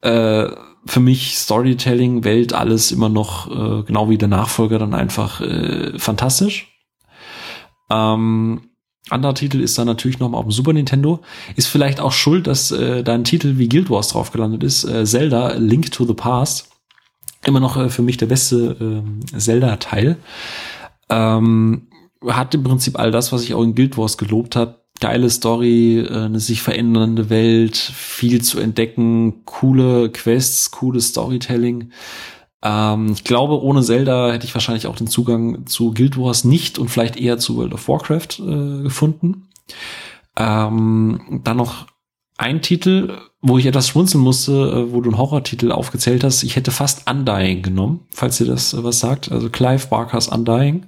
[0.00, 0.48] äh,
[0.86, 5.98] für mich Storytelling, Welt, alles immer noch, äh, genau wie der Nachfolger, dann einfach äh,
[5.98, 6.71] fantastisch.
[7.92, 8.62] Ähm,
[9.10, 11.20] anderer Titel ist dann natürlich nochmal auf dem Super Nintendo.
[11.56, 14.84] Ist vielleicht auch schuld, dass äh, da ein Titel wie Guild Wars drauf gelandet ist.
[14.84, 16.70] Äh, Zelda, Link to the Past.
[17.44, 19.02] Immer noch äh, für mich der beste
[19.34, 20.16] äh, Zelda-Teil.
[21.10, 21.88] Ähm,
[22.26, 24.80] hat im Prinzip all das, was ich auch in Guild Wars gelobt habe.
[25.00, 31.90] Geile Story, äh, eine sich verändernde Welt, viel zu entdecken, coole Quests, cooles Storytelling.
[32.62, 36.78] Ähm, ich glaube, ohne Zelda hätte ich wahrscheinlich auch den Zugang zu Guild Wars nicht
[36.78, 39.48] und vielleicht eher zu World of Warcraft äh, gefunden.
[40.36, 41.86] Ähm, dann noch
[42.38, 46.42] ein Titel, wo ich etwas schmunzeln musste, äh, wo du einen Horrortitel aufgezählt hast.
[46.42, 49.30] Ich hätte fast Undying genommen, falls ihr das äh, was sagt.
[49.30, 50.86] Also Clive Barkers Undying.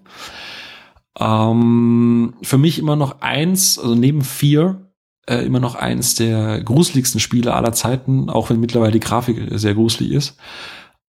[1.18, 4.80] Ähm, für mich immer noch eins, also neben Fear,
[5.26, 9.74] äh, immer noch eins der gruseligsten Spiele aller Zeiten, auch wenn mittlerweile die Grafik sehr
[9.74, 10.36] gruselig ist.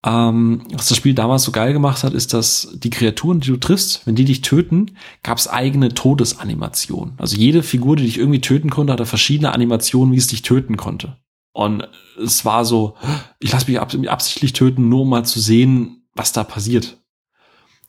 [0.04, 3.56] Ähm, was das Spiel damals so geil gemacht hat, ist, dass die Kreaturen, die du
[3.56, 7.14] triffst, wenn die dich töten, gab es eigene Todesanimationen.
[7.16, 10.76] Also jede Figur, die dich irgendwie töten konnte, hatte verschiedene Animationen, wie es dich töten
[10.76, 11.16] konnte.
[11.54, 11.88] Und
[12.22, 12.96] es war so,
[13.38, 16.98] ich lasse mich absichtlich töten, nur um mal zu sehen, was da passiert.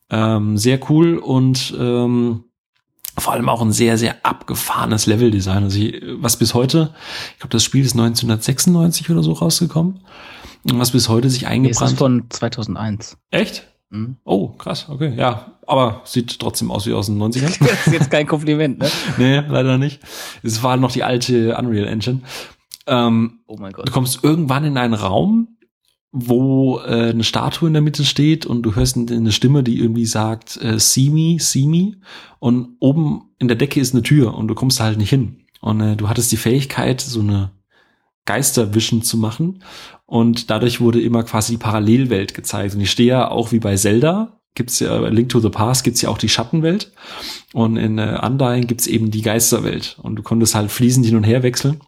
[0.09, 2.45] Ähm, sehr cool und ähm,
[3.17, 5.63] vor allem auch ein sehr, sehr abgefahrenes Leveldesign.
[5.63, 6.93] Also ich, was bis heute,
[7.33, 10.01] ich glaube, das Spiel ist 1996 oder so rausgekommen.
[10.73, 11.79] Was bis heute sich eingebrannt.
[11.79, 13.17] Nee, ist von 2001.
[13.29, 13.67] Echt?
[13.91, 14.17] Mhm.
[14.23, 15.53] Oh, krass, okay, ja.
[15.67, 17.57] Aber sieht trotzdem aus wie aus den 90ern.
[17.59, 18.89] das ist jetzt kein Kompliment, ne?
[19.17, 19.99] nee, leider nicht.
[20.43, 22.21] Es war noch die alte Unreal Engine.
[22.87, 23.87] Ähm, oh mein Gott.
[23.87, 25.57] Du kommst irgendwann in einen Raum,
[26.11, 30.05] wo äh, eine Statue in der Mitte steht und du hörst eine Stimme, die irgendwie
[30.05, 31.97] sagt, äh, see me, see me.
[32.39, 35.43] Und oben in der Decke ist eine Tür und du kommst halt nicht hin.
[35.61, 37.51] Und äh, du hattest die Fähigkeit, so eine
[38.25, 39.63] Geisterwischen zu machen.
[40.05, 42.75] Und dadurch wurde immer quasi die Parallelwelt gezeigt.
[42.75, 46.01] Und ich stehe ja auch wie bei Zelda, gibt's ja, Link to the Past gibt's
[46.01, 46.91] ja auch die Schattenwelt.
[47.53, 49.97] Und in äh, Undying gibt's eben die Geisterwelt.
[50.01, 51.81] Und du konntest halt fließend hin und her wechseln.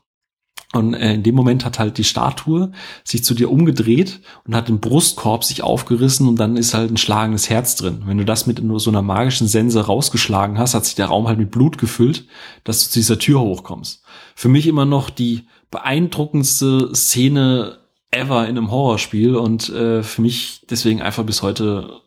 [0.74, 2.72] Und äh, in dem Moment hat halt die Statue
[3.06, 6.98] sich zu dir umgedreht und hat den Brustkorb sich aufgerissen und dann ist halt ein
[6.98, 8.04] schlagendes Herz drin.
[8.06, 11.28] Wenn du das mit nur so einer magischen Sense rausgeschlagen hast, hat sich der Raum
[11.28, 12.26] halt mit Blut gefüllt,
[12.66, 14.04] dass du zu dieser Tür hochkommst.
[14.36, 17.80] Für mich immer noch die beeindruckendste Szene
[18.12, 22.02] ever in einem Horrorspiel und äh, für mich deswegen einfach bis heute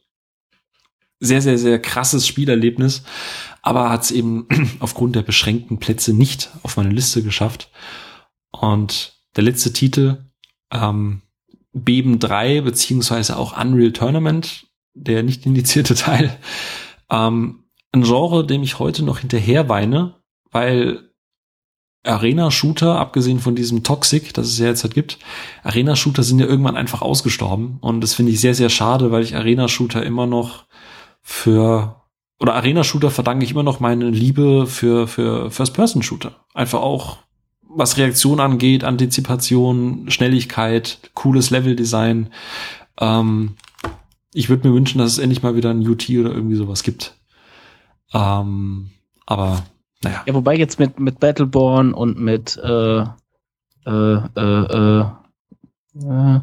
[1.18, 3.02] sehr, sehr, sehr krasses Spielerlebnis,
[3.62, 4.48] aber hat es eben
[4.80, 7.70] aufgrund der beschränkten Plätze nicht auf meine Liste geschafft.
[8.50, 10.24] Und der letzte Titel,
[10.72, 11.22] ähm,
[11.72, 16.36] Beben 3, beziehungsweise auch Unreal Tournament, der nicht indizierte Teil,
[17.10, 20.16] ähm, ein Genre, dem ich heute noch hinterher weine,
[20.50, 21.09] weil
[22.04, 25.18] Arena-Shooter, abgesehen von diesem Toxic, das es ja jetzt halt gibt,
[25.64, 27.78] Arena-Shooter sind ja irgendwann einfach ausgestorben.
[27.80, 30.64] Und das finde ich sehr, sehr schade, weil ich Arena-Shooter immer noch
[31.20, 32.02] für,
[32.38, 36.32] oder Arena-Shooter verdanke ich immer noch meine Liebe für, für First-Person-Shooter.
[36.54, 37.18] Einfach auch,
[37.68, 42.30] was Reaktion angeht, Antizipation, Schnelligkeit, cooles Level-Design.
[42.98, 43.56] Ähm,
[44.32, 47.14] ich würde mir wünschen, dass es endlich mal wieder ein UT oder irgendwie sowas gibt.
[48.14, 48.90] Ähm,
[49.26, 49.64] aber
[50.02, 50.22] naja.
[50.26, 53.04] Ja, wobei jetzt mit, mit Battleborn und mit äh,
[53.86, 55.04] äh, äh,
[55.94, 56.40] äh,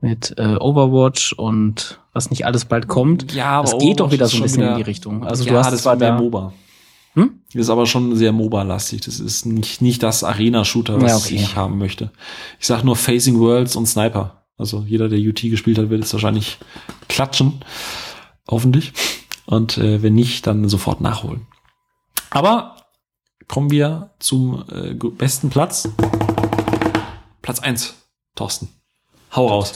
[0.00, 4.26] mit äh, Overwatch und was nicht alles bald kommt, ja, aber das geht doch wieder
[4.26, 5.24] so ein bisschen wieder, in die Richtung.
[5.24, 6.52] Also ja, du hast das zwar mehr MOBA.
[7.14, 7.40] Hm?
[7.52, 9.02] Das ist aber schon sehr MOBA-lastig.
[9.02, 11.42] Das ist nicht, nicht das Arena-Shooter, was ja, okay.
[11.42, 12.10] ich haben möchte.
[12.60, 14.44] Ich sag nur Facing Worlds und Sniper.
[14.56, 16.58] Also jeder, der UT gespielt hat, wird es wahrscheinlich
[17.08, 17.64] klatschen.
[18.48, 18.92] Hoffentlich.
[19.46, 21.46] Und äh, wenn nicht, dann sofort nachholen.
[22.30, 22.76] Aber
[23.50, 25.88] kommen wir zum äh, besten Platz.
[27.42, 27.96] Platz eins,
[28.36, 28.68] Thorsten.
[29.34, 29.72] Hau raus.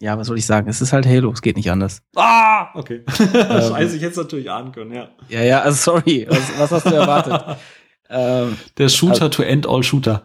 [0.00, 0.68] Ja, was soll ich sagen?
[0.68, 2.02] Es ist halt Halo, es geht nicht anders.
[2.16, 3.04] Ah, okay.
[3.08, 5.10] Scheiße, ich hätte es natürlich ahnen können, ja.
[5.28, 6.26] Ja, ja, also sorry.
[6.28, 7.58] Was, was hast du erwartet?
[8.08, 10.24] ähm, Der Shooter also, to end all Shooter.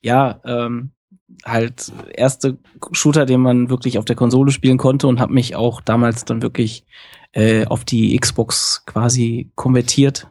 [0.00, 0.92] Ja, ähm,
[1.44, 2.56] halt erste
[2.92, 6.40] Shooter, den man wirklich auf der Konsole spielen konnte und habe mich auch damals dann
[6.40, 6.86] wirklich
[7.32, 10.30] äh, auf die Xbox quasi konvertiert.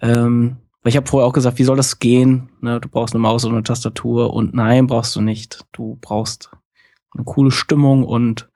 [0.00, 2.50] Ähm, weil ich habe vorher auch gesagt, wie soll das gehen?
[2.60, 5.64] Ne, du brauchst eine Maus und eine Tastatur und nein, brauchst du nicht.
[5.72, 6.50] Du brauchst
[7.14, 8.50] eine coole Stimmung und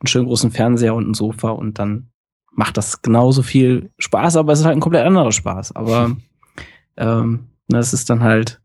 [0.00, 2.10] einen schönen großen Fernseher und ein Sofa und dann
[2.50, 5.74] macht das genauso viel Spaß, aber es ist halt ein komplett anderer Spaß.
[5.74, 6.16] Aber
[6.96, 8.60] ähm, das ist dann halt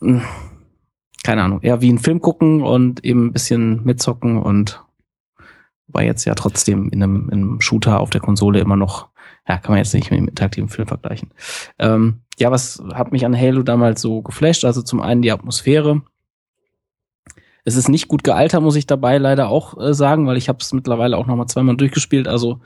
[0.00, 0.22] hm,
[1.22, 4.82] keine Ahnung, eher wie ein Film gucken und eben ein bisschen mitzocken und
[5.92, 9.08] war jetzt ja trotzdem in einem, in einem Shooter auf der Konsole immer noch,
[9.48, 11.30] ja, kann man jetzt nicht mit dem interaktiven Film vergleichen.
[11.78, 14.64] Ähm, ja, was hat mich an Halo damals so geflasht?
[14.64, 16.02] Also zum einen die Atmosphäre.
[17.64, 20.58] Es ist nicht gut gealtert, muss ich dabei leider auch äh, sagen, weil ich habe
[20.60, 22.26] es mittlerweile auch noch mal zweimal durchgespielt.
[22.26, 22.60] Also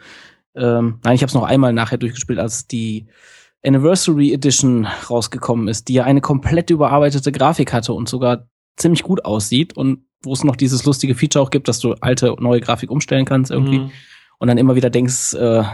[0.55, 3.07] ähm, nein, ich habe es noch einmal nachher durchgespielt, als die
[3.65, 8.47] Anniversary Edition rausgekommen ist, die ja eine komplett überarbeitete Grafik hatte und sogar
[8.77, 12.35] ziemlich gut aussieht und wo es noch dieses lustige Feature auch gibt, dass du alte,
[12.39, 13.81] neue Grafik umstellen kannst irgendwie.
[13.81, 13.91] Mhm.
[14.39, 15.65] Und dann immer wieder denkst, äh,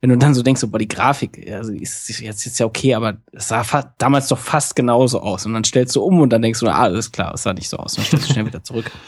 [0.00, 2.94] wenn du dann so denkst, so, boah, die Grafik, also ist jetzt, jetzt ja okay,
[2.94, 3.64] aber es sah
[3.98, 5.46] damals doch fast genauso aus.
[5.46, 7.68] Und dann stellst du um und dann denkst du, ah, alles klar, es sah nicht
[7.68, 7.96] so aus.
[7.96, 8.90] Und dann stellst du schnell wieder zurück.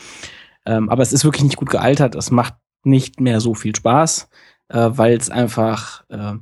[0.66, 2.14] Ähm, aber es ist wirklich nicht gut gealtert.
[2.14, 2.52] Es macht
[2.84, 4.28] nicht mehr so viel Spaß,
[4.68, 6.34] äh, weil es einfach, äh,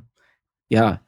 [0.67, 0.99] ja,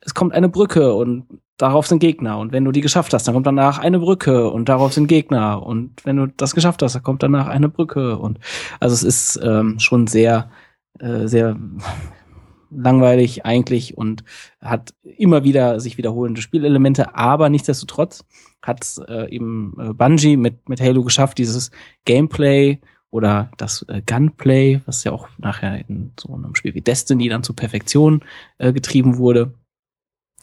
[0.00, 2.38] es kommt eine Brücke und darauf sind Gegner.
[2.38, 5.64] Und wenn du die geschafft hast, dann kommt danach eine Brücke und darauf sind Gegner.
[5.64, 8.18] Und wenn du das geschafft hast, dann kommt danach eine Brücke.
[8.18, 8.38] Und
[8.80, 10.50] also es ist ähm, schon sehr,
[10.98, 11.56] äh, sehr
[12.70, 14.24] langweilig eigentlich und
[14.60, 18.24] hat immer wieder sich wiederholende Spielelemente, aber nichtsdestotrotz
[18.62, 21.70] hat äh, eben äh, Bungie mit, mit Halo geschafft, dieses
[22.04, 27.28] Gameplay oder das äh, Gunplay, was ja auch nachher in so einem Spiel wie Destiny
[27.28, 28.24] dann zur Perfektion
[28.58, 29.54] äh, getrieben wurde,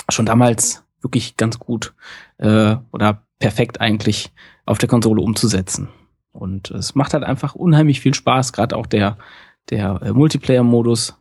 [0.07, 1.94] schon damals wirklich ganz gut
[2.38, 4.32] äh, oder perfekt eigentlich
[4.65, 5.90] auf der Konsole umzusetzen.
[6.32, 9.18] Und es macht halt einfach unheimlich viel Spaß, gerade auch der,
[9.69, 11.18] der äh, Multiplayer-Modus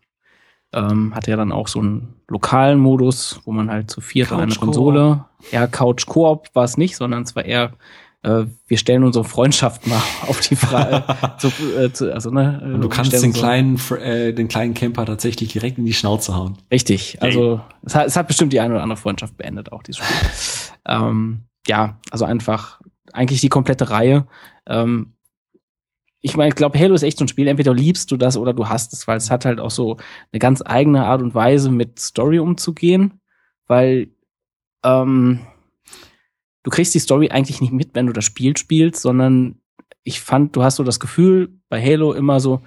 [0.73, 4.41] ähm, hat ja dann auch so einen lokalen Modus, wo man halt zu viert an
[4.41, 7.73] einer Konsole, ja, Couch Koop war es nicht, sondern es war eher
[8.23, 11.05] äh, wir stellen unsere Freundschaft mal auf die Frage.
[11.39, 11.49] so,
[11.79, 15.53] äh, zu, also, ne, Und du kannst den so kleinen, äh, den kleinen Camper tatsächlich
[15.53, 16.59] direkt in die Schnauze hauen.
[16.71, 17.23] Richtig.
[17.23, 20.31] Also es hat, es hat bestimmt die eine oder andere Freundschaft beendet, auch dieses Spiel.
[20.87, 22.81] ähm, ja, also einfach
[23.13, 24.27] eigentlich die komplette Reihe.
[24.67, 25.15] Ähm,
[26.23, 27.49] ich meine, ich glaube, Halo ist echt so ein Spiel.
[27.49, 29.97] Entweder liebst du das oder du hast es, weil es hat halt auch so
[30.33, 33.21] eine ganz eigene Art und Weise, mit Story umzugehen,
[33.67, 34.11] weil
[34.85, 35.41] ähm,
[36.63, 39.57] du kriegst die Story eigentlich nicht mit, wenn du das Spiel spielst, sondern
[40.03, 42.63] ich fand, du hast so das Gefühl bei Halo immer so,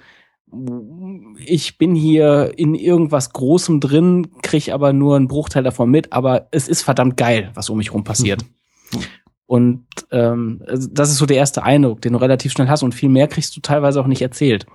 [1.44, 6.48] ich bin hier in irgendwas Großem drin, krieg aber nur einen Bruchteil davon mit, aber
[6.52, 8.44] es ist verdammt geil, was um mich rum passiert.
[9.46, 12.94] Und ähm, also das ist so der erste Eindruck, den du relativ schnell hast und
[12.94, 14.66] viel mehr kriegst du teilweise auch nicht erzählt.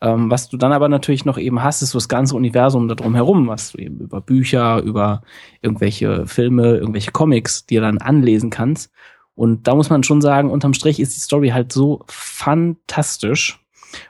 [0.00, 2.94] Ähm, was du dann aber natürlich noch eben hast, ist so das ganze Universum da
[2.94, 5.22] drum herum, was du eben über Bücher, über
[5.62, 8.92] irgendwelche Filme, irgendwelche Comics dir dann anlesen kannst.
[9.34, 13.64] Und da muss man schon sagen, unterm Strich ist die Story halt so fantastisch.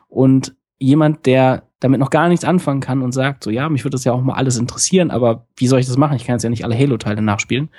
[0.09, 3.95] Und jemand, der damit noch gar nichts anfangen kann und sagt, so ja, mich würde
[3.95, 6.17] das ja auch mal alles interessieren, aber wie soll ich das machen?
[6.17, 7.71] Ich kann jetzt ja nicht alle Halo-Teile nachspielen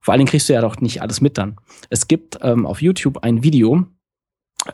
[0.00, 1.56] vor allen Dingen kriegst du ja doch nicht alles mit dann.
[1.90, 3.86] Es gibt ähm, auf YouTube ein Video,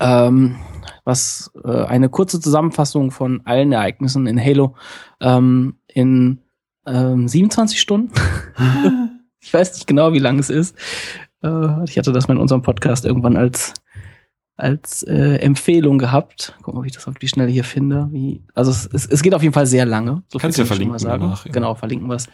[0.00, 0.56] ähm,
[1.04, 4.74] was äh, eine kurze Zusammenfassung von allen Ereignissen in Halo
[5.20, 6.38] ähm, in
[6.86, 8.12] ähm, 27 Stunden.
[9.40, 10.76] ich weiß nicht genau, wie lang es ist.
[11.42, 13.74] Äh, ich hatte das mal in unserem Podcast irgendwann als
[14.56, 16.56] als äh, Empfehlung gehabt.
[16.62, 18.08] Gucken, ob ich das auf die Schnelle hier finde.
[18.10, 20.22] Wie, also es, es, es geht auf jeden Fall sehr lange.
[20.28, 20.92] So Kannst du ja verlinken.
[20.92, 21.22] Mal sagen.
[21.22, 21.52] Danach, ja.
[21.52, 22.28] Genau, verlinken wir es.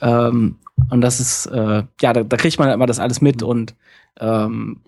[0.00, 0.58] Ähm,
[0.90, 3.74] und das ist, äh, ja, da, da kriegt man halt immer das alles mit und
[4.20, 4.80] ähm,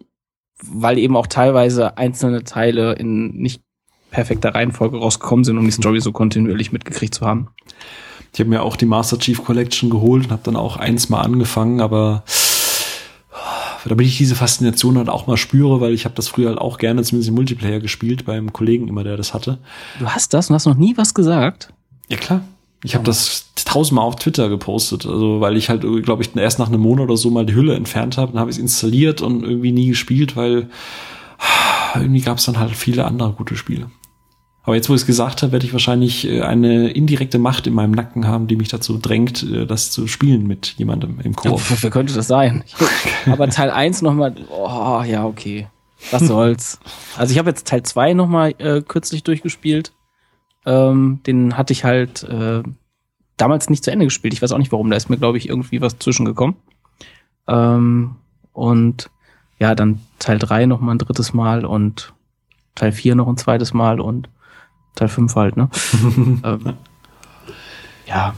[0.63, 3.63] weil eben auch teilweise einzelne Teile in nicht
[4.11, 7.49] perfekter Reihenfolge rausgekommen sind, um die Story so kontinuierlich mitgekriegt zu haben.
[8.33, 11.21] Ich habe mir auch die Master Chief Collection geholt und habe dann auch eins mal
[11.21, 12.25] angefangen, aber
[13.85, 16.79] damit ich diese Faszination halt auch mal spüre, weil ich habe das früher halt auch
[16.79, 19.59] gerne zumindest im Multiplayer gespielt, beim Kollegen immer, der das hatte.
[19.99, 21.73] Du hast das und hast noch nie was gesagt?
[22.09, 22.43] Ja, klar.
[22.85, 26.69] Ich habe das tausendmal auf Twitter gepostet, also weil ich halt, glaube ich, erst nach
[26.69, 29.43] einem Monat oder so mal die Hülle entfernt habe, dann habe ich es installiert und
[29.43, 30.69] irgendwie nie gespielt, weil
[31.95, 33.91] irgendwie gab es dann halt viele andere gute Spiele.
[34.65, 37.75] Aber jetzt, wo ich es gesagt habe, werde ich wahrscheinlich äh, eine indirekte Macht in
[37.75, 41.61] meinem Nacken haben, die mich dazu drängt, äh, das zu spielen mit jemandem im Koop.
[41.61, 42.65] Ja, wer könnte das sein?
[43.27, 45.67] Aber Teil 1 nochmal, oh ja, okay.
[46.11, 46.79] Was soll's.
[47.17, 49.93] Also ich habe jetzt Teil 2 nochmal äh, kürzlich durchgespielt.
[50.67, 52.63] Ähm, den hatte ich halt äh,
[53.37, 54.35] damals nicht zu Ende gespielt.
[54.35, 54.91] Ich weiß auch nicht warum.
[54.91, 56.57] Da ist mir, glaube ich, irgendwie was zwischengekommen.
[57.47, 58.17] Ähm,
[58.53, 59.11] und
[59.59, 62.13] ja, dann Teil 3 noch mal ein drittes Mal und
[62.75, 64.29] Teil 4 noch ein zweites Mal und
[64.95, 65.69] Teil 5 halt, ne?
[66.45, 66.75] ähm,
[68.07, 68.35] ja,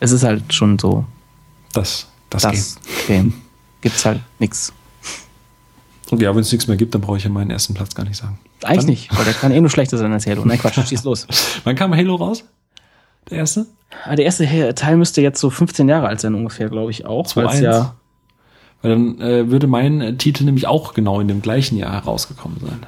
[0.00, 1.04] es ist halt schon so.
[1.72, 3.30] Das, das, das Game.
[3.30, 3.34] Game.
[3.80, 4.72] Gibt's halt nix.
[6.12, 8.16] Ja, wenn es nichts mehr gibt, dann brauche ich ja meinen ersten Platz gar nicht
[8.16, 8.38] sagen.
[8.62, 8.86] Eigentlich dann?
[8.86, 10.44] nicht, weil der kann eh nur schlechter sein als Halo.
[10.44, 11.26] Nein, Quatsch, schieß los.
[11.64, 12.44] Wann kam Halo raus?
[13.30, 13.66] Der erste?
[14.04, 17.36] Ah, der erste Teil müsste jetzt so 15 Jahre alt sein ungefähr, glaube ich auch.
[17.36, 17.94] Weil ja
[18.82, 22.58] weil dann äh, würde mein äh, Titel nämlich auch genau in dem gleichen Jahr herausgekommen
[22.60, 22.80] sein.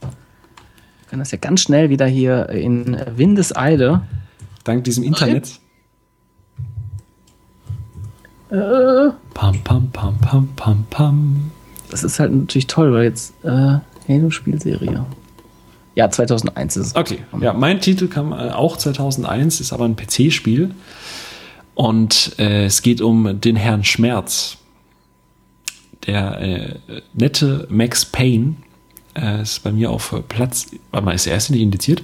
[0.00, 4.02] Wir können das ja ganz schnell wieder hier in Windeseile.
[4.64, 5.58] Dank diesem Internet.
[8.50, 11.50] Äh, pam, pam, pam, pam, pam, pam.
[11.90, 13.78] Das ist halt natürlich toll, weil jetzt äh,
[14.08, 15.04] Halo-Spielserie.
[15.94, 16.96] Ja, 2001 ist es.
[16.96, 20.74] Okay, ja, mein Titel kam äh, auch 2001, ist aber ein PC-Spiel.
[21.74, 24.58] Und äh, es geht um den Herrn Schmerz.
[26.06, 26.74] Der äh,
[27.14, 28.56] nette Max Payne
[29.14, 30.66] äh, ist bei mir auf Platz.
[30.90, 32.02] Warte mal, ist der erste nicht indiziert?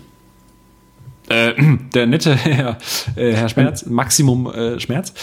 [1.29, 1.55] äh,
[1.95, 2.79] der nette Herr,
[3.17, 5.15] äh, Herr Schmerz, Maximum äh, Schmerz.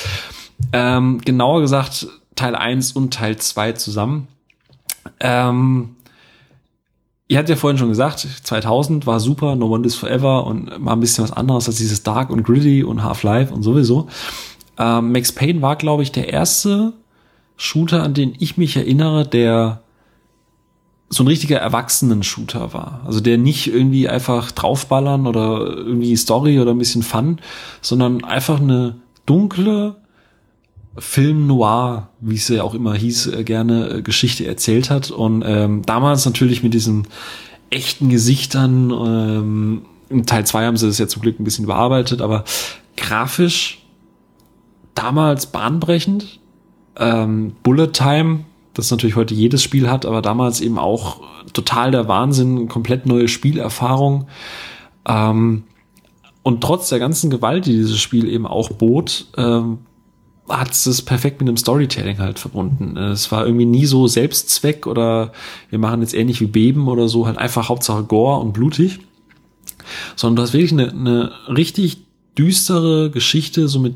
[0.73, 4.27] Ähm, genauer gesagt Teil 1 und Teil 2 zusammen.
[5.19, 5.95] Ähm,
[7.27, 10.93] ihr habt ja vorhin schon gesagt, 2000 war super, No One Is Forever und war
[10.93, 14.07] ein bisschen was anderes als dieses Dark und Gritty und Half-Life und sowieso.
[14.77, 16.93] Ähm, Max Payne war, glaube ich, der erste
[17.57, 19.81] Shooter, an den ich mich erinnere, der
[21.09, 23.01] so ein richtiger Erwachsenen-Shooter war.
[23.05, 27.39] Also der nicht irgendwie einfach draufballern oder irgendwie Story oder ein bisschen Fun,
[27.81, 28.95] sondern einfach eine
[29.25, 30.00] dunkle
[30.97, 35.09] Film Noir, wie es ja auch immer hieß, äh, gerne äh, Geschichte erzählt hat.
[35.11, 37.07] Und ähm, damals natürlich mit diesen
[37.69, 42.21] echten Gesichtern, ähm, im Teil 2 haben sie das ja zum Glück ein bisschen überarbeitet,
[42.21, 42.43] aber
[42.97, 43.81] grafisch
[44.93, 46.39] damals bahnbrechend.
[46.97, 48.41] Ähm, Bullet Time,
[48.73, 51.21] das natürlich heute jedes Spiel hat, aber damals eben auch
[51.53, 54.27] total der Wahnsinn, komplett neue Spielerfahrung.
[55.07, 55.63] Ähm,
[56.43, 59.79] und trotz der ganzen Gewalt, die dieses Spiel eben auch bot, ähm,
[60.51, 62.97] hat es perfekt mit einem Storytelling halt verbunden.
[62.97, 65.31] Es war irgendwie nie so Selbstzweck oder
[65.69, 68.99] wir machen jetzt ähnlich wie Beben oder so, halt einfach Hauptsache Gore und blutig.
[70.15, 71.99] Sondern du hast wirklich eine, eine richtig
[72.37, 73.95] düstere Geschichte, so mit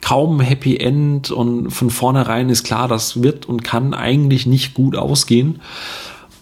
[0.00, 4.96] kaum Happy End und von vornherein ist klar, das wird und kann eigentlich nicht gut
[4.96, 5.60] ausgehen.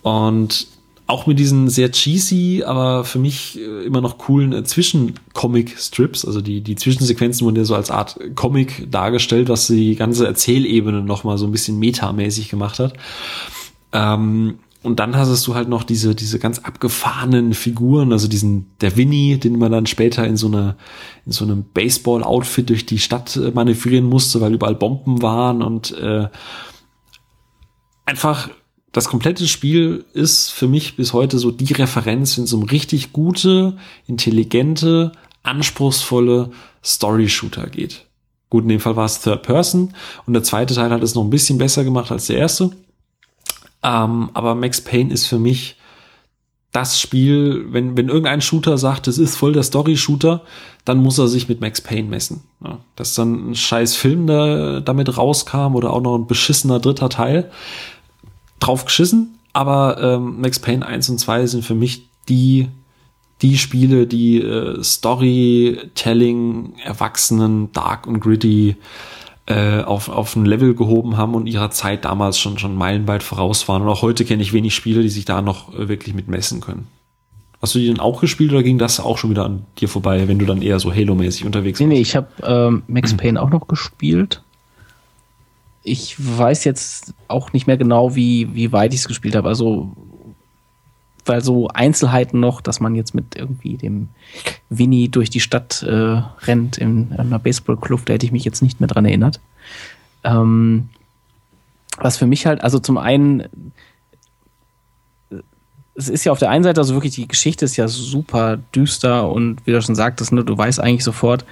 [0.02, 0.66] Und
[1.06, 6.40] auch mit diesen sehr cheesy, aber für mich äh, immer noch coolen äh, Zwischen-Comic-Strips, also
[6.40, 11.36] die, die Zwischensequenzen wurden ja so als Art Comic dargestellt, was die ganze Erzählebene nochmal
[11.36, 12.94] so ein bisschen metamäßig gemacht hat.
[13.92, 18.96] Ähm, und dann hast du halt noch diese, diese ganz abgefahrenen Figuren, also diesen, der
[18.96, 20.76] Winnie, den man dann später in so einer,
[21.24, 25.92] in so einem Baseball-Outfit durch die Stadt äh, manövrieren musste, weil überall Bomben waren und
[25.98, 26.28] äh,
[28.06, 28.50] einfach
[28.94, 33.12] das komplette Spiel ist für mich bis heute so die Referenz, wenn es um richtig
[33.12, 33.76] gute,
[34.06, 35.10] intelligente,
[35.42, 36.52] anspruchsvolle
[36.84, 38.06] Story-Shooter geht.
[38.50, 39.94] Gut, in dem Fall war es Third Person
[40.26, 42.70] und der zweite Teil hat es noch ein bisschen besser gemacht als der erste.
[43.82, 45.76] Ähm, aber Max Payne ist für mich
[46.70, 50.42] das Spiel, wenn, wenn irgendein Shooter sagt, es ist voll der Story-Shooter,
[50.84, 52.44] dann muss er sich mit Max Payne messen.
[52.64, 57.08] Ja, dass dann ein scheiß Film da, damit rauskam oder auch noch ein beschissener dritter
[57.08, 57.50] Teil,
[58.60, 59.38] drauf geschissen.
[59.52, 62.68] Aber ähm, Max Payne 1 und 2 sind für mich die,
[63.40, 68.76] die Spiele, die äh, Storytelling, Erwachsenen, Dark und Gritty
[69.46, 73.68] äh, auf, auf ein Level gehoben haben und ihrer Zeit damals schon, schon meilenweit voraus
[73.68, 73.82] waren.
[73.82, 76.60] Und auch heute kenne ich wenig Spiele, die sich da noch äh, wirklich mit messen
[76.60, 76.88] können.
[77.60, 80.28] Hast du die denn auch gespielt oder ging das auch schon wieder an dir vorbei,
[80.28, 81.94] wenn du dann eher so Halo-mäßig unterwegs nee, warst?
[81.94, 84.42] Nee, ich habe ähm, Max Payne auch noch gespielt.
[85.84, 89.48] Ich weiß jetzt auch nicht mehr genau, wie, wie weit ich es gespielt habe.
[89.48, 89.92] Also
[91.26, 94.08] weil so Einzelheiten noch, dass man jetzt mit irgendwie dem
[94.68, 98.62] Winnie durch die Stadt äh, rennt in, in einer Baseballkluft, da hätte ich mich jetzt
[98.62, 99.40] nicht mehr dran erinnert.
[100.22, 100.90] Ähm,
[101.98, 103.44] was für mich halt, also zum einen,
[105.94, 109.30] es ist ja auf der einen Seite, also wirklich die Geschichte ist ja super düster
[109.30, 111.44] und wie du schon sagtest, ne, du weißt eigentlich sofort,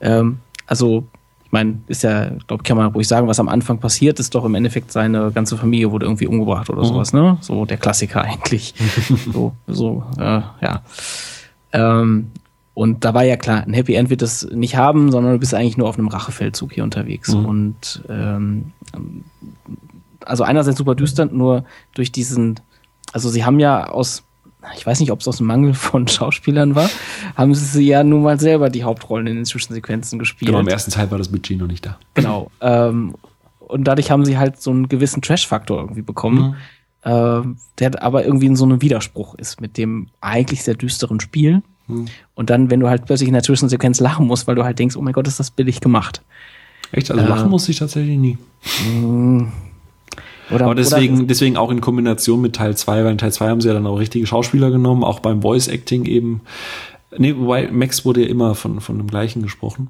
[0.00, 1.06] ähm, also
[1.48, 4.44] ich meine, ist ja, glaube kann man ruhig sagen, was am Anfang passiert, ist doch
[4.44, 6.88] im Endeffekt seine ganze Familie wurde irgendwie umgebracht oder mhm.
[6.88, 7.38] sowas, ne?
[7.40, 8.74] So der Klassiker eigentlich.
[9.32, 10.82] so, so, äh, ja.
[11.72, 12.32] Ähm,
[12.74, 15.54] und da war ja klar, ein Happy End wird es nicht haben, sondern du bist
[15.54, 17.32] eigentlich nur auf einem Rachefeldzug hier unterwegs.
[17.32, 17.46] Mhm.
[17.46, 18.72] Und ähm,
[20.26, 21.64] also einerseits super düster, nur
[21.94, 22.60] durch diesen,
[23.14, 24.22] also sie haben ja aus
[24.76, 26.88] ich weiß nicht, ob es aus dem Mangel von Schauspielern war,
[27.36, 30.48] haben sie ja nun mal selber die Hauptrollen in den Zwischensequenzen gespielt.
[30.48, 31.98] Genau, im ersten Teil war das Budget noch nicht da.
[32.14, 32.50] Genau.
[32.60, 33.14] Ähm,
[33.58, 36.56] und dadurch haben sie halt so einen gewissen Trash-Faktor irgendwie bekommen,
[37.04, 37.10] mhm.
[37.10, 37.42] äh,
[37.78, 41.62] der aber irgendwie in so einem Widerspruch ist mit dem eigentlich sehr düsteren Spiel.
[41.86, 42.06] Mhm.
[42.34, 44.96] Und dann, wenn du halt plötzlich in der Zwischensequenz lachen musst, weil du halt denkst,
[44.96, 46.22] oh mein Gott, ist das billig gemacht.
[46.92, 47.10] Echt?
[47.10, 48.38] Also lachen äh, musste ich tatsächlich nie.
[50.50, 53.48] Oder, Aber deswegen, oder deswegen auch in Kombination mit Teil 2, weil in Teil 2
[53.48, 56.40] haben sie ja dann auch richtige Schauspieler genommen, auch beim Voice Acting eben.
[57.16, 59.88] Nee, wobei Max wurde ja immer von, von dem gleichen gesprochen.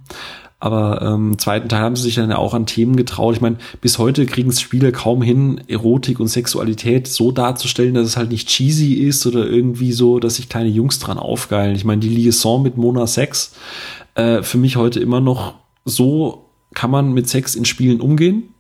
[0.61, 3.37] Aber ähm, im zweiten Teil haben sie sich dann ja auch an Themen getraut.
[3.37, 8.07] Ich meine, bis heute kriegen es Spieler kaum hin, Erotik und Sexualität so darzustellen, dass
[8.07, 11.77] es halt nicht cheesy ist oder irgendwie so, dass sich kleine Jungs dran aufgeilen.
[11.77, 13.55] Ich meine, die Liaison mit Mona Sex,
[14.17, 15.55] äh, für mich heute immer noch
[15.85, 18.55] so kann man mit Sex in Spielen umgehen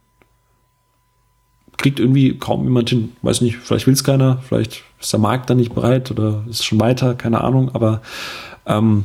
[1.78, 3.12] kriegt irgendwie kaum jemand hin.
[3.22, 6.64] Weiß nicht, vielleicht will es keiner, vielleicht ist der Markt da nicht bereit oder ist
[6.64, 7.70] schon weiter, keine Ahnung.
[7.72, 8.02] Aber
[8.66, 9.04] ähm,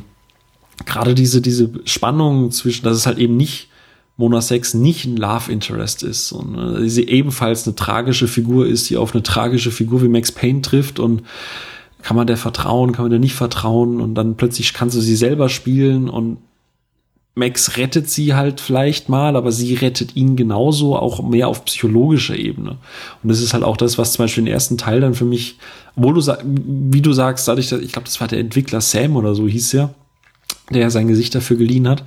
[0.84, 3.68] gerade diese, diese Spannung zwischen, dass es halt eben nicht
[4.16, 8.90] Mona Sex nicht ein Love Interest ist und äh, sie ebenfalls eine tragische Figur ist,
[8.90, 11.22] die auf eine tragische Figur wie Max Payne trifft und
[12.02, 15.16] kann man der vertrauen, kann man der nicht vertrauen und dann plötzlich kannst du sie
[15.16, 16.38] selber spielen und
[17.36, 22.36] Max rettet sie halt vielleicht mal, aber sie rettet ihn genauso, auch mehr auf psychologischer
[22.36, 22.78] Ebene.
[23.22, 25.58] Und das ist halt auch das, was zum Beispiel den ersten Teil dann für mich,
[25.96, 29.48] wo du wie du sagst, dadurch, ich glaube, das war der Entwickler Sam oder so
[29.48, 29.94] hieß er,
[30.70, 32.04] der sein Gesicht dafür geliehen hat.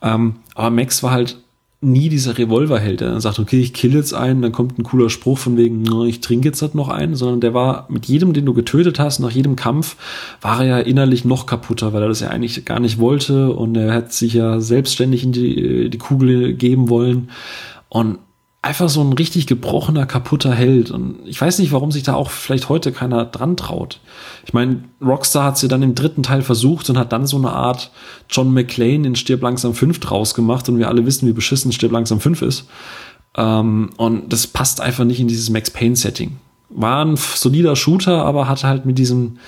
[0.00, 1.41] Ähm, aber Max war halt
[1.82, 5.10] nie dieser Revolverheld, der dann sagt, okay, ich kill jetzt einen, dann kommt ein cooler
[5.10, 8.46] Spruch von wegen, ich trinke jetzt halt noch einen, sondern der war mit jedem, den
[8.46, 9.96] du getötet hast, nach jedem Kampf,
[10.40, 13.76] war er ja innerlich noch kaputter, weil er das ja eigentlich gar nicht wollte und
[13.76, 17.30] er hat sich ja selbstständig in die, die Kugel geben wollen.
[17.88, 18.18] Und
[18.62, 20.92] einfach so ein richtig gebrochener, kaputter Held.
[20.92, 23.98] Und ich weiß nicht, warum sich da auch vielleicht heute keiner dran traut.
[24.46, 27.50] Ich meine, Rockstar hat sie dann im dritten Teil versucht und hat dann so eine
[27.50, 27.90] Art
[28.30, 31.90] John McClane in Stirb langsam 5 draus gemacht und wir alle wissen, wie beschissen Stirb
[31.90, 32.68] langsam 5 ist.
[33.36, 36.36] Ähm, und das passt einfach nicht in dieses Max Payne Setting.
[36.70, 39.38] War ein solider Shooter, aber hat halt mit diesem,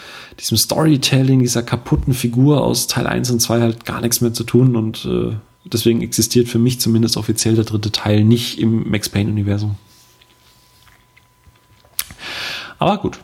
[0.40, 4.42] diesem Storytelling, dieser kaputten Figur aus Teil 1 und 2 halt gar nichts mehr zu
[4.42, 9.08] tun und äh, Deswegen existiert für mich zumindest offiziell der dritte Teil nicht im Max
[9.08, 9.76] Payne-Universum.
[12.78, 13.18] Aber gut,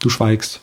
[0.00, 0.60] du schweigst.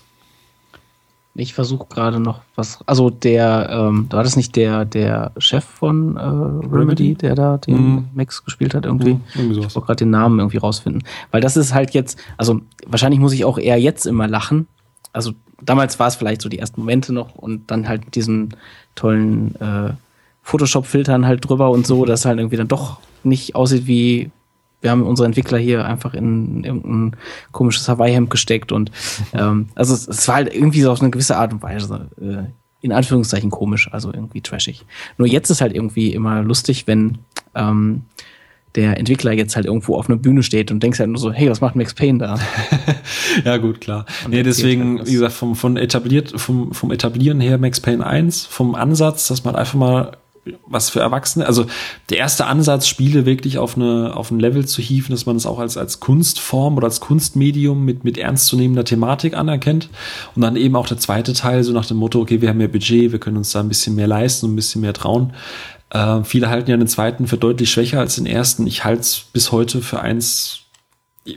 [1.40, 2.80] Ich versuche gerade noch was.
[2.88, 7.76] Also der, ähm, war das nicht der, der Chef von äh, Remedy, der da den
[7.76, 8.10] mm.
[8.16, 9.14] Max gespielt hat irgendwie?
[9.14, 11.04] Mm, irgendwie ich wollte gerade den Namen irgendwie rausfinden.
[11.30, 14.68] Weil das ist halt jetzt, also wahrscheinlich muss ich auch eher jetzt immer lachen.
[15.14, 18.56] Also damals war es vielleicht so die ersten Momente noch und dann halt mit diesen
[18.96, 19.92] tollen äh,
[20.48, 24.32] Photoshop-Filtern halt drüber und so, dass halt irgendwie dann doch nicht aussieht wie,
[24.80, 27.20] wir haben unsere Entwickler hier einfach in irgendein
[27.52, 28.90] komisches Hawaii-Hemd gesteckt und
[29.34, 32.50] ähm, also es, es, war halt irgendwie so auf eine gewisse Art und Weise äh,
[32.80, 34.86] in Anführungszeichen komisch, also irgendwie trashig.
[35.18, 37.18] Nur jetzt ist halt irgendwie immer lustig, wenn
[37.54, 38.04] ähm,
[38.76, 41.50] der Entwickler jetzt halt irgendwo auf einer Bühne steht und denkst halt nur so, hey,
[41.50, 42.40] was macht Max Payne da?
[43.44, 44.06] ja, gut, klar.
[44.24, 48.06] Und nee, deswegen, halt wie gesagt, vom, von etabliert, vom, vom Etablieren her Max Payne
[48.06, 50.18] 1, vom Ansatz, dass man einfach mal
[50.66, 51.46] was für Erwachsene.
[51.46, 51.66] Also
[52.10, 55.46] der erste Ansatz, Spiele wirklich auf eine auf ein Level zu hieven, dass man es
[55.46, 59.90] auch als als Kunstform oder als Kunstmedium mit mit ernstzunehmender Thematik anerkennt.
[60.36, 62.68] Und dann eben auch der zweite Teil so nach dem Motto, okay, wir haben mehr
[62.68, 65.34] Budget, wir können uns da ein bisschen mehr leisten und ein bisschen mehr trauen.
[65.90, 68.68] Äh, viele halten ja den zweiten für deutlich schwächer als den ersten.
[68.68, 70.67] Ich halte es bis heute für eins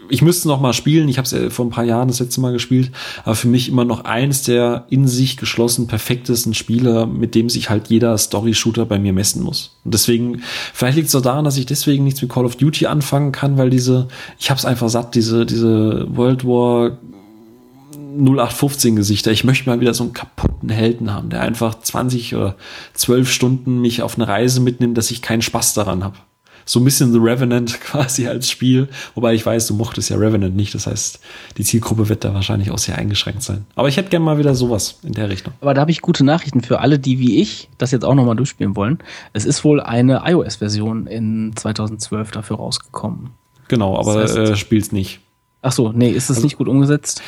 [0.08, 1.08] ich müsste noch mal spielen.
[1.08, 2.90] Ich habe es ja vor ein paar Jahren das letzte Mal gespielt,
[3.24, 7.70] aber für mich immer noch eins der in sich geschlossen perfektesten Spiele, mit dem sich
[7.70, 9.76] halt jeder Story-Shooter bei mir messen muss.
[9.84, 10.42] Und deswegen,
[10.72, 13.58] vielleicht liegt es auch daran, dass ich deswegen nichts mit Call of Duty anfangen kann,
[13.58, 14.08] weil diese,
[14.38, 16.98] ich habe es einfach satt, diese diese World War
[18.18, 19.30] 0815 Gesichter.
[19.30, 22.56] Ich möchte mal wieder so einen kaputten Helden haben, der einfach 20 oder
[22.94, 26.16] 12 Stunden mich auf eine Reise mitnimmt, dass ich keinen Spaß daran habe
[26.70, 28.88] so ein bisschen The Revenant quasi als Spiel.
[29.16, 30.72] Wobei ich weiß, du mochtest ja Revenant nicht.
[30.72, 31.18] Das heißt,
[31.56, 33.66] die Zielgruppe wird da wahrscheinlich auch sehr eingeschränkt sein.
[33.74, 35.52] Aber ich hätte gerne mal wieder sowas in der Richtung.
[35.60, 38.36] Aber da habe ich gute Nachrichten für alle, die wie ich das jetzt auch nochmal
[38.36, 38.98] durchspielen wollen.
[39.32, 43.30] Es ist wohl eine iOS-Version in 2012 dafür rausgekommen.
[43.66, 45.18] Genau, aber das heißt, äh, spielt's nicht.
[45.62, 47.20] Ach so, nee, ist es also, nicht gut umgesetzt?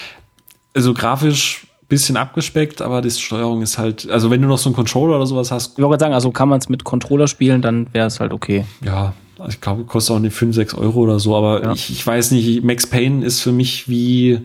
[0.72, 4.76] Also grafisch bisschen abgespeckt, aber die Steuerung ist halt, also wenn du noch so einen
[4.76, 5.78] Controller oder sowas hast.
[5.78, 8.64] Ich wollte sagen, also kann man es mit Controller spielen, dann wäre es halt okay.
[8.82, 9.12] Ja,
[9.48, 11.72] ich glaube, kostet auch nicht 5, 6 Euro oder so, aber ja.
[11.72, 14.40] ich, ich weiß nicht, Max Payne ist für mich wie,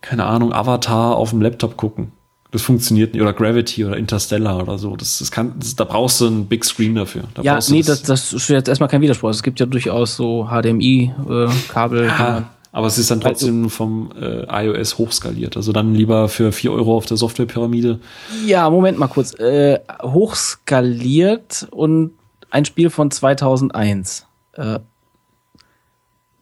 [0.00, 2.12] keine Ahnung, Avatar auf dem Laptop gucken.
[2.54, 3.20] Das funktioniert nicht.
[3.20, 4.94] Oder Gravity oder Interstellar oder so.
[4.94, 7.24] Das, das kann, das, da brauchst du einen Big Screen dafür.
[7.34, 9.30] Da ja, nee, das, das ist jetzt erstmal kein Widerspruch.
[9.30, 12.04] Es gibt ja durchaus so HDMI-Kabel.
[12.04, 15.56] Äh, ja, aber es ist dann trotzdem vom äh, iOS hochskaliert.
[15.56, 17.98] Also dann lieber für 4 Euro auf der Softwarepyramide.
[18.46, 19.34] Ja, Moment mal kurz.
[19.34, 22.12] Äh, hochskaliert und
[22.54, 24.26] ein Spiel von 2001.
[24.52, 24.78] Äh,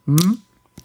[0.05, 0.37] hm?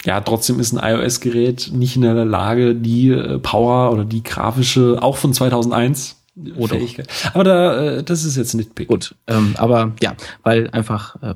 [0.04, 4.98] Ja, trotzdem ist ein iOS-Gerät nicht in der Lage, die äh, Power oder die grafische,
[5.00, 6.16] auch von 2001,
[6.56, 7.08] oder Fähigkeit.
[7.34, 8.76] Aber da, äh, das ist jetzt nicht.
[8.86, 10.14] Gut, ähm, aber ja,
[10.44, 11.34] weil einfach äh,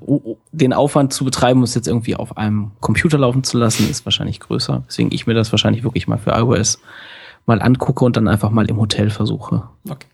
[0.52, 4.39] den Aufwand zu betreiben, es jetzt irgendwie auf einem Computer laufen zu lassen, ist wahrscheinlich
[4.39, 4.85] größer.
[4.86, 6.78] Deswegen ich mir das wahrscheinlich wirklich mal für iOS
[7.47, 9.64] mal angucke und dann einfach mal im Hotel versuche.
[9.90, 10.06] Okay.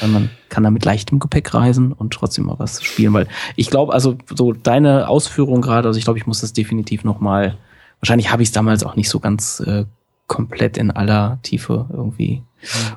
[0.00, 3.70] Weil man kann da mit leichtem Gepäck reisen und trotzdem mal was spielen, weil ich
[3.70, 7.56] glaube, also so deine Ausführung gerade, also ich glaube, ich muss das definitiv noch mal.
[8.00, 9.84] Wahrscheinlich habe ich es damals auch nicht so ganz äh,
[10.26, 12.42] komplett in aller Tiefe irgendwie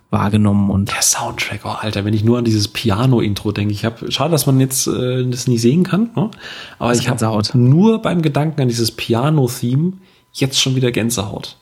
[0.10, 4.11] wahrgenommen und der Soundtrack, oh Alter, wenn ich nur an dieses Piano-Intro denke, ich habe
[4.11, 6.32] schade, dass man jetzt äh, das nie sehen kann, ne?
[6.80, 9.94] aber das ich habe nur beim Gedanken an dieses Piano-Theme
[10.34, 11.57] jetzt schon wieder Gänsehaut.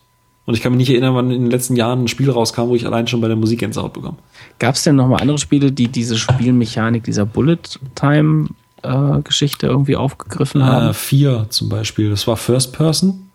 [0.48, 2.76] Und ich kann mich nicht erinnern, wann in den letzten Jahren ein Spiel rauskam, wo
[2.76, 4.16] ich allein schon bei der Musik Gänsehaut bekam.
[4.58, 7.58] Gab es denn noch mal andere Spiele, die diese Spielmechanik dieser Bullet
[7.94, 8.48] Time
[8.82, 10.88] äh, Geschichte irgendwie aufgegriffen haben?
[10.88, 12.10] Äh, vier zum Beispiel.
[12.10, 13.30] Das war First Person,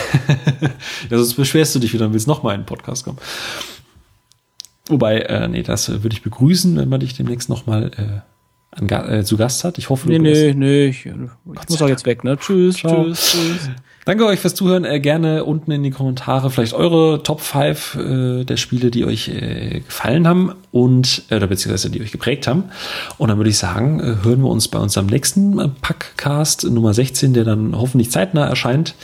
[1.10, 3.18] ja, sonst beschwerst du dich wieder und willst noch mal in den Podcast kommen.
[4.88, 8.20] Wobei, äh, nee, das würde ich begrüßen, wenn man dich demnächst noch mal äh,
[8.70, 9.78] an, äh, zu Gast hat.
[9.78, 11.14] Ich hoffe, nee, nee, nee, ich, ich
[11.68, 12.36] muss auch jetzt weg, ne?
[12.36, 13.04] Tschüss, Ciao.
[13.04, 13.70] tschüss, tschüss.
[14.04, 14.84] Danke euch fürs Zuhören.
[14.84, 19.28] Äh, gerne unten in die Kommentare vielleicht eure Top 5 äh, der Spiele, die euch
[19.28, 22.64] äh, gefallen haben und äh, oder beziehungsweise die euch geprägt haben.
[23.18, 26.94] Und dann würde ich sagen, äh, hören wir uns bei unserem nächsten äh, Packcast Nummer
[26.94, 28.94] 16, der dann hoffentlich zeitnah erscheint.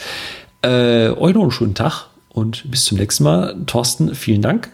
[0.62, 3.56] Äh, euch noch einen schönen Tag und bis zum nächsten Mal.
[3.66, 4.70] Thorsten, vielen Dank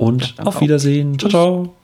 [0.00, 1.18] und auf Wiedersehen.
[1.18, 1.74] Ciao, ciao.